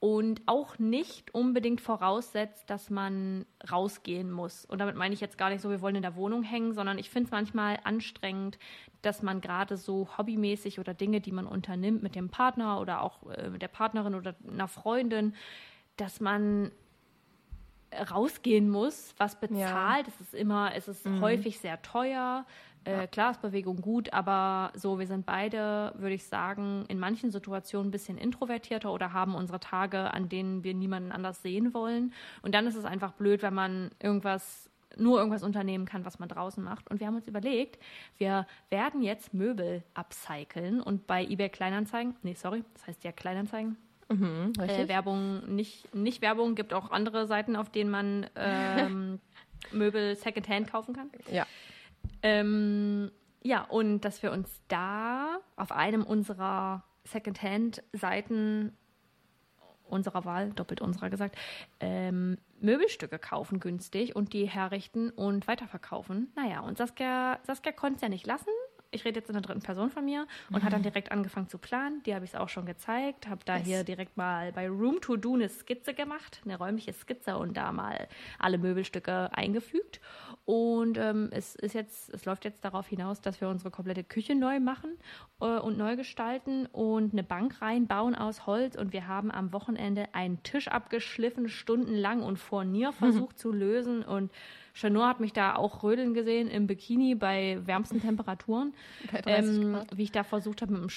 [0.04, 4.66] und auch nicht unbedingt voraussetzt, dass man rausgehen muss.
[4.66, 6.98] Und damit meine ich jetzt gar nicht so, wir wollen in der Wohnung hängen, sondern
[6.98, 8.58] ich finde es manchmal anstrengend,
[9.00, 13.30] dass man gerade so hobbymäßig oder Dinge, die man unternimmt mit dem Partner oder auch
[13.30, 15.34] äh, mit der Partnerin oder einer Freundin,
[15.96, 16.70] dass man
[18.10, 20.06] rausgehen muss, was bezahlt.
[20.06, 20.12] Ja.
[20.14, 21.22] Es ist immer, es ist mhm.
[21.22, 22.44] häufig sehr teuer.
[22.84, 27.30] Äh, klar ist Bewegung gut, aber so, wir sind beide, würde ich sagen, in manchen
[27.30, 32.12] Situationen ein bisschen introvertierter oder haben unsere Tage, an denen wir niemanden anders sehen wollen.
[32.42, 36.28] Und dann ist es einfach blöd, wenn man irgendwas nur irgendwas unternehmen kann, was man
[36.28, 36.88] draußen macht.
[36.90, 37.82] Und wir haben uns überlegt,
[38.18, 43.76] wir werden jetzt Möbel upcyclen und bei eBay Kleinanzeigen, nee, sorry, das heißt ja Kleinanzeigen,
[44.84, 49.20] äh, Werbung, nicht, nicht Werbung, gibt auch andere Seiten, auf denen man ähm,
[49.72, 51.10] Möbel Secondhand kaufen kann.
[51.30, 51.46] Ja.
[52.24, 58.72] Ähm, ja, und dass wir uns da auf einem unserer Secondhand-Seiten
[59.84, 61.36] unserer Wahl, doppelt unserer gesagt,
[61.80, 66.32] ähm, Möbelstücke kaufen günstig und die herrichten und weiterverkaufen.
[66.34, 68.48] Naja, und Saskia, Saskia konnte es ja nicht lassen.
[68.94, 71.58] Ich rede jetzt in der dritten Person von mir und hat dann direkt angefangen zu
[71.58, 72.02] planen.
[72.04, 73.28] Die habe ich es auch schon gezeigt.
[73.28, 73.66] Habe da Yes.
[73.66, 77.72] hier direkt mal bei Room to Do eine Skizze gemacht, eine räumliche Skizze und da
[77.72, 78.08] mal
[78.38, 80.00] alle Möbelstücke eingefügt.
[80.44, 84.34] Und ähm, es ist jetzt, es läuft jetzt darauf hinaus, dass wir unsere komplette Küche
[84.34, 84.90] neu machen
[85.40, 88.76] äh, und neu gestalten und eine Bank reinbauen aus Holz.
[88.76, 92.92] Und wir haben am Wochenende einen Tisch abgeschliffen, stundenlang und Furnier
[93.24, 94.02] versucht zu lösen.
[94.02, 94.30] Und
[94.74, 98.74] Chanor hat mich da auch rödeln gesehen im Bikini bei wärmsten Temperaturen.
[99.12, 99.96] Bei 30 Ähm, Grad.
[99.96, 100.88] wie ich da versucht habe, mit dem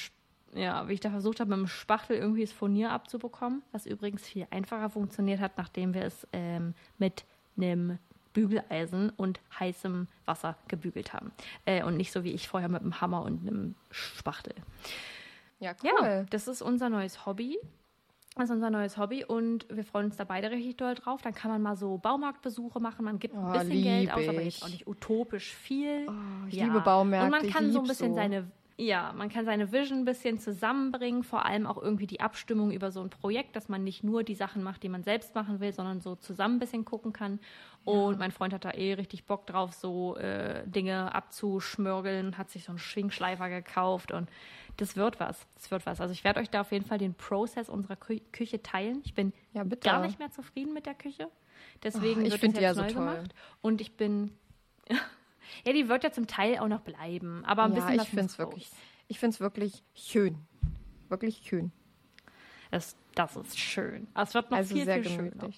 [0.60, 4.26] ja, wie ich da versucht habe, mit dem Spachtel irgendwie das Furnier abzubekommen, was übrigens
[4.28, 7.26] viel einfacher funktioniert hat, nachdem wir es ähm, mit
[7.58, 8.00] einem
[8.34, 11.32] Bügeleisen und heißem Wasser gebügelt haben.
[11.66, 14.54] Äh, und nicht so wie ich vorher mit einem Hammer und einem Spachtel.
[15.60, 16.26] Ja, Ja, cool.
[16.30, 17.58] das ist unser neues Hobby.
[18.38, 21.22] Das ist unser neues Hobby und wir freuen uns da beide richtig doll drauf.
[21.22, 23.06] Dann kann man mal so Baumarktbesuche machen.
[23.06, 26.08] Man gibt ein Oh, bisschen lieb Geld aus, aber jetzt auch nicht utopisch viel.
[26.08, 28.16] Oh, ich liebe Baumärkte, Und man kann so ein bisschen so.
[28.16, 28.48] seine,
[28.78, 31.24] ja, man kann seine Vision ein bisschen zusammenbringen.
[31.24, 34.36] Vor allem auch irgendwie die Abstimmung über so ein Projekt, dass man nicht nur die
[34.36, 37.40] Sachen macht, die man selbst machen will, sondern so zusammen ein bisschen gucken kann.
[37.86, 42.66] Und mein Freund hat da eh richtig Bock drauf, so äh, Dinge abzuschmörgeln, hat sich
[42.66, 44.30] so einen Schwingschleifer gekauft und
[44.78, 45.46] das wird was.
[45.56, 46.00] Das wird was.
[46.02, 49.02] Also ich werde euch da auf jeden Fall den Prozess unserer Kü Küche teilen.
[49.04, 49.90] Ich bin Ja, bitte.
[49.90, 51.30] gar nicht mehr zufrieden mit der Küche.
[51.84, 53.06] Deswegen Oh, ich wird die jetzt ja so neu toll.
[53.16, 53.34] gemacht.
[53.62, 54.32] Und ich bin
[55.66, 58.08] ja, die wird ja zum Teil auch noch bleiben, aber ein ja, bisschen ich was
[58.08, 58.70] finde muss es wirklich,
[59.08, 60.38] ich finde es wirklich schön.
[61.10, 61.72] Wirklich schön.
[62.72, 64.08] Das, das ist schön.
[64.14, 65.50] Es wird noch also viel, sehr viel schöner.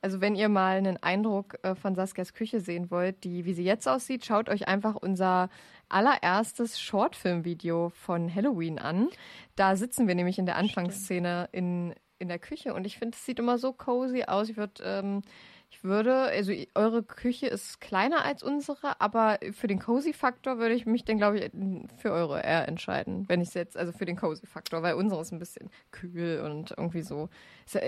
[0.00, 3.64] Also wenn ihr mal einen Eindruck äh, von Saskias Küche sehen wollt, die wie sie
[3.64, 5.48] jetzt aussieht, schaut euch einfach unser
[5.88, 9.08] allererstes Shortfilm-Video von Halloween an.
[9.56, 13.24] Da sitzen wir nämlich in der Anfangsszene in, in der Küche und ich finde, es
[13.24, 14.48] sieht immer so cozy aus.
[14.48, 15.22] Ich würde, ähm,
[15.70, 20.86] ich würde, also eure Küche ist kleiner als unsere, aber für den Cozy-Faktor würde ich
[20.86, 21.50] mich dann, glaube ich,
[21.98, 25.32] für eure eher entscheiden, wenn ich es jetzt, also für den Cozy-Faktor, weil unsere ist
[25.32, 27.28] ein bisschen kühl und irgendwie so.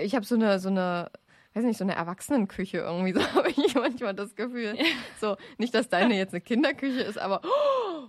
[0.03, 1.09] Ich habe so eine, so eine,
[1.57, 4.75] weiß nicht, so eine Erwachsenenküche irgendwie, so habe ich manchmal das Gefühl.
[5.19, 8.07] So, nicht, dass deine jetzt eine Kinderküche ist, aber oh,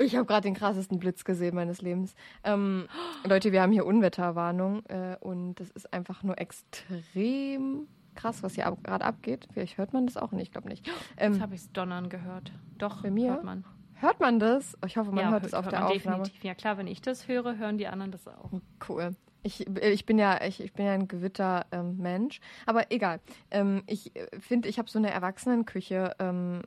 [0.00, 2.14] ich habe gerade den krassesten Blitz gesehen meines Lebens.
[2.44, 2.86] Ähm,
[3.24, 8.66] Leute, wir haben hier Unwetterwarnung äh, und das ist einfach nur extrem krass, was hier
[8.66, 9.48] ab, gerade abgeht.
[9.52, 10.86] Vielleicht hört man das auch nicht, ich glaube nicht.
[10.86, 12.52] Jetzt Ähm, habe ich es donnern gehört.
[12.78, 13.30] Doch, Bei mir?
[13.32, 13.64] hört man.
[13.94, 14.76] hört man das?
[14.86, 16.22] Ich hoffe, man ja, hört es auf der Aufnahme.
[16.22, 16.44] definitiv.
[16.44, 18.50] Ja klar, wenn ich das höre, hören die anderen das auch.
[18.88, 19.14] Cool.
[19.42, 23.20] Ich, ich bin ja ich, ich bin ja ein Gewitter ähm, Mensch, aber egal.
[23.50, 26.16] Ähm, ich äh, finde, ich habe so eine Erwachsenenküche.
[26.18, 26.62] Ähm,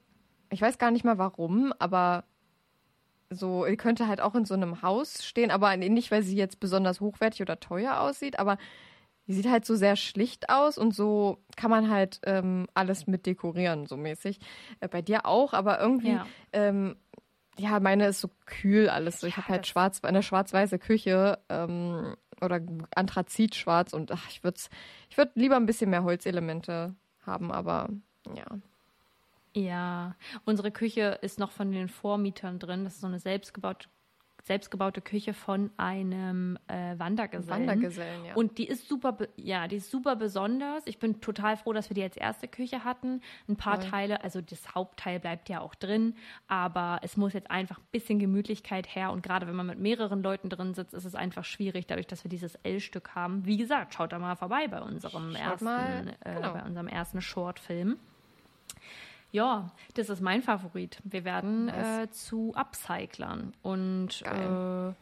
[0.50, 2.24] ich weiß gar nicht mal warum, aber
[3.30, 6.60] so die könnte halt auch in so einem Haus stehen, aber nicht, weil sie jetzt
[6.60, 8.58] besonders hochwertig oder teuer aussieht, aber
[9.28, 13.26] die sieht halt so sehr schlicht aus und so kann man halt ähm, alles mit
[13.26, 14.40] dekorieren, so mäßig.
[14.82, 16.26] Äh, bei dir auch, aber irgendwie Ja.
[16.52, 16.98] ähm,
[17.58, 19.20] ja, meine ist so kühl alles.
[19.22, 19.28] So.
[19.28, 22.62] Ich Ja, habe halt schwarz, eine schwarz-weiße Küche ähm, oder
[22.96, 24.60] Anthrazitschwarz und ach, ich würde
[25.10, 26.96] ich würd lieber ein bisschen mehr Holzelemente
[27.26, 27.90] haben, aber
[28.36, 28.46] ja.
[29.54, 30.16] Ja,
[30.46, 32.86] unsere Küche ist noch von den Vormietern drin.
[32.86, 33.90] Das ist so eine selbstgebaute,
[34.44, 37.68] selbstgebaute Küche von einem äh, Wandergesellen.
[37.68, 38.34] Wandergesellen, ja.
[38.36, 40.86] Und die ist super, ja, die ist super besonders.
[40.88, 43.22] Ich bin total froh, dass wir die als erste Küche hatten.
[43.48, 43.90] Ein paar Voll.
[43.90, 46.16] Teile, also das Hauptteil bleibt ja auch drin,
[46.48, 49.12] aber es muss jetzt einfach ein bisschen Gemütlichkeit her.
[49.12, 52.24] Und gerade wenn man mit mehreren Leuten drin sitzt, ist es einfach schwierig, dadurch, dass
[52.24, 53.46] wir dieses L-Stück haben.
[53.46, 56.54] Wie gesagt, schaut da mal vorbei bei unserem Schaut ersten, mal, äh, genau.
[56.54, 57.98] bei unserem ersten Shortfilm.
[59.32, 61.00] Ja, das ist mein Favorit.
[61.04, 61.98] Wir werden Nice.
[62.00, 63.54] äh, zu Upcyclern.
[63.62, 64.94] Und äh,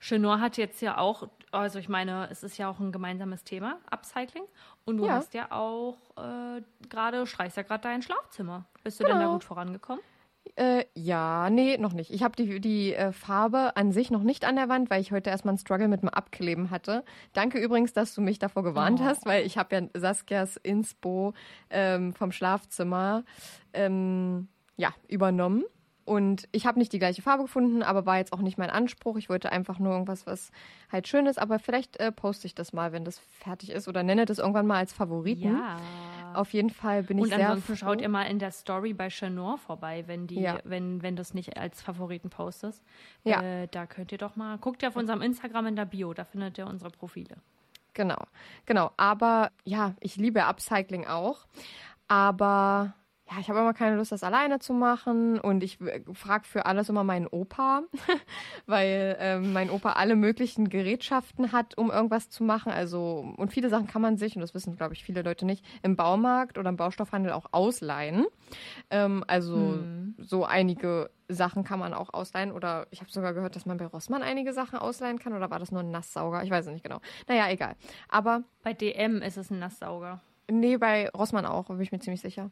[0.00, 3.78] Chenor hat jetzt ja auch, also ich meine, es ist ja auch ein gemeinsames Thema,
[3.90, 4.44] Upcycling.
[4.84, 5.14] Und du Ja.
[5.14, 8.64] hast ja auch äh, gerade, streichst ja gerade dein Schlafzimmer.
[8.84, 9.32] Bist du denn da Genau.
[9.32, 10.02] gut vorangekommen?
[10.56, 12.10] Äh, ja, nee, noch nicht.
[12.12, 15.12] Ich habe die, die äh, Farbe an sich noch nicht an der Wand, weil ich
[15.12, 17.04] heute erstmal einen Struggle mit dem Abkleben hatte.
[17.32, 19.04] Danke übrigens, dass du mich davor gewarnt Oh.
[19.04, 21.34] hast, weil ich habe ja Saskias Inspo
[21.70, 23.24] ähm, vom Schlafzimmer
[23.72, 25.64] ähm, ja, übernommen.
[26.08, 29.16] Und ich habe nicht die gleiche Farbe gefunden, aber war jetzt auch nicht mein Anspruch.
[29.18, 30.50] Ich wollte einfach nur irgendwas, was
[30.90, 31.38] halt schön ist.
[31.38, 34.66] Aber vielleicht äh, poste ich das mal, wenn das fertig ist oder nenne das irgendwann
[34.66, 35.54] mal als Favoriten.
[35.56, 35.78] Ja.
[36.34, 37.86] auf jeden Fall bin ich Und sehr ansonsten froh.
[37.86, 40.58] schaut ihr mal in der Story bei Chanor vorbei, wenn die, Ja.
[40.64, 42.82] wenn, wenn du es nicht als Favoriten postest.
[43.24, 43.42] Ja.
[43.42, 46.24] Äh, da könnt ihr doch mal, guckt ihr auf unserem Instagram in der Bio, da
[46.24, 47.36] findet ihr unsere Profile.
[47.94, 48.22] Genau,
[48.66, 48.92] genau.
[48.96, 51.46] Aber ja, ich liebe Upcycling auch.
[52.06, 52.94] Aber
[53.30, 55.38] ja, ich habe immer keine Lust, das alleine zu machen.
[55.38, 55.78] Und ich
[56.14, 57.82] frage für alles immer meinen Opa,
[58.66, 62.72] weil ähm, mein Opa alle möglichen Gerätschaften hat, um irgendwas zu machen.
[62.72, 65.64] Also, und viele Sachen kann man sich, und das wissen, glaube ich, viele Leute nicht,
[65.82, 68.24] im Baumarkt oder im Baustoffhandel auch ausleihen.
[68.90, 69.78] Ähm, also,
[70.18, 72.52] so einige Sachen kann man auch ausleihen.
[72.52, 75.34] Oder ich habe sogar gehört, dass man bei Rossmann einige Sachen ausleihen kann.
[75.34, 76.42] Oder war das nur ein Nasssauger?
[76.44, 77.00] Ich weiß es nicht genau.
[77.26, 77.76] Naja, egal.
[78.08, 80.20] Aber Bei DM ist es ein Nasssauger.
[80.50, 82.50] Nee, bei Rossmann auch, bin ich mir ziemlich sicher.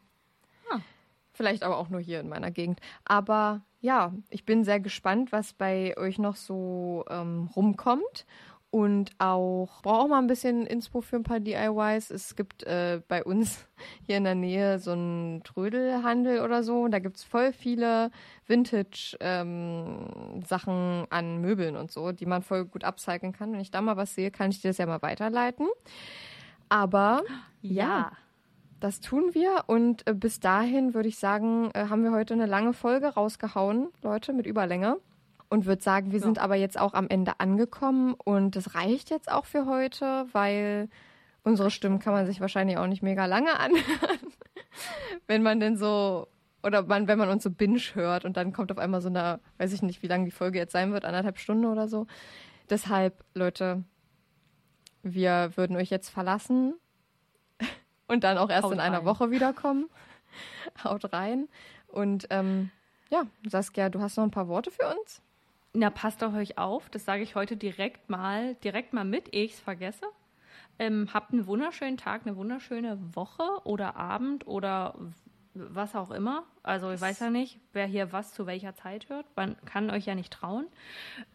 [1.37, 2.79] Vielleicht aber auch nur hier in meiner Gegend.
[3.05, 8.25] Aber ja, ich bin sehr gespannt, was bei euch noch so ähm, rumkommt.
[8.71, 12.09] Und auch, brauche auch mal ein bisschen Inspo für ein paar DIYs.
[12.09, 13.67] Es gibt äh, bei uns
[14.07, 16.81] hier in der Nähe so einen Trödelhandel oder so.
[16.81, 18.09] Und da gibt es voll viele
[18.47, 23.53] Vintage-Sachen an Möbeln und so, die man voll gut upcyclen kann.
[23.53, 25.67] Wenn ich da mal was sehe, kann ich dir das ja mal weiterleiten.
[26.67, 27.21] Aber
[27.61, 28.11] ja,
[28.79, 29.63] das tun wir.
[29.67, 33.89] Und äh, bis dahin würde ich sagen, äh, haben wir heute eine lange Folge rausgehauen,
[34.01, 34.97] Leute, mit Überlänge.
[35.49, 38.13] Und würde sagen, wir sind aber jetzt auch am Ende angekommen.
[38.15, 40.89] Und das reicht jetzt auch für heute, weil
[41.43, 44.19] unsere Stimmen kann man sich wahrscheinlich auch nicht mega lange anhören.
[45.27, 46.27] wenn man denn so,
[46.63, 49.39] oder man, wenn man uns so binge hört und dann kommt auf einmal so eine,
[49.57, 52.07] weiß ich nicht, wie lange die Folge jetzt sein wird, anderthalb Stunden oder so.
[52.69, 53.85] Deshalb, Leute,
[55.01, 56.73] wir würden euch jetzt verlassen
[58.07, 59.05] und dann auch erst Haut in einer rein.
[59.05, 59.89] Woche wiederkommen.
[60.83, 61.47] Haut rein.
[61.87, 62.71] Und ähm,
[63.09, 65.21] ja, Saskia, du hast noch ein paar Worte für uns?
[65.73, 66.89] Na, passt auf euch auf.
[66.89, 70.05] Das sage ich heute direkt mal, direkt mal mit, ehe ich es vergesse.
[70.79, 74.95] Ähm, habt einen wunderschönen Tag, eine wunderschöne Woche oder Abend oder
[75.53, 76.43] was auch immer.
[76.63, 79.25] Also ich weiß ja nicht, wer hier was zu welcher Zeit hört.
[79.35, 80.67] Man kann euch ja nicht trauen.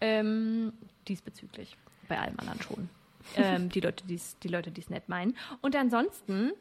[0.00, 0.72] Ähm,
[1.08, 1.76] diesbezüglich.
[2.08, 2.88] Bei allem anderen schon.
[3.36, 5.36] ähm, die Leute, die es die Leute, die's nett meinen.
[5.60, 6.52] Und ansonsten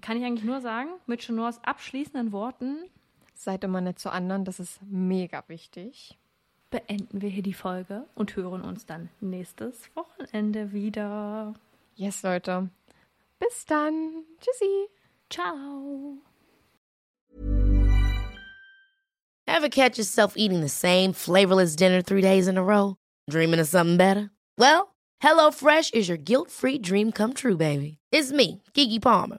[0.00, 2.84] kann ich eigentlich nur sagen, mit Chenors abschließenden Worten
[3.38, 6.18] Seid immer nett zu anderen, das ist mega wichtig.
[6.70, 11.54] beenden wir hier die Folge und hören uns dann nächstes Wochenende wieder.
[11.94, 12.68] Yes, Leute.
[13.38, 14.24] Bis dann.
[14.40, 14.88] Tschüssi.
[15.30, 16.18] Ciao.
[19.46, 22.96] Ever catch yourself eating the same flavorless dinner three days in a row?
[23.30, 24.30] Dreaming of something better?
[24.58, 27.98] Well, HelloFresh is your guilt-free dream come true, baby.
[28.10, 29.38] It's me, Kiki Palmer.